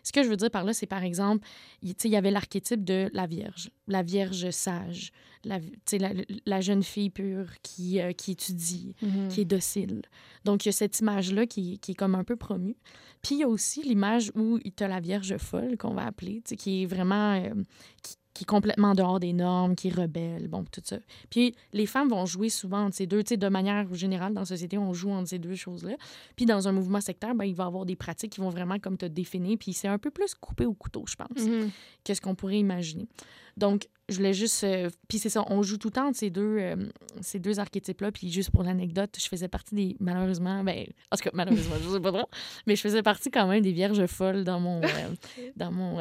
Ce 0.02 0.12
que 0.12 0.22
je 0.22 0.28
veux 0.28 0.36
dire 0.36 0.50
par 0.50 0.64
là, 0.64 0.72
c'est 0.72 0.86
par 0.86 1.04
exemple, 1.04 1.46
il 1.82 1.94
y 2.04 2.16
avait 2.16 2.30
l'archétype 2.30 2.84
de 2.84 3.08
la 3.14 3.26
Vierge, 3.26 3.70
la 3.86 4.02
Vierge 4.02 4.50
sage, 4.50 5.12
la, 5.44 5.58
la, 5.92 6.10
la 6.44 6.60
jeune 6.60 6.82
fille 6.82 7.08
pure 7.08 7.52
qui, 7.62 8.00
euh, 8.00 8.12
qui 8.12 8.32
étudie, 8.32 8.94
qui 9.30 9.40
est 9.40 9.44
docile. 9.46 10.02
Donc, 10.44 10.64
il 10.64 10.68
y 10.68 10.70
a 10.70 10.72
cette 10.72 10.98
image-là 11.00 11.46
qui, 11.46 11.78
qui 11.78 11.92
est 11.92 11.94
comme 11.94 12.14
un 12.14 12.24
peu 12.24 12.36
promue. 12.36 12.76
Puis, 13.22 13.36
il 13.36 13.38
y 13.38 13.44
a 13.44 13.48
aussi 13.48 13.82
l'image 13.82 14.32
où 14.34 14.58
tu 14.58 14.84
as 14.84 14.88
la 14.88 15.00
Vierge 15.00 15.36
folle, 15.38 15.78
qu'on 15.78 15.94
va 15.94 16.04
appeler, 16.06 16.42
qui 16.42 16.82
est 16.82 16.86
vraiment... 16.86 17.42
euh, 17.42 17.54
qui, 18.02 18.16
qui 18.34 18.44
est 18.44 18.46
complètement 18.46 18.94
dehors 18.94 19.18
des 19.18 19.32
normes, 19.32 19.74
qui 19.74 19.88
est 19.88 19.94
rebelle, 19.94 20.48
bon, 20.48 20.64
tout 20.70 20.80
ça. 20.84 20.98
Puis, 21.30 21.54
les 21.72 21.86
femmes 21.86 22.08
vont 22.08 22.26
jouer 22.26 22.48
souvent 22.48 22.84
entre 22.84 22.96
ces 22.96 23.06
deux, 23.06 23.22
tu 23.22 23.30
sais, 23.30 23.36
de 23.36 23.48
manière 23.48 23.92
générale, 23.94 24.32
dans 24.32 24.42
la 24.42 24.46
société, 24.46 24.78
on 24.78 24.92
joue 24.92 25.10
entre 25.10 25.28
ces 25.28 25.38
deux 25.38 25.56
choses-là. 25.56 25.96
Puis, 26.36 26.46
dans 26.46 26.68
un 26.68 26.72
mouvement 26.72 27.00
sectaire, 27.00 27.34
ben, 27.34 27.44
il 27.44 27.54
va 27.54 27.64
y 27.64 27.66
avoir 27.66 27.86
des 27.86 27.96
pratiques 27.96 28.32
qui 28.32 28.40
vont 28.40 28.50
vraiment 28.50 28.78
comme 28.78 28.96
te 28.96 29.06
définir, 29.06 29.58
puis 29.58 29.72
c'est 29.72 29.88
un 29.88 29.98
peu 29.98 30.10
plus 30.10 30.34
coupé 30.34 30.64
au 30.64 30.74
couteau, 30.74 31.04
je 31.08 31.16
pense 31.16 31.46
que 32.04 32.14
ce 32.14 32.20
qu'on 32.20 32.34
pourrait 32.34 32.58
imaginer. 32.58 33.08
Donc, 33.56 33.88
je 34.08 34.16
voulais 34.16 34.34
juste. 34.34 34.64
euh, 34.64 34.90
puis 35.08 35.18
c'est 35.18 35.28
ça, 35.28 35.44
on 35.48 35.62
joue 35.62 35.76
tout 35.76 35.88
le 35.88 35.92
temps 35.92 36.10
de 36.10 36.16
ces 36.16 36.30
deux, 36.30 36.58
euh, 36.58 36.76
deux 37.34 37.60
archétypes-là. 37.60 38.12
Puis 38.12 38.30
juste 38.30 38.50
pour 38.50 38.62
l'anecdote, 38.62 39.16
je 39.18 39.28
faisais 39.28 39.48
partie 39.48 39.74
des. 39.74 39.96
Malheureusement, 40.00 40.64
ben, 40.64 40.86
en 41.10 41.16
tout 41.16 41.22
cas, 41.22 41.30
malheureusement, 41.32 41.76
je 41.82 41.88
sais 41.88 42.00
pas 42.00 42.12
trop, 42.12 42.28
mais 42.66 42.76
je 42.76 42.80
faisais 42.80 43.02
partie 43.02 43.30
quand 43.30 43.46
même 43.46 43.62
des 43.62 43.72
vierges 43.72 44.06
folles 44.06 44.44
dans 44.44 44.60
mon, 44.60 44.82
euh, 44.82 44.88
dans 45.56 45.72
mon, 45.72 45.98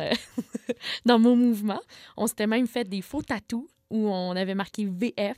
dans 1.06 1.20
mon 1.20 1.36
mouvement. 1.36 1.82
On 2.18 2.28
s'était 2.28 2.48
même 2.48 2.68
fait 2.68 2.88
des 2.88 3.02
faux 3.02 3.22
tatous 3.22 3.68
où 3.90 4.08
on 4.10 4.36
avait 4.36 4.54
marqué 4.56 4.86
VF. 4.86 5.38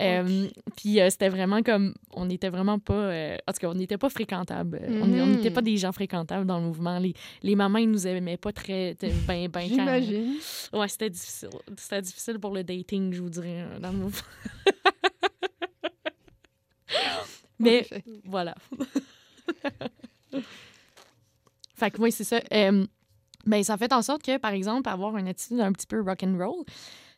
Euh, 0.00 0.48
Puis 0.76 1.00
euh, 1.00 1.08
c'était 1.10 1.28
vraiment 1.30 1.62
comme. 1.62 1.94
On 2.12 2.26
n'était 2.26 2.50
vraiment 2.50 2.78
pas. 2.78 2.92
euh, 2.94 3.36
en 3.48 3.52
tout 3.52 3.60
cas, 3.60 3.68
on 3.68 3.74
n'était 3.74 3.98
pas 3.98 4.10
fréquentables. 4.10 4.80
On 4.88 5.02
on 5.02 5.06
Mhm. 5.06 5.36
n'était 5.36 5.50
pas 5.50 5.62
des 5.62 5.76
gens 5.78 5.92
fréquentables 5.92 6.46
dans 6.46 6.58
le 6.58 6.66
mouvement. 6.66 6.98
Les, 6.98 7.14
les 7.42 7.56
mamans, 7.56 7.78
ils 7.78 7.90
nous 7.90 8.06
aimaient 8.06 8.36
pas 8.36 8.52
très. 8.52 8.94
Ben, 9.00 9.48
ben, 9.48 9.48
quand- 9.50 9.68
J'imagine. 9.68 10.34
Ouais, 10.72 10.88
c'était 10.88 11.10
difficile. 11.10 11.48
C'était 11.76 12.02
difficile 12.02 12.38
pour 12.38 12.52
le 12.54 12.62
dating, 12.64 13.12
je 13.12 13.22
vous 13.22 13.30
dirais, 13.30 13.66
dans 13.80 13.90
le 13.92 13.98
mouvement. 13.98 14.20
En 16.94 17.64
Mais 17.64 17.86
voilà. 18.24 18.54
fait 21.74 21.90
que 21.90 22.00
oui, 22.02 22.12
c'est 22.12 22.24
ça. 22.24 22.40
Ben, 23.44 23.62
ça 23.64 23.76
fait 23.76 23.92
en 23.92 24.02
sorte 24.02 24.22
que, 24.22 24.36
par 24.38 24.52
exemple, 24.52 24.88
avoir 24.88 25.16
une 25.16 25.26
attitude 25.28 25.60
un 25.60 25.72
petit 25.72 25.86
peu 25.86 26.00
rock'n'roll, 26.00 26.64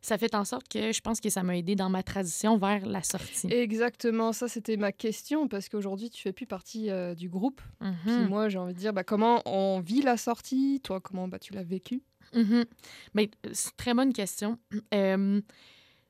ça 0.04 0.18
fait 0.18 0.34
en 0.34 0.44
sorte 0.44 0.68
que 0.68 0.92
je 0.92 1.00
pense 1.00 1.18
que 1.18 1.30
ça 1.30 1.42
m'a 1.42 1.56
aidé 1.56 1.76
dans 1.76 1.88
ma 1.88 2.02
transition 2.02 2.58
vers 2.58 2.84
la 2.84 3.02
sortie. 3.02 3.46
Exactement, 3.50 4.34
ça 4.34 4.48
c'était 4.48 4.76
ma 4.76 4.92
question 4.92 5.48
parce 5.48 5.70
qu'aujourd'hui 5.70 6.10
tu 6.10 6.20
fais 6.20 6.32
plus 6.32 6.46
partie 6.46 6.90
euh, 6.90 7.14
du 7.14 7.30
groupe. 7.30 7.62
Mhm. 7.80 7.94
Puis 8.04 8.28
moi 8.28 8.50
j'ai 8.50 8.58
envie 8.58 8.74
de 8.74 8.78
dire 8.78 8.92
bah, 8.92 9.02
comment 9.02 9.40
on 9.46 9.80
vit 9.80 10.02
la 10.02 10.18
sortie, 10.18 10.80
toi 10.84 11.00
comment 11.00 11.26
bah, 11.26 11.38
tu 11.38 11.54
l'as 11.54 11.62
vécu? 11.62 12.02
Mhm. 12.34 12.66
Ben, 13.14 13.28
c'est 13.52 13.70
une 13.70 13.76
très 13.76 13.94
bonne 13.94 14.12
question. 14.12 14.58
Euh, 14.92 15.40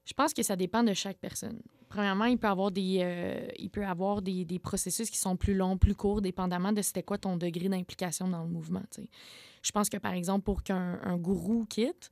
je 0.05 0.13
pense 0.13 0.35
que 0.35 0.43
ça 0.43 0.57
dépend 0.57 0.83
de 0.83 0.93
chaque 0.93 1.17
personne. 1.17 1.59
Premièrement, 1.89 2.27
il 2.27 2.37
peut 2.37 2.49
avoir 2.49 2.71
des, 2.71 2.99
euh, 3.01 3.47
il 3.57 3.71
peut 3.71 3.87
avoir 3.87 4.21
des, 4.21 4.45
des 4.45 4.59
processus 4.59 5.09
qui 5.09 5.17
sont 5.17 5.37
plus 5.37 5.55
longs, 5.55 5.79
plus 5.79 5.95
courts, 5.95 6.21
dépendamment 6.21 6.73
de 6.73 6.83
c'était 6.83 7.03
quoi 7.03 7.17
ton 7.17 7.37
degré 7.39 7.69
d'implication 7.69 8.29
dans 8.29 8.43
le 8.43 8.51
mouvement. 8.51 8.83
Je 9.63 9.73
pense 9.73 9.89
que, 9.89 9.97
par 9.97 10.13
exemple, 10.13 10.45
pour 10.45 10.63
qu'un 10.63 11.01
un 11.03 11.17
gourou 11.17 11.65
quitte, 11.65 12.11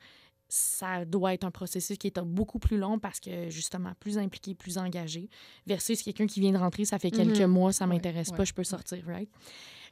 ça 0.55 1.07
doit 1.07 1.33
être 1.33 1.45
un 1.45 1.51
processus 1.51 1.97
qui 1.97 2.09
est 2.09 2.21
beaucoup 2.21 2.59
plus 2.59 2.77
long 2.77 2.99
parce 2.99 3.21
que, 3.21 3.49
justement, 3.49 3.93
plus 3.99 4.19
impliqué, 4.19 4.55
plus 4.55 4.77
engagé, 4.77 5.31
versus 5.67 6.03
quelqu'un 6.03 6.27
qui 6.27 6.41
vient 6.41 6.53
de 6.53 6.59
rentrer, 6.59 6.85
ça 6.85 6.99
fait 6.99 7.11
quelques 7.11 7.41
Mhm. 7.41 7.47
mois, 7.51 7.73
ça 7.73 7.87
m'intéresse 7.87 8.29
ouais, 8.29 8.37
pas, 8.37 8.45
je 8.45 8.53
peux 8.53 8.63
sortir, 8.63 9.03
right? 9.07 9.31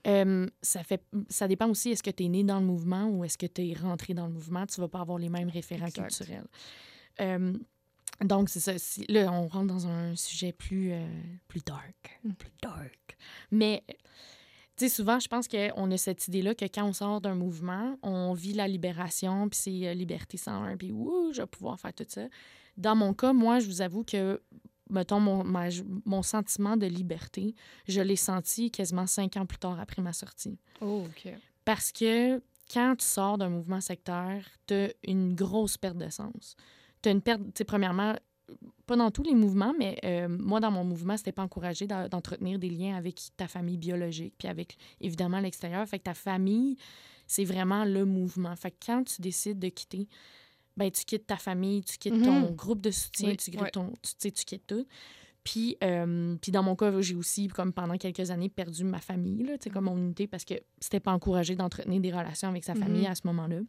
Euh, 0.07 0.47
ça, 0.61 0.83
fait, 0.83 1.03
ça 1.31 1.49
dépend 1.49 1.67
aussi, 1.71 1.89
est-ce 1.93 2.03
que 2.03 2.11
tu 2.11 2.25
es 2.25 2.29
né 2.29 2.45
dans 2.45 2.61
le 2.61 2.67
mouvement 2.67 3.09
ou 3.09 3.25
est-ce 3.25 3.39
que 3.39 3.47
tu 3.47 3.69
es 3.71 3.73
rentré 3.75 4.13
dans 4.13 4.27
le 4.27 4.35
mouvement? 4.35 4.67
Tu 4.67 4.79
vas 4.83 4.89
pas 4.89 5.01
avoir 5.01 5.17
les 5.17 5.31
mêmes 5.31 5.49
référents 5.49 5.87
Exact. 5.87 6.09
culturels. 6.09 6.47
Euh, 7.23 7.55
donc, 8.23 8.51
c'est 8.51 8.61
ça. 8.61 8.77
Si- 8.79 9.07
là, 9.09 9.33
on 9.33 9.49
rentre 9.49 9.67
dans 9.69 9.87
un 9.87 10.15
sujet 10.15 10.53
plus, 10.53 10.93
euh, 10.93 11.07
plus 11.49 11.63
dark. 11.65 12.21
Mm. 12.23 12.33
Plus 12.35 12.51
dark. 12.63 13.17
Mais, 13.51 13.83
sais, 14.81 14.89
souvent, 14.89 15.19
je 15.21 15.29
pense 15.29 15.49
qu'on 15.49 15.91
a 15.91 15.97
cette 15.97 16.29
idée-là 16.29 16.55
que 16.55 16.65
quand 16.67 16.85
on 16.85 16.93
sort 16.93 17.21
d'un 17.21 17.35
mouvement, 17.35 17.97
on 18.03 18.33
vit 18.35 18.53
la 18.53 18.69
libération, 18.69 19.49
puis 19.49 19.59
c'est 19.63 19.89
euh, 19.89 19.95
liberté 19.95 20.37
101, 20.37 20.77
puis 20.77 20.93
ouh, 20.93 21.33
je 21.33 21.43
vais 21.43 21.47
pouvoir 21.47 21.79
faire 21.79 21.93
tout 21.95 22.05
ça. 22.09 22.23
Dans 22.77 22.95
mon 22.97 23.15
cas, 23.15 23.33
moi, 23.33 23.59
je 23.61 23.67
vous 23.67 23.81
avoue 23.83 24.05
que, 24.05 24.41
mettons, 24.89 25.21
mon, 25.21 25.45
ma- 25.45 25.69
mon 26.05 26.23
sentiment 26.23 26.77
de 26.77 26.87
liberté, 26.87 27.55
je 27.89 28.01
l'ai 28.01 28.17
senti 28.17 28.71
quasiment 28.71 29.07
cinq 29.07 29.37
ans 29.37 29.47
plus 29.47 29.59
tard 29.59 29.79
après 29.81 30.03
ma 30.03 30.13
sortie. 30.13 30.59
Oh 30.81 31.05
ok. 31.07 31.33
Parce 31.65 31.93
que 31.93 32.43
quand 32.73 32.95
tu 32.99 33.05
sors 33.07 33.37
d'un 33.39 33.49
mouvement 33.51 33.81
sectaire, 33.81 34.45
tu 34.67 34.75
as 34.75 34.89
une 35.05 35.35
grosse 35.35 35.77
perte 35.77 35.99
de 35.99 36.09
sens. 36.09 36.57
Tu 37.03 37.09
as 37.09 37.13
une 37.13 37.21
perte, 37.23 37.41
tu 37.43 37.51
sais, 37.57 37.65
premièrement, 37.65 38.15
pas 38.87 38.97
dans 38.97 39.11
tous 39.11 39.23
les 39.23 39.35
mouvements, 39.35 39.75
mais 39.79 39.99
euh, 40.05 40.29
moi, 40.29 40.61
dans 40.61 40.71
mon 40.71 40.85
mouvement, 40.85 41.17
c'était 41.17 41.33
pas 41.33 41.43
encouragé 41.43 41.87
d'en- 41.87 42.09
d'entretenir 42.09 42.59
des 42.59 42.71
liens 42.71 42.97
avec 42.97 43.21
ta 43.37 43.47
famille 43.49 43.77
biologique, 43.79 44.35
puis 44.39 44.49
avec, 44.49 44.77
évidemment, 45.01 45.41
l'extérieur. 45.41 45.87
Fait 45.89 45.99
que 45.99 46.05
ta 46.05 46.15
famille, 46.15 46.77
c'est 47.27 47.45
vraiment 47.45 47.85
le 47.85 48.05
mouvement. 48.05 48.55
Fait 48.57 48.71
que 48.71 48.77
quand 48.87 49.05
tu 49.05 49.21
décides 49.23 49.59
de 49.59 49.69
quitter, 49.69 50.09
ben 50.77 50.91
tu 50.91 51.05
quittes 51.05 51.27
ta 51.27 51.37
famille, 51.37 51.83
tu 51.85 51.99
quittes 51.99 52.23
ton 52.23 52.49
Mhm. 52.51 52.55
groupe 52.57 52.81
de 52.81 52.91
soutien, 52.91 53.31
Oui, 53.31 53.37
tu, 53.37 53.51
quittes 53.51 53.61
ouais. 53.61 53.71
ton, 53.71 53.93
tu, 54.21 54.33
tu 54.33 54.45
quittes 54.45 54.67
tout. 54.67 54.87
Puis, 55.45 55.77
euh, 55.83 56.37
puis 56.41 56.53
dans 56.53 56.63
mon 56.63 56.77
cas, 56.77 57.01
j'ai 57.01 57.15
aussi, 57.15 57.49
comme 57.49 57.73
pendant 57.73 57.97
quelques 57.97 58.31
années, 58.31 58.49
perdu 58.51 58.85
ma 58.85 59.01
famille, 59.01 59.43
là, 59.45 59.55
comme 59.73 59.85
mon 59.87 59.97
unité, 59.97 60.27
parce 60.27 60.45
que 60.45 60.55
c'était 60.81 61.01
pas 61.01 61.13
encouragé 61.13 61.55
d'entretenir 61.57 62.01
des 62.01 62.13
relations 62.13 62.49
avec 62.49 62.63
sa 62.65 62.75
famille 62.75 63.05
Mhm. 63.07 63.11
à 63.11 63.15
ce 63.15 63.23
moment-là. 63.25 63.61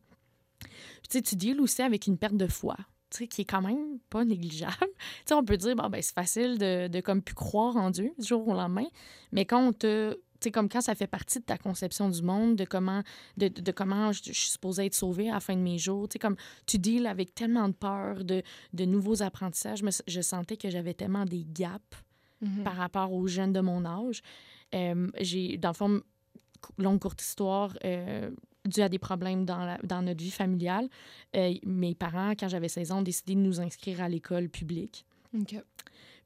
Puis, 1.10 1.22
tu 1.22 1.36
deals 1.36 1.60
aussi 1.62 1.82
avec 1.82 2.08
une 2.08 2.18
perte 2.18 2.36
de 2.38 2.48
foi, 2.48 2.76
qui 3.20 3.42
est 3.42 3.46
quand 3.46 3.62
même 3.62 4.00
pas 4.10 4.26
négligeable. 4.26 4.76
tu 4.80 4.88
sais, 5.26 5.34
on 5.34 5.44
peut 5.44 5.58
dire, 5.58 5.76
bon, 5.76 5.90
ben, 5.90 6.02
c'est 6.02 6.14
facile 6.16 6.58
de, 6.58 6.88
de 6.88 7.02
comme 7.02 7.22
plus 7.22 7.36
croire 7.36 7.76
en 7.78 7.92
Dieu 7.92 8.12
du 8.18 8.26
jour 8.26 8.48
au 8.48 8.54
lendemain, 8.54 8.88
mais 9.32 9.46
quand 9.46 9.68
on 9.68 9.74
te... 9.74 10.18
Comme 10.52 10.70
quand 10.70 10.82
ça 10.82 10.96
fait 10.96 11.06
partie 11.06 11.38
de 11.38 11.44
ta 11.44 11.56
conception 11.60 12.10
du 12.10 12.24
monde, 12.24 12.56
de 12.56 12.66
comment, 12.66 13.04
de, 13.38 13.48
de- 13.48 13.62
de 13.62 13.72
comment 13.72 14.12
je, 14.12 14.22
je 14.26 14.32
suis 14.32 14.50
supposée 14.50 14.88
être 14.88 14.96
sauvée 14.96 15.30
à 15.30 15.34
la 15.34 15.40
fin 15.40 15.54
de 15.56 15.62
mes 15.62 15.78
jours, 15.78 16.10
tu 16.10 16.18
comme 16.18 16.36
tu 16.66 16.80
deals 16.80 17.06
avec 17.06 17.36
tellement 17.36 17.68
de 17.68 17.74
peur, 17.76 18.24
de, 18.24 18.42
de 18.74 18.86
nouveaux 18.86 19.22
apprentissages, 19.22 19.82
je, 19.82 19.86
me- 19.86 19.92
je 20.08 20.22
sentais 20.22 20.58
que 20.58 20.72
j'avais 20.72 20.96
tellement 20.96 21.26
des 21.26 21.46
gaps 21.48 21.84
Mhm. 22.42 22.64
par 22.64 22.76
rapport 22.76 23.14
aux 23.14 23.28
jeunes 23.28 23.54
de 23.54 23.60
mon 23.60 23.86
âge. 23.86 24.24
Euh, 24.74 25.10
j'ai, 25.20 25.58
dans 25.58 25.70
le 25.70 25.76
fond, 25.76 26.02
longue 26.80 27.00
courte 27.00 27.22
histoire, 27.22 27.78
euh, 27.86 28.32
dû 28.66 28.82
à 28.82 28.90
des 28.90 29.00
problèmes 29.00 29.46
dans, 29.46 29.66
la- 29.66 29.80
dans 29.84 30.02
notre 30.02 30.24
vie 30.24 30.32
familiale, 30.32 30.88
euh, 31.36 31.54
mes 31.66 31.96
parents, 31.96 32.32
quand 32.32 32.48
j'avais 32.48 32.68
16 32.70 32.92
ans, 32.92 33.00
ont 33.00 33.04
décidé 33.04 33.36
de 33.36 33.40
nous 33.40 33.60
inscrire 33.60 34.02
à 34.02 34.10
l'école 34.10 34.50
publique. 34.50 35.06
Ok. 35.40 35.56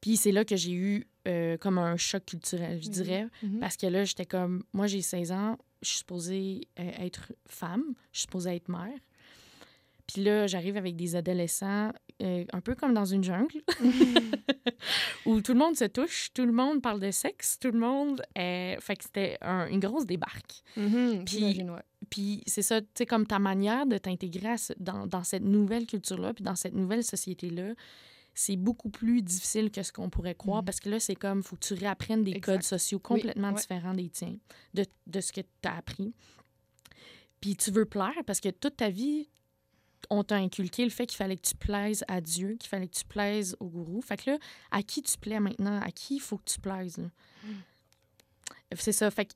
Puis 0.02 0.18
c'est 0.18 0.32
là 0.32 0.44
que 0.46 0.56
j'ai 0.56 0.74
eu 0.74 1.08
euh, 1.28 1.58
comme 1.58 1.78
un 1.78 1.98
choc 1.98 2.26
culturel, 2.26 2.80
je 2.84 2.90
dirais. 2.90 3.28
Mhm. 3.42 3.60
Parce 3.60 3.78
que 3.78 3.88
là, 3.88 4.04
j'étais 4.04 4.26
comme, 4.26 4.64
moi, 4.74 4.86
j'ai 4.88 5.02
16 5.02 5.32
ans, 5.32 5.58
je 5.82 5.90
suis 5.90 5.98
supposée 6.00 6.68
euh, 6.80 6.92
être 7.00 7.32
femme, 7.48 7.84
je 8.12 8.20
suis 8.20 8.24
supposée 8.24 8.56
être 8.56 8.70
mère. 8.70 8.94
Puis 10.08 10.24
là, 10.24 10.46
j'arrive 10.46 10.78
avec 10.78 10.96
des 10.96 11.16
adolescents, 11.16 11.92
euh, 12.22 12.46
un 12.54 12.62
peu 12.62 12.76
comme 12.76 12.94
dans 12.94 13.06
une 13.06 13.24
jungle, 13.24 13.64
où 15.26 15.42
tout 15.42 15.54
le 15.54 15.60
monde 15.60 15.76
se 15.76 15.86
touche, 15.86 16.30
tout 16.34 16.46
le 16.46 16.52
monde 16.52 16.82
parle 16.82 17.00
de 17.00 17.10
sexe, 17.12 17.58
tout 17.60 17.72
le 17.72 17.80
monde. 17.80 18.22
euh, 18.38 18.76
fait 18.80 18.96
que 18.98 19.04
c'était 19.04 19.38
un- 19.42 19.68
une 19.68 19.80
grosse 19.80 20.06
débarque. 20.06 20.62
Mhm, 20.78 21.24
Puis- 21.26 21.38
j'imagine, 21.40 21.72
ouais. 21.72 21.82
Puis 22.10 22.44
c'est 22.48 22.62
ça, 22.62 22.82
tu 22.82 22.88
sais, 22.98 23.06
comme 23.06 23.26
ta 23.28 23.40
manière 23.40 23.86
de 23.86 23.98
t'intégrer 23.98 24.56
dans, 24.80 25.08
dans 25.08 25.24
cette 25.24 25.44
nouvelle 25.44 25.86
culture-là, 25.88 26.34
puis 26.34 26.44
dans 26.44 26.56
cette 26.56 26.74
nouvelle 26.74 27.04
société-là, 27.04 27.74
c'est 28.34 28.58
beaucoup 28.58 28.90
plus 28.90 29.22
difficile 29.22 29.72
que 29.72 29.82
ce 29.82 29.94
qu'on 29.94 30.10
pourrait 30.10 30.36
croire 30.36 30.60
Mhm. 30.62 30.66
parce 30.66 30.80
que 30.82 30.90
là, 30.90 31.00
c'est 31.00 31.16
comme, 31.16 31.42
faut 31.42 31.56
que 31.56 31.66
tu 31.66 31.74
réapprennes 31.74 32.24
des 32.24 32.32
Exact. 32.32 32.46
codes 32.54 32.64
sociaux 32.64 33.00
complètement 33.00 33.52
différents 33.54 33.94
des 33.94 34.10
tiens, 34.10 34.36
de, 34.74 34.86
de 35.08 35.22
ce 35.22 35.32
que 35.32 35.42
tu 35.42 35.48
as 35.70 35.78
appris. 35.78 36.14
Puis 37.42 37.56
tu 37.56 37.72
veux 37.72 37.86
plaire 37.86 38.14
parce 38.26 38.40
que 38.42 38.50
toute 38.50 38.76
ta 38.78 38.90
vie, 38.90 39.30
on 40.10 40.24
t'a 40.24 40.36
inculqué 40.36 40.84
le 40.84 40.90
fait 40.92 41.06
qu'il 41.08 41.16
fallait 41.18 41.38
que 41.38 41.48
tu 41.48 41.56
plaises 41.56 42.04
à 42.08 42.20
Dieu, 42.22 42.58
qu'il 42.60 42.70
fallait 42.70 42.88
que 42.88 42.96
tu 42.96 43.06
plaises 43.06 43.56
au 43.60 43.68
gourou. 43.68 44.02
Fait 44.02 44.18
que 44.18 44.32
là, 44.32 44.38
à 44.72 44.84
qui 44.84 45.02
tu 45.02 45.18
plais 45.18 45.40
maintenant? 45.40 45.80
À 45.82 45.92
qui 45.92 46.16
il 46.18 46.20
faut 46.20 46.38
que 46.38 46.44
tu 46.52 46.60
plaises? 46.60 46.98
là? 46.98 47.06
C'est 48.78 48.92
ça. 48.92 49.10
Fait 49.12 49.26
que 49.26 49.34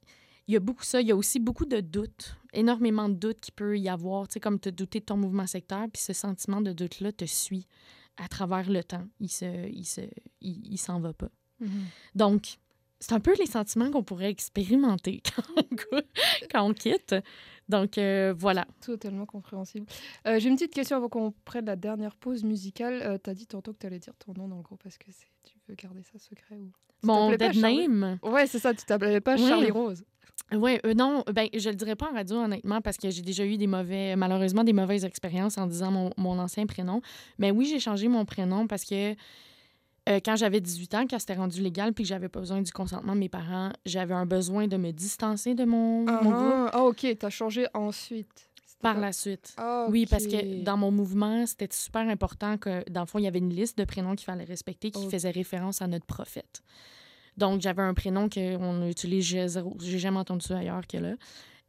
il 0.49 0.53
y 0.53 0.57
a 0.57 0.59
beaucoup 0.59 0.83
ça. 0.83 0.99
Il 0.99 1.07
y 1.07 1.11
a 1.11 1.15
aussi 1.15 1.39
beaucoup 1.39 1.65
de 1.65 1.79
doutes, 1.79 2.35
énormément 2.53 3.07
de 3.07 3.13
doutes 3.13 3.39
qu'il 3.39 3.53
peut 3.53 3.77
y 3.77 3.87
avoir. 3.87 4.27
Tu 4.27 4.33
sais, 4.33 4.39
comme 4.39 4.59
te 4.59 4.69
douter 4.69 4.99
de 4.99 5.05
ton 5.05 5.15
mouvement 5.15 5.45
secteur, 5.45 5.85
puis 5.93 6.01
ce 6.01 6.11
sentiment 6.13 6.59
de 6.59 6.73
doute-là 6.73 7.11
te 7.11 7.25
suit 7.25 7.67
à 8.17 8.27
travers 8.27 8.69
le 8.69 8.83
temps. 8.83 9.07
Il 9.19 9.29
se, 9.29 9.45
il 9.69 9.85
se, 9.85 10.01
il, 10.41 10.65
il 10.73 10.77
s'en 10.77 10.99
va 10.99 11.13
pas. 11.13 11.29
Mhm. 11.59 11.69
Donc, 12.15 12.57
c'est 12.99 13.13
un 13.13 13.19
peu 13.19 13.33
les 13.39 13.45
sentiments 13.45 13.91
qu'on 13.91 14.03
pourrait 14.03 14.29
expérimenter 14.29 15.21
quand 15.35 15.43
on, 15.55 15.63
cou- 15.75 16.07
quand 16.51 16.63
on 16.67 16.73
quitte. 16.73 17.15
Donc, 17.69 17.97
euh, 17.99 18.33
voilà. 18.35 18.65
Totalement 18.81 19.25
compréhensible. 19.27 19.85
Euh, 20.27 20.39
J'ai 20.39 20.49
une 20.49 20.55
petite 20.55 20.73
question 20.73 20.97
avant 20.97 21.07
qu'on 21.09 21.31
prenne 21.45 21.65
la 21.65 21.75
dernière 21.75 22.15
pause 22.15 22.43
musicale. 22.43 23.01
Euh, 23.03 23.17
T'as 23.19 23.35
dit 23.35 23.45
tantôt 23.45 23.71
que 23.73 23.77
tu 23.77 23.85
allais 23.85 23.99
dire 23.99 24.15
ton 24.17 24.33
nom 24.33 24.47
dans 24.47 24.57
le 24.57 24.63
groupe. 24.63 24.83
Est-ce 24.87 24.97
que 24.99 25.05
tu 25.43 25.57
veux 25.67 25.75
garder 25.75 26.01
ça 26.01 26.17
secret 26.17 26.57
ou... 26.57 26.71
Mon 27.03 27.29
dead 27.29 27.53
Charlie 27.53 27.87
name? 27.87 28.19
Ouais, 28.23 28.47
c'est 28.47 28.59
ça. 28.59 28.73
Tu 28.73 28.83
t'appelais 28.83 29.21
pas 29.21 29.35
Oui. 29.35 29.47
Charlie 29.47 29.71
Rose. 29.71 30.03
Oui, 30.51 30.79
non, 30.95 31.23
ben, 31.33 31.47
je 31.55 31.69
le 31.69 31.75
dirais 31.75 31.95
pas 31.95 32.09
en 32.09 32.13
radio, 32.13 32.37
honnêtement, 32.37 32.81
parce 32.81 32.97
que 32.97 33.09
j'ai 33.09 33.21
déjà 33.21 33.45
eu 33.45 33.57
des 33.57 33.67
mauvais, 33.67 34.15
malheureusement, 34.15 34.63
des 34.63 34.73
mauvaises 34.73 35.05
expériences 35.05 35.57
en 35.57 35.67
disant 35.67 35.91
mon, 35.91 36.09
mon 36.17 36.39
ancien 36.39 36.65
prénom. 36.65 37.01
Mais 37.37 37.51
oui, 37.51 37.65
j'ai 37.65 37.79
changé 37.79 38.07
mon 38.07 38.25
prénom 38.25 38.65
parce 38.67 38.83
que 38.83 39.11
euh, 40.09 40.19
quand 40.25 40.35
j'avais 40.35 40.59
18 40.59 40.95
ans, 40.95 41.05
quand 41.07 41.19
c'était 41.19 41.35
rendu 41.35 41.61
légal 41.61 41.93
puis 41.93 42.03
que 42.03 42.07
j'avais 42.07 42.29
pas 42.29 42.39
besoin 42.39 42.61
du 42.61 42.71
consentement 42.71 43.13
de 43.13 43.19
mes 43.19 43.29
parents, 43.29 43.71
j'avais 43.85 44.15
un 44.15 44.25
besoin 44.25 44.67
de 44.67 44.77
me 44.77 44.91
distancer 44.91 45.53
de 45.53 45.65
mon, 45.65 46.07
Ah, 46.07 46.19
mon 46.23 46.31
groupe 46.31 46.69
ah, 46.73 46.83
ok. 46.83 47.17
T'as 47.19 47.29
changé 47.29 47.67
ensuite. 47.73 48.49
Par 48.81 48.97
la 48.97 49.11
suite. 49.11 49.53
Ah, 49.57 49.87
Oui, 49.89 50.05
parce 50.09 50.25
que 50.25 50.63
dans 50.63 50.77
mon 50.77 50.89
mouvement, 50.89 51.45
c'était 51.45 51.67
super 51.69 52.07
important 52.07 52.57
que, 52.57 52.89
dans 52.89 53.01
le 53.01 53.07
fond, 53.07 53.19
il 53.19 53.25
y 53.25 53.27
avait 53.27 53.39
une 53.39 53.53
liste 53.53 53.77
de 53.77 53.83
prénoms 53.83 54.15
qu'il 54.15 54.25
fallait 54.25 54.45
respecter 54.45 54.89
qui 54.89 55.03
Ok. 55.03 55.11
faisait 55.11 55.31
référence 55.31 55.81
à 55.81 55.87
notre 55.87 56.05
prophète. 56.05 56.61
Donc, 57.39 57.61
j'avais 57.61 57.81
un 57.81 57.93
prénom 57.93 58.29
qu'on 58.29 58.87
utilise, 58.87 59.25
zéro- 59.47 59.75
j'ai 59.79 59.97
jamais 59.99 60.17
entendu 60.19 60.45
ça 60.45 60.57
ailleurs 60.59 60.85
que 60.85 60.97
là. 60.97 61.15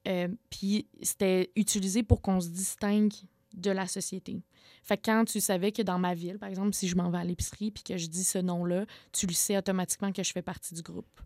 Euh, 0.08 0.28
puis, 0.50 0.86
c'était 1.02 1.50
utilisé 1.56 2.02
pour 2.02 2.20
qu'on 2.22 2.40
se 2.40 2.48
distingue 2.48 3.12
de 3.54 3.70
la 3.70 3.86
société. 3.86 4.42
Fait 4.82 4.96
que 4.96 5.02
quand 5.06 5.24
tu 5.24 5.40
savais 5.40 5.72
que 5.72 5.82
dans 5.82 5.98
ma 5.98 6.14
ville, 6.14 6.38
par 6.38 6.48
exemple, 6.48 6.72
si 6.74 6.88
je 6.88 6.96
m'en 6.96 7.10
vais 7.10 7.18
à 7.18 7.24
l'épicerie 7.24 7.70
puis 7.70 7.82
que 7.82 7.96
je 7.98 8.06
dis 8.06 8.24
ce 8.24 8.38
nom-là, 8.38 8.86
tu 9.12 9.26
le 9.26 9.32
sais 9.32 9.56
automatiquement 9.56 10.12
que 10.12 10.22
je 10.22 10.32
fais 10.32 10.42
partie 10.42 10.74
du 10.74 10.82
groupe. 10.82 11.20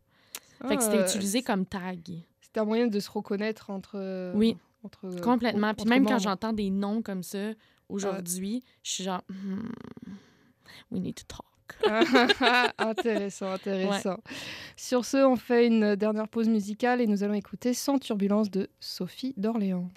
Fait 0.66 0.76
que 0.76 0.82
c'était 0.82 0.99
Ah, 0.99 1.07
utilisé 1.09 1.42
comme 1.42 1.66
tag. 1.66 2.01
C'était 2.40 2.61
un 2.61 2.64
moyen 2.64 2.86
de 2.86 2.99
se 3.01 3.11
reconnaître 3.11 3.70
entre. 3.70 4.32
Oui. 4.34 4.57
entre 4.82 5.05
euh, 5.07 5.20
Complètement. 5.20 5.68
entre 5.68 5.84
Puis 5.84 5.90
même 5.90 6.07
quand 6.07 6.18
j'entends 6.18 6.53
des 6.53 6.70
noms 6.70 7.03
comme 7.03 7.22
ça 7.22 7.53
aujourd'hui, 7.88 8.62
je 8.82 8.90
suis 8.90 9.05
genre, 9.05 9.22
Hmm, 9.28 9.68
we 10.90 11.01
need 11.01 11.14
to 11.14 11.24
talk. 11.28 11.45
intéressant, 12.78 13.52
intéressant. 13.52 14.18
Sur 14.76 15.04
ce, 15.04 15.18
on 15.18 15.36
fait 15.36 15.66
une 15.66 15.96
dernière 15.96 16.28
pause 16.28 16.48
musicale 16.48 17.00
et 17.00 17.06
nous 17.06 17.22
allons 17.22 17.34
écouter 17.34 17.74
Sans 17.74 17.98
turbulence 17.98 18.50
de 18.50 18.68
Sophie 18.80 19.34
d'Orléans. 19.36 19.90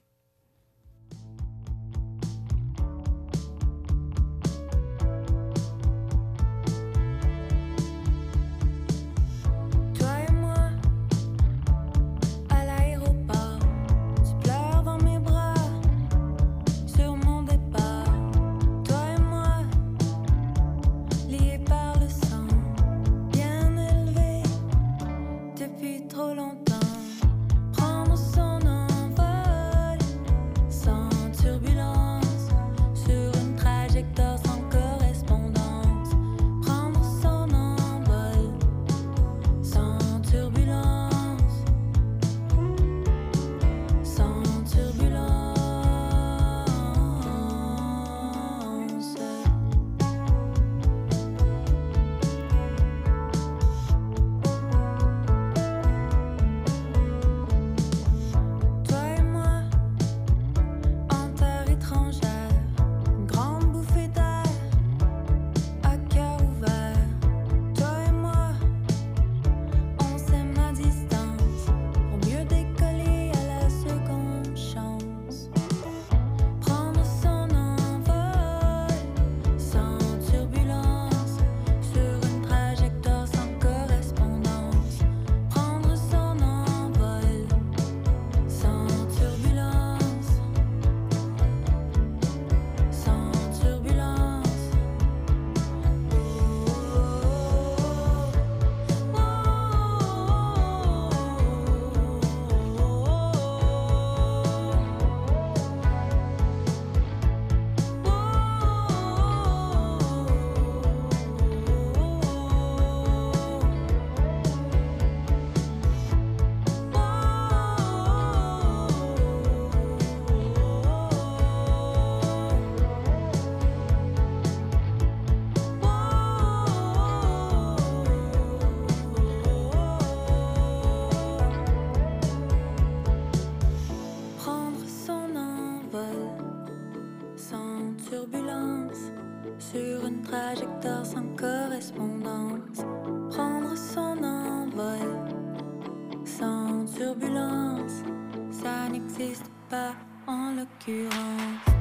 Turbulence, 147.07 148.03
ça 148.51 148.89
n'existe 148.89 149.49
pas 149.69 149.93
en 150.27 150.55
l'occurrence. 150.55 151.76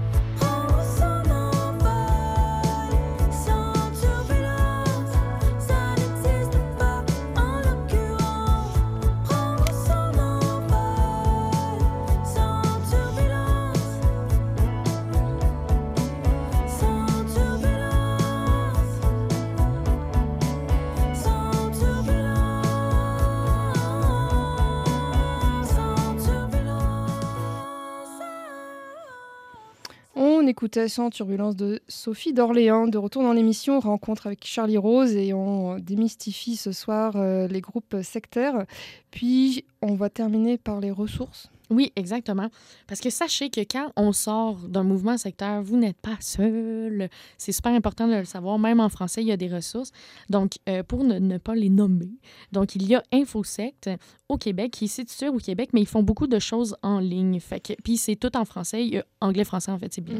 Écoutait 30.56 30.88
Sans 30.88 31.10
turbulence 31.10 31.54
de 31.54 31.80
Sophie 31.86 32.32
d'Orléans. 32.32 32.88
De 32.88 32.96
retour 32.96 33.22
dans 33.22 33.34
l'émission, 33.34 33.78
rencontre 33.78 34.26
avec 34.26 34.46
Charlie 34.46 34.78
Rose 34.78 35.14
et 35.14 35.34
on 35.34 35.78
démystifie 35.78 36.56
ce 36.56 36.72
soir 36.72 37.12
euh, 37.16 37.46
les 37.46 37.60
groupes 37.60 37.96
sectaires. 38.02 38.64
Puis 39.10 39.66
on 39.82 39.96
va 39.96 40.08
terminer 40.08 40.56
par 40.56 40.80
les 40.80 40.90
ressources. 40.90 41.50
Oui, 41.68 41.92
exactement. 41.96 42.48
Parce 42.86 43.00
que 43.00 43.10
sachez 43.10 43.50
que 43.50 43.60
quand 43.60 43.90
on 43.96 44.12
sort 44.12 44.56
d'un 44.68 44.84
mouvement 44.84 45.18
sectaire, 45.18 45.62
vous 45.62 45.76
n'êtes 45.76 46.00
pas 46.00 46.16
seul. 46.20 47.10
C'est 47.38 47.52
super 47.52 47.72
important 47.72 48.06
de 48.06 48.14
le 48.14 48.24
savoir. 48.24 48.58
Même 48.58 48.80
en 48.80 48.88
français, 48.88 49.20
il 49.20 49.26
y 49.26 49.32
a 49.32 49.36
des 49.36 49.48
ressources. 49.48 49.90
Donc, 50.30 50.52
euh, 50.68 50.82
pour 50.82 51.02
ne, 51.04 51.38
pas 51.38 51.54
les 51.54 51.68
nommer, 51.68 52.18
donc 52.52 52.76
il 52.76 52.86
y 52.86 52.94
a 52.94 53.02
InfoSect 53.12 53.90
au 54.28 54.38
Québec, 54.38 54.72
qui 54.72 54.86
est 54.86 54.88
situé 54.88 55.28
au 55.28 55.36
Québec, 55.38 55.70
mais 55.72 55.80
ils 55.80 55.86
font 55.86 56.02
beaucoup 56.02 56.26
de 56.26 56.38
choses 56.38 56.76
en 56.82 56.98
ligne. 56.98 57.38
Fait 57.38 57.60
que, 57.60 57.74
puis 57.84 57.96
c'est 57.96 58.16
tout 58.16 58.36
en 58.36 58.44
français. 58.44 59.04
Anglais-français, 59.20 59.70
en 59.70 59.78
fait, 59.78 59.92
c'est 59.92 60.00
bien. 60.00 60.18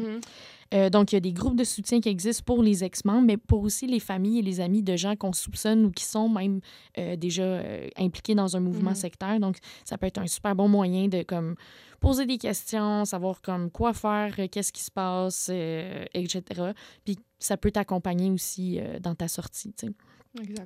Euh, 0.73 0.89
donc, 0.89 1.11
il 1.11 1.15
y 1.15 1.17
a 1.17 1.21
des 1.21 1.33
groupes 1.33 1.55
de 1.57 1.63
soutien 1.63 1.99
qui 2.01 2.09
existent 2.09 2.43
pour 2.45 2.61
les 2.63 2.83
ex-membres, 2.83 3.25
mais 3.25 3.37
pour 3.37 3.63
aussi 3.63 3.85
les 3.87 3.99
familles 3.99 4.39
et 4.39 4.41
les 4.41 4.59
amis 4.59 4.83
de 4.83 4.95
gens 4.95 5.15
qu'on 5.15 5.33
soupçonne 5.33 5.85
ou 5.85 5.91
qui 5.91 6.03
sont 6.03 6.29
même 6.29 6.59
euh, 6.97 7.15
déjà 7.15 7.43
euh, 7.43 7.87
impliqués 7.97 8.35
dans 8.35 8.55
un 8.55 8.59
mouvement 8.59 8.91
Mhm. 8.91 8.95
sectaire. 8.95 9.39
Donc, 9.39 9.57
ça 9.85 9.97
peut 9.97 10.07
être 10.07 10.19
un 10.19 10.27
super 10.27 10.55
bon 10.55 10.67
moyen 10.67 11.07
de 11.07 11.23
comme 11.23 11.55
poser 11.99 12.25
des 12.25 12.37
questions, 12.37 13.03
savoir 13.05 13.41
comme 13.41 13.71
quoi 13.71 13.93
faire, 13.93 14.35
qu'est-ce 14.51 14.71
qui 14.71 14.83
se 14.83 14.91
passe, 14.91 15.49
etc. 15.49 16.43
Puis 17.03 17.17
ça 17.39 17.57
peut 17.57 17.71
t'accompagner 17.71 18.29
aussi 18.29 18.79
dans 19.01 19.15
ta 19.15 19.27
sortie. 19.27 19.73
tu 19.73 19.87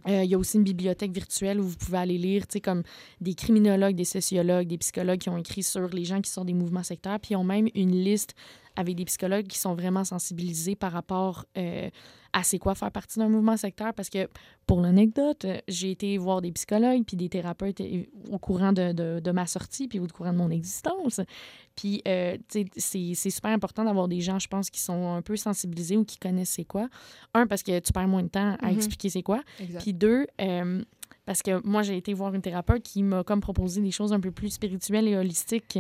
Euh, 0.07 0.23
Il 0.23 0.29
y 0.29 0.35
a 0.35 0.37
aussi 0.37 0.57
une 0.57 0.63
bibliothèque 0.63 1.11
virtuelle 1.11 1.59
où 1.59 1.63
vous 1.63 1.77
pouvez 1.77 1.97
aller 1.97 2.17
lire, 2.17 2.47
tu 2.47 2.53
sais, 2.53 2.61
comme 2.61 2.83
des 3.19 3.33
criminologues, 3.33 3.95
des 3.95 4.05
sociologues, 4.05 4.67
des 4.67 4.77
psychologues 4.77 5.19
qui 5.19 5.29
ont 5.29 5.37
écrit 5.37 5.63
sur 5.63 5.87
les 5.89 6.05
gens 6.05 6.21
qui 6.21 6.29
sont 6.31 6.45
des 6.45 6.53
mouvements 6.53 6.83
sectaires. 6.83 7.19
Puis 7.19 7.31
ils 7.33 7.37
ont 7.37 7.43
même 7.43 7.67
une 7.75 7.91
liste 8.03 8.33
avec 8.75 8.95
des 8.95 9.05
psychologues 9.05 9.47
qui 9.47 9.57
sont 9.59 9.75
vraiment 9.75 10.03
sensibilisés 10.05 10.75
par 10.75 10.93
rapport 10.93 11.45
euh, 11.57 11.89
à 12.31 12.43
c'est 12.43 12.57
quoi 12.57 12.73
faire 12.73 12.91
partie 12.91 13.19
d'un 13.19 13.27
mouvement 13.27 13.57
sectaire. 13.57 13.93
Parce 13.93 14.09
que, 14.09 14.29
pour 14.65 14.79
l'anecdote, 14.81 15.43
euh, 15.43 15.57
j'ai 15.67 15.91
été 15.91 16.17
voir 16.17 16.41
des 16.41 16.53
psychologues 16.53 17.03
puis 17.05 17.17
des 17.17 17.27
thérapeutes 17.27 17.81
au 18.31 18.39
courant 18.39 18.71
de- 18.71 19.19
de 19.19 19.31
ma 19.31 19.45
sortie 19.45 19.89
puis 19.89 19.99
au 19.99 20.07
courant 20.07 20.31
de 20.31 20.37
mon 20.37 20.49
existence. 20.49 21.19
Puis, 21.75 22.01
euh, 22.07 22.37
c'est 22.49 22.65
c'est 23.15 23.29
super 23.29 23.51
important 23.51 23.83
d'avoir 23.83 24.07
des 24.07 24.21
gens, 24.21 24.39
je 24.39 24.47
pense, 24.47 24.69
qui 24.69 24.79
sont 24.79 25.13
un 25.15 25.21
peu 25.21 25.35
sensibilisés 25.35 25.97
ou 25.97 26.05
qui 26.05 26.17
connaissent 26.17 26.51
c'est 26.51 26.65
quoi. 26.65 26.89
Un, 27.33 27.47
parce 27.47 27.63
que 27.63 27.79
tu 27.79 27.91
perds 27.93 28.07
moins 28.07 28.23
de 28.23 28.27
temps 28.29 28.55
à 28.61 28.69
Mhm. 28.71 28.75
expliquer 28.77 29.09
c'est 29.09 29.23
quoi. 29.23 29.41
Exact. 29.59 29.81
Puis 29.81 29.93
deux, 29.93 30.27
euh, 30.41 30.83
parce 31.25 31.41
que 31.41 31.65
moi, 31.65 31.81
j'ai 31.83 31.97
été 31.97 32.13
voir 32.13 32.33
une 32.35 32.41
thérapeute 32.41 32.83
qui 32.83 33.03
m'a 33.03 33.23
comme 33.23 33.41
proposé 33.41 33.81
des 33.81 33.91
choses 33.91 34.11
un 34.13 34.19
peu 34.19 34.31
plus 34.31 34.49
spirituelles 34.51 35.07
et 35.07 35.15
holistiques. 35.15 35.79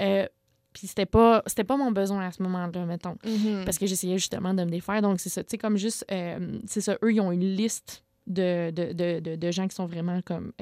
Euh, 0.00 0.26
Puis 0.72 0.88
c'était 0.88 1.06
pas, 1.06 1.42
c'était 1.46 1.64
pas 1.64 1.78
mon 1.78 1.90
besoin 1.90 2.26
à 2.26 2.32
ce 2.32 2.42
moment-là, 2.42 2.84
mettons. 2.84 3.16
Mhm. 3.24 3.64
Parce 3.64 3.78
que 3.78 3.86
j'essayais 3.86 4.18
justement 4.18 4.52
de 4.52 4.62
me 4.62 4.70
défaire. 4.70 5.00
Donc, 5.00 5.20
c'est 5.20 5.30
ça. 5.30 5.42
Tu 5.42 5.52
sais, 5.52 5.58
comme 5.58 5.78
juste, 5.78 6.04
euh, 6.10 6.58
c'est 6.66 6.82
ça, 6.82 6.98
eux, 7.02 7.12
ils 7.14 7.20
ont 7.20 7.32
une 7.32 7.40
liste 7.56 8.04
de, 8.26 8.70
de, 8.72 8.92
de, 8.92 9.20
de, 9.20 9.36
de 9.36 9.50
gens 9.50 9.66
qui 9.68 9.74
sont 9.74 9.86
vraiment 9.86 10.20
comme 10.22 10.52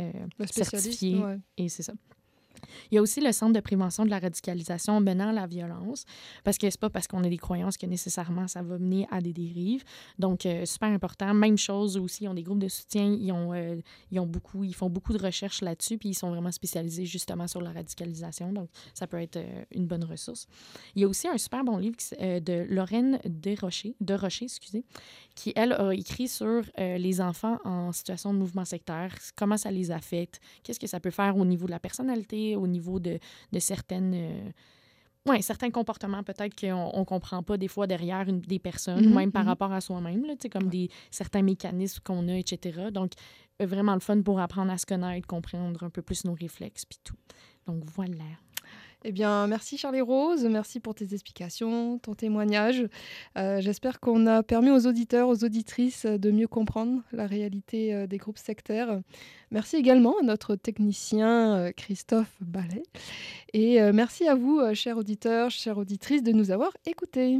certifiés. 0.51 1.18
ouais. 1.18 1.39
Et 1.57 1.68
c'est 1.68 1.83
ça. 1.83 1.95
Il 2.91 2.97
y 2.97 2.99
a 2.99 3.03
aussi 3.03 3.20
le 3.20 3.33
Centre 3.33 3.53
de 3.53 3.61
prévention 3.61 4.05
de 4.05 4.11
la 4.11 4.18
radicalisation 4.18 5.01
menant 5.01 5.29
à 5.29 5.33
la 5.33 5.47
violence, 5.47 6.05
parce 6.45 6.59
que 6.59 6.68
c'est 6.70 6.81
pas 6.81 6.91
parce 6.91 7.07
qu'on 7.07 7.22
a 7.25 7.29
des 7.29 7.39
croyances 7.39 7.77
que 7.77 7.87
nécessairement 7.87 8.49
ça 8.49 8.62
va 8.62 8.79
mener 8.79 9.07
à 9.11 9.20
des 9.20 9.33
dérives. 9.33 9.85
Donc, 10.18 10.47
euh, 10.47 10.64
super 10.64 10.89
important. 10.89 11.33
Même 11.35 11.59
chose 11.59 11.97
aussi, 11.97 12.25
ils 12.25 12.29
ont 12.29 12.35
des 12.35 12.43
groupes 12.43 12.59
de 12.59 12.68
soutien, 12.68 13.05
ils, 13.05 13.33
ont, 13.33 13.53
euh, 13.53 13.77
ils, 14.11 14.20
ont 14.20 14.27
beaucoup, 14.27 14.64
ils 14.64 14.75
font 14.75 14.91
beaucoup 14.91 15.12
de 15.12 15.22
recherches 15.22 15.61
là-dessus, 15.61 15.99
puis 15.99 16.11
ils 16.11 16.14
sont 16.14 16.31
vraiment 16.31 16.53
spécialisés 16.53 17.07
justement 17.07 17.47
sur 17.47 17.61
la 17.61 17.72
radicalisation. 17.72 18.53
Donc, 18.53 18.68
ça 18.95 19.07
peut 19.07 19.20
être 19.20 19.37
euh, 19.37 19.64
une 19.72 19.87
bonne 19.87 20.05
ressource. 20.05 20.47
Il 20.95 21.03
y 21.03 21.05
a 21.05 21.09
aussi 21.09 21.29
un 21.29 21.39
super 21.39 21.64
bon 21.64 21.79
livre 21.79 21.97
de 22.20 22.66
Lorraine 22.68 23.18
Desrochers, 23.25 23.95
de 24.01 24.14
excusez, 24.25 24.85
qui, 25.35 25.53
elle, 25.57 25.72
a 25.72 25.93
écrit 25.93 26.29
sur 26.29 26.62
les 26.79 27.20
enfants 27.20 27.59
en 27.64 27.93
situation 27.93 28.33
de 28.33 28.39
mouvement 28.39 28.64
sectaire, 28.64 29.14
comment 29.37 29.57
ça 29.57 29.70
les 29.70 29.91
affecte, 29.91 30.41
qu'est-ce 30.62 30.81
que 30.81 30.87
ça 30.87 31.01
peut 31.01 31.11
faire 31.11 31.37
au 31.37 31.45
niveau 31.45 31.66
de 31.66 31.70
la 31.70 31.79
personnalité, 31.79 32.57
au 32.64 32.66
niveau 32.66 32.98
de, 32.98 33.18
de 33.52 33.58
certaines... 33.58 34.14
euh, 34.14 34.50
ouais, 35.30 35.40
certains 35.42 35.70
comportements 35.70 36.22
peut-être 36.22 36.54
qu'on 36.58 36.98
ne 36.98 37.04
comprend 37.04 37.42
pas 37.42 37.56
des 37.56 37.68
fois 37.68 37.86
derrière 37.86 38.28
une, 38.28 38.40
des 38.40 38.58
personnes, 38.58 39.06
Mhm, 39.06 39.14
même 39.14 39.32
par 39.32 39.42
mhm. 39.44 39.48
rapport 39.48 39.72
à 39.72 39.80
soi-même, 39.80 40.24
comme 40.52 40.68
des, 40.68 40.90
certains 41.10 41.42
mécanismes 41.42 42.00
qu'on 42.04 42.28
a, 42.28 42.36
etc. 42.36 42.90
Donc, 42.92 43.12
euh, 43.62 43.66
vraiment 43.66 43.94
le 43.94 44.00
fun 44.00 44.20
pour 44.22 44.40
apprendre 44.40 44.72
à 44.72 44.78
se 44.78 44.86
connaître, 44.86 45.26
comprendre 45.26 45.82
un 45.82 45.90
peu 45.90 46.02
plus 46.02 46.24
nos 46.24 46.34
réflexes, 46.34 46.84
puis 46.84 46.98
tout. 47.02 47.16
Donc, 47.66 47.84
voilà. 47.94 48.24
Eh 49.07 49.12
bien, 49.12 49.46
merci 49.46 49.76
Charlie 49.76 50.00
Rose, 50.00 50.46
merci 50.46 50.80
pour 50.80 50.94
tes 50.94 51.12
explications, 51.12 51.98
ton 51.98 52.14
témoignage. 52.14 52.86
Euh, 53.36 53.61
J'espère 53.61 54.00
qu'on 54.00 54.26
a 54.26 54.42
permis 54.42 54.70
aux 54.70 54.86
auditeurs, 54.86 55.28
aux 55.28 55.44
auditrices 55.44 56.07
de 56.07 56.30
mieux 56.30 56.48
comprendre 56.48 57.02
la 57.12 57.26
réalité 57.26 57.92
euh, 57.92 58.07
des 58.07 58.16
groupes 58.16 58.38
sectaires. 58.38 59.02
Merci 59.50 59.76
également 59.76 60.18
à 60.20 60.22
notre 60.22 60.57
technicien 60.57 61.55
euh, 61.55 61.72
Christophe 61.72 62.34
Ballet. 62.40 62.82
Et 63.52 63.78
merci 63.92 64.26
à 64.26 64.34
vous, 64.34 64.61
chers 64.74 64.96
auditeurs, 64.96 65.50
chères 65.50 65.78
auditrices, 65.78 66.24
de 66.24 66.32
nous 66.32 66.50
avoir 66.50 66.72
écoutés. 66.86 67.38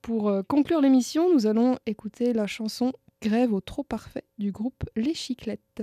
Pour 0.00 0.32
conclure 0.46 0.80
l'émission, 0.80 1.32
nous 1.32 1.46
allons 1.46 1.76
écouter 1.86 2.32
la 2.32 2.46
chanson 2.46 2.92
Grève 3.20 3.52
au 3.52 3.60
trop 3.60 3.82
parfait 3.82 4.24
du 4.38 4.52
groupe 4.52 4.84
Les 4.94 5.14
Chiclettes. 5.14 5.82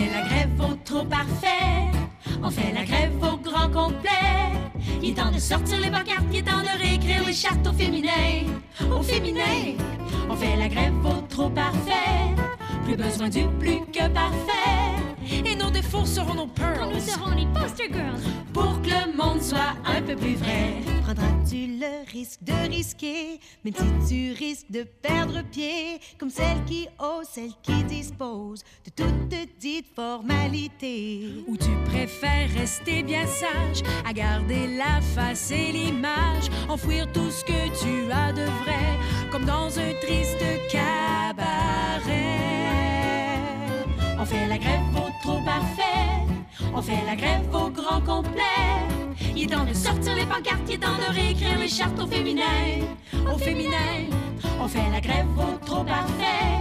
Fait 0.00 0.12
la 0.12 0.22
grève 0.22 0.50
au 0.60 0.74
trop 0.84 1.04
parfait. 1.04 1.90
On 2.42 2.50
fait 2.50 2.72
la 2.72 2.84
grève 2.84 3.12
au 3.22 3.36
grand 3.36 3.68
complet. 3.68 4.08
Il 5.02 5.10
est 5.10 5.14
temps 5.14 5.30
de 5.30 5.38
sortir 5.38 5.78
les 5.80 5.90
pancartes, 5.90 6.24
il 6.30 6.38
est 6.38 6.42
temps 6.42 6.62
de 6.62 6.82
réécrire 6.82 7.24
les 7.26 7.32
chartes 7.32 7.66
au 7.66 7.72
féminin. 7.72 8.46
Au 8.90 9.02
féminin. 9.02 9.76
On 10.28 10.36
fait 10.36 10.56
la 10.56 10.68
grève 10.68 10.94
au 11.04 11.20
trop 11.28 11.50
parfait. 11.50 12.34
Plus 12.84 12.96
besoin 12.96 13.28
du 13.28 13.44
plus 13.58 13.80
que 13.92 14.08
parfait. 14.08 14.89
Et 15.90 15.96
nos 15.96 16.02
défauts 16.02 16.06
seront 16.06 16.34
nos 16.34 16.46
pearls. 16.46 16.78
Quand 16.78 16.92
nous 16.92 17.00
serons 17.00 17.34
les 17.34 17.46
poster 17.46 17.88
girls. 17.92 18.20
Pour 18.52 18.80
que 18.82 18.88
le 18.88 19.16
monde 19.16 19.42
soit 19.42 19.74
un 19.84 20.02
peu 20.02 20.16
plus 20.16 20.34
vrai. 20.34 20.80
Prendras-tu 21.02 21.78
le 21.78 22.10
risque 22.12 22.42
de 22.42 22.52
risquer, 22.68 23.40
même 23.64 23.74
si 23.74 24.08
tu 24.08 24.32
risques 24.32 24.70
de 24.70 24.82
perdre 24.82 25.42
pied, 25.50 26.00
comme 26.18 26.30
celle 26.30 26.62
qui 26.66 26.86
ose, 26.98 27.26
celle 27.28 27.52
qui 27.62 27.82
dispose 27.84 28.62
de 28.84 28.90
toute 28.90 29.58
dite 29.58 29.86
formalité. 29.94 31.44
Ou 31.46 31.56
tu 31.56 31.70
préfères 31.86 32.48
rester 32.56 33.02
bien 33.02 33.26
sage, 33.26 33.82
à 34.06 34.12
garder 34.12 34.76
la 34.76 35.00
face 35.00 35.50
et 35.50 35.72
l'image, 35.72 36.48
enfouir 36.68 37.10
tout 37.12 37.30
ce 37.30 37.44
que 37.44 37.68
tu 37.82 38.12
as 38.12 38.32
de 38.32 38.44
vrai, 38.44 38.98
comme 39.30 39.44
dans 39.44 39.78
un 39.78 39.92
triste 40.02 40.44
cabaret. 40.70 42.30
On 44.18 44.24
fait 44.24 44.46
la 44.46 44.58
grève 44.58 44.80
au 44.96 45.09
trop 45.22 45.40
parfait. 45.44 46.26
On 46.74 46.82
fait 46.82 47.04
la 47.06 47.16
grève 47.16 47.42
au 47.52 47.70
grand 47.70 48.00
complet. 48.00 48.40
Il 49.36 49.44
est 49.44 49.54
temps 49.54 49.64
de 49.64 49.74
sortir 49.74 50.14
les 50.14 50.26
pancartes, 50.26 50.62
il 50.68 50.74
est 50.74 50.78
temps 50.78 50.98
de 50.98 51.14
réécrire 51.14 51.58
les 51.58 51.68
chartes 51.68 51.98
au 52.00 52.06
féminin. 52.06 52.42
Au 53.32 53.38
féminin, 53.38 54.08
on 54.60 54.68
fait 54.68 54.88
la 54.90 55.00
grève 55.00 55.26
au 55.38 55.64
trop 55.64 55.84
parfait. 55.84 56.60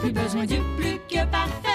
Plus 0.00 0.12
besoin 0.12 0.44
du 0.44 0.56
plus 0.76 0.98
que 1.08 1.24
parfait. 1.26 1.68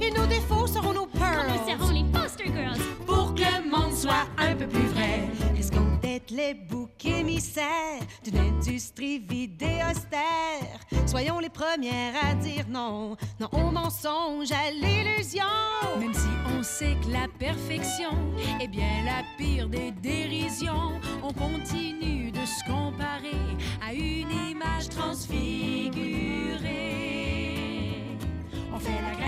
Et 0.00 0.10
nos 0.10 0.26
défauts 0.26 0.66
seront 0.66 0.92
nos 0.92 1.06
pearls. 1.06 1.46
nous 1.48 1.78
serons 1.78 1.92
les 1.92 2.04
poster 2.04 2.46
girls? 2.46 2.80
Pour 3.06 3.34
que 3.34 3.42
le 3.42 3.70
monde 3.70 3.92
soit 3.92 4.26
un 4.38 4.54
peu 4.54 4.66
plus 4.66 4.86
vrai. 4.88 5.28
Risquons 5.54 5.98
d'être 6.02 6.30
les 6.30 6.54
boucs? 6.54 6.89
Émissaires 7.04 8.02
d'une 8.24 8.38
industrie 8.38 9.18
vide 9.18 9.62
et 9.62 9.80
austère. 9.90 10.80
Soyons 11.06 11.38
les 11.38 11.48
premières 11.48 12.14
à 12.22 12.34
dire 12.34 12.66
non, 12.68 13.16
non 13.38 13.48
au 13.52 13.70
mensonge, 13.70 14.50
à 14.52 14.70
l'illusion. 14.70 15.44
Même 15.98 16.14
si 16.14 16.28
on 16.56 16.62
sait 16.62 16.96
que 17.02 17.12
la 17.12 17.26
perfection 17.38 18.10
est 18.60 18.68
bien 18.68 19.04
la 19.04 19.22
pire 19.38 19.68
des 19.68 19.90
dérisions, 19.92 21.00
on 21.22 21.32
continue 21.32 22.30
de 22.30 22.44
se 22.44 22.64
comparer 22.64 23.56
à 23.86 23.92
une 23.92 24.30
image 24.50 24.88
transfigurée. 24.88 26.20
On 28.72 28.78
fait 28.78 29.02
la 29.02 29.10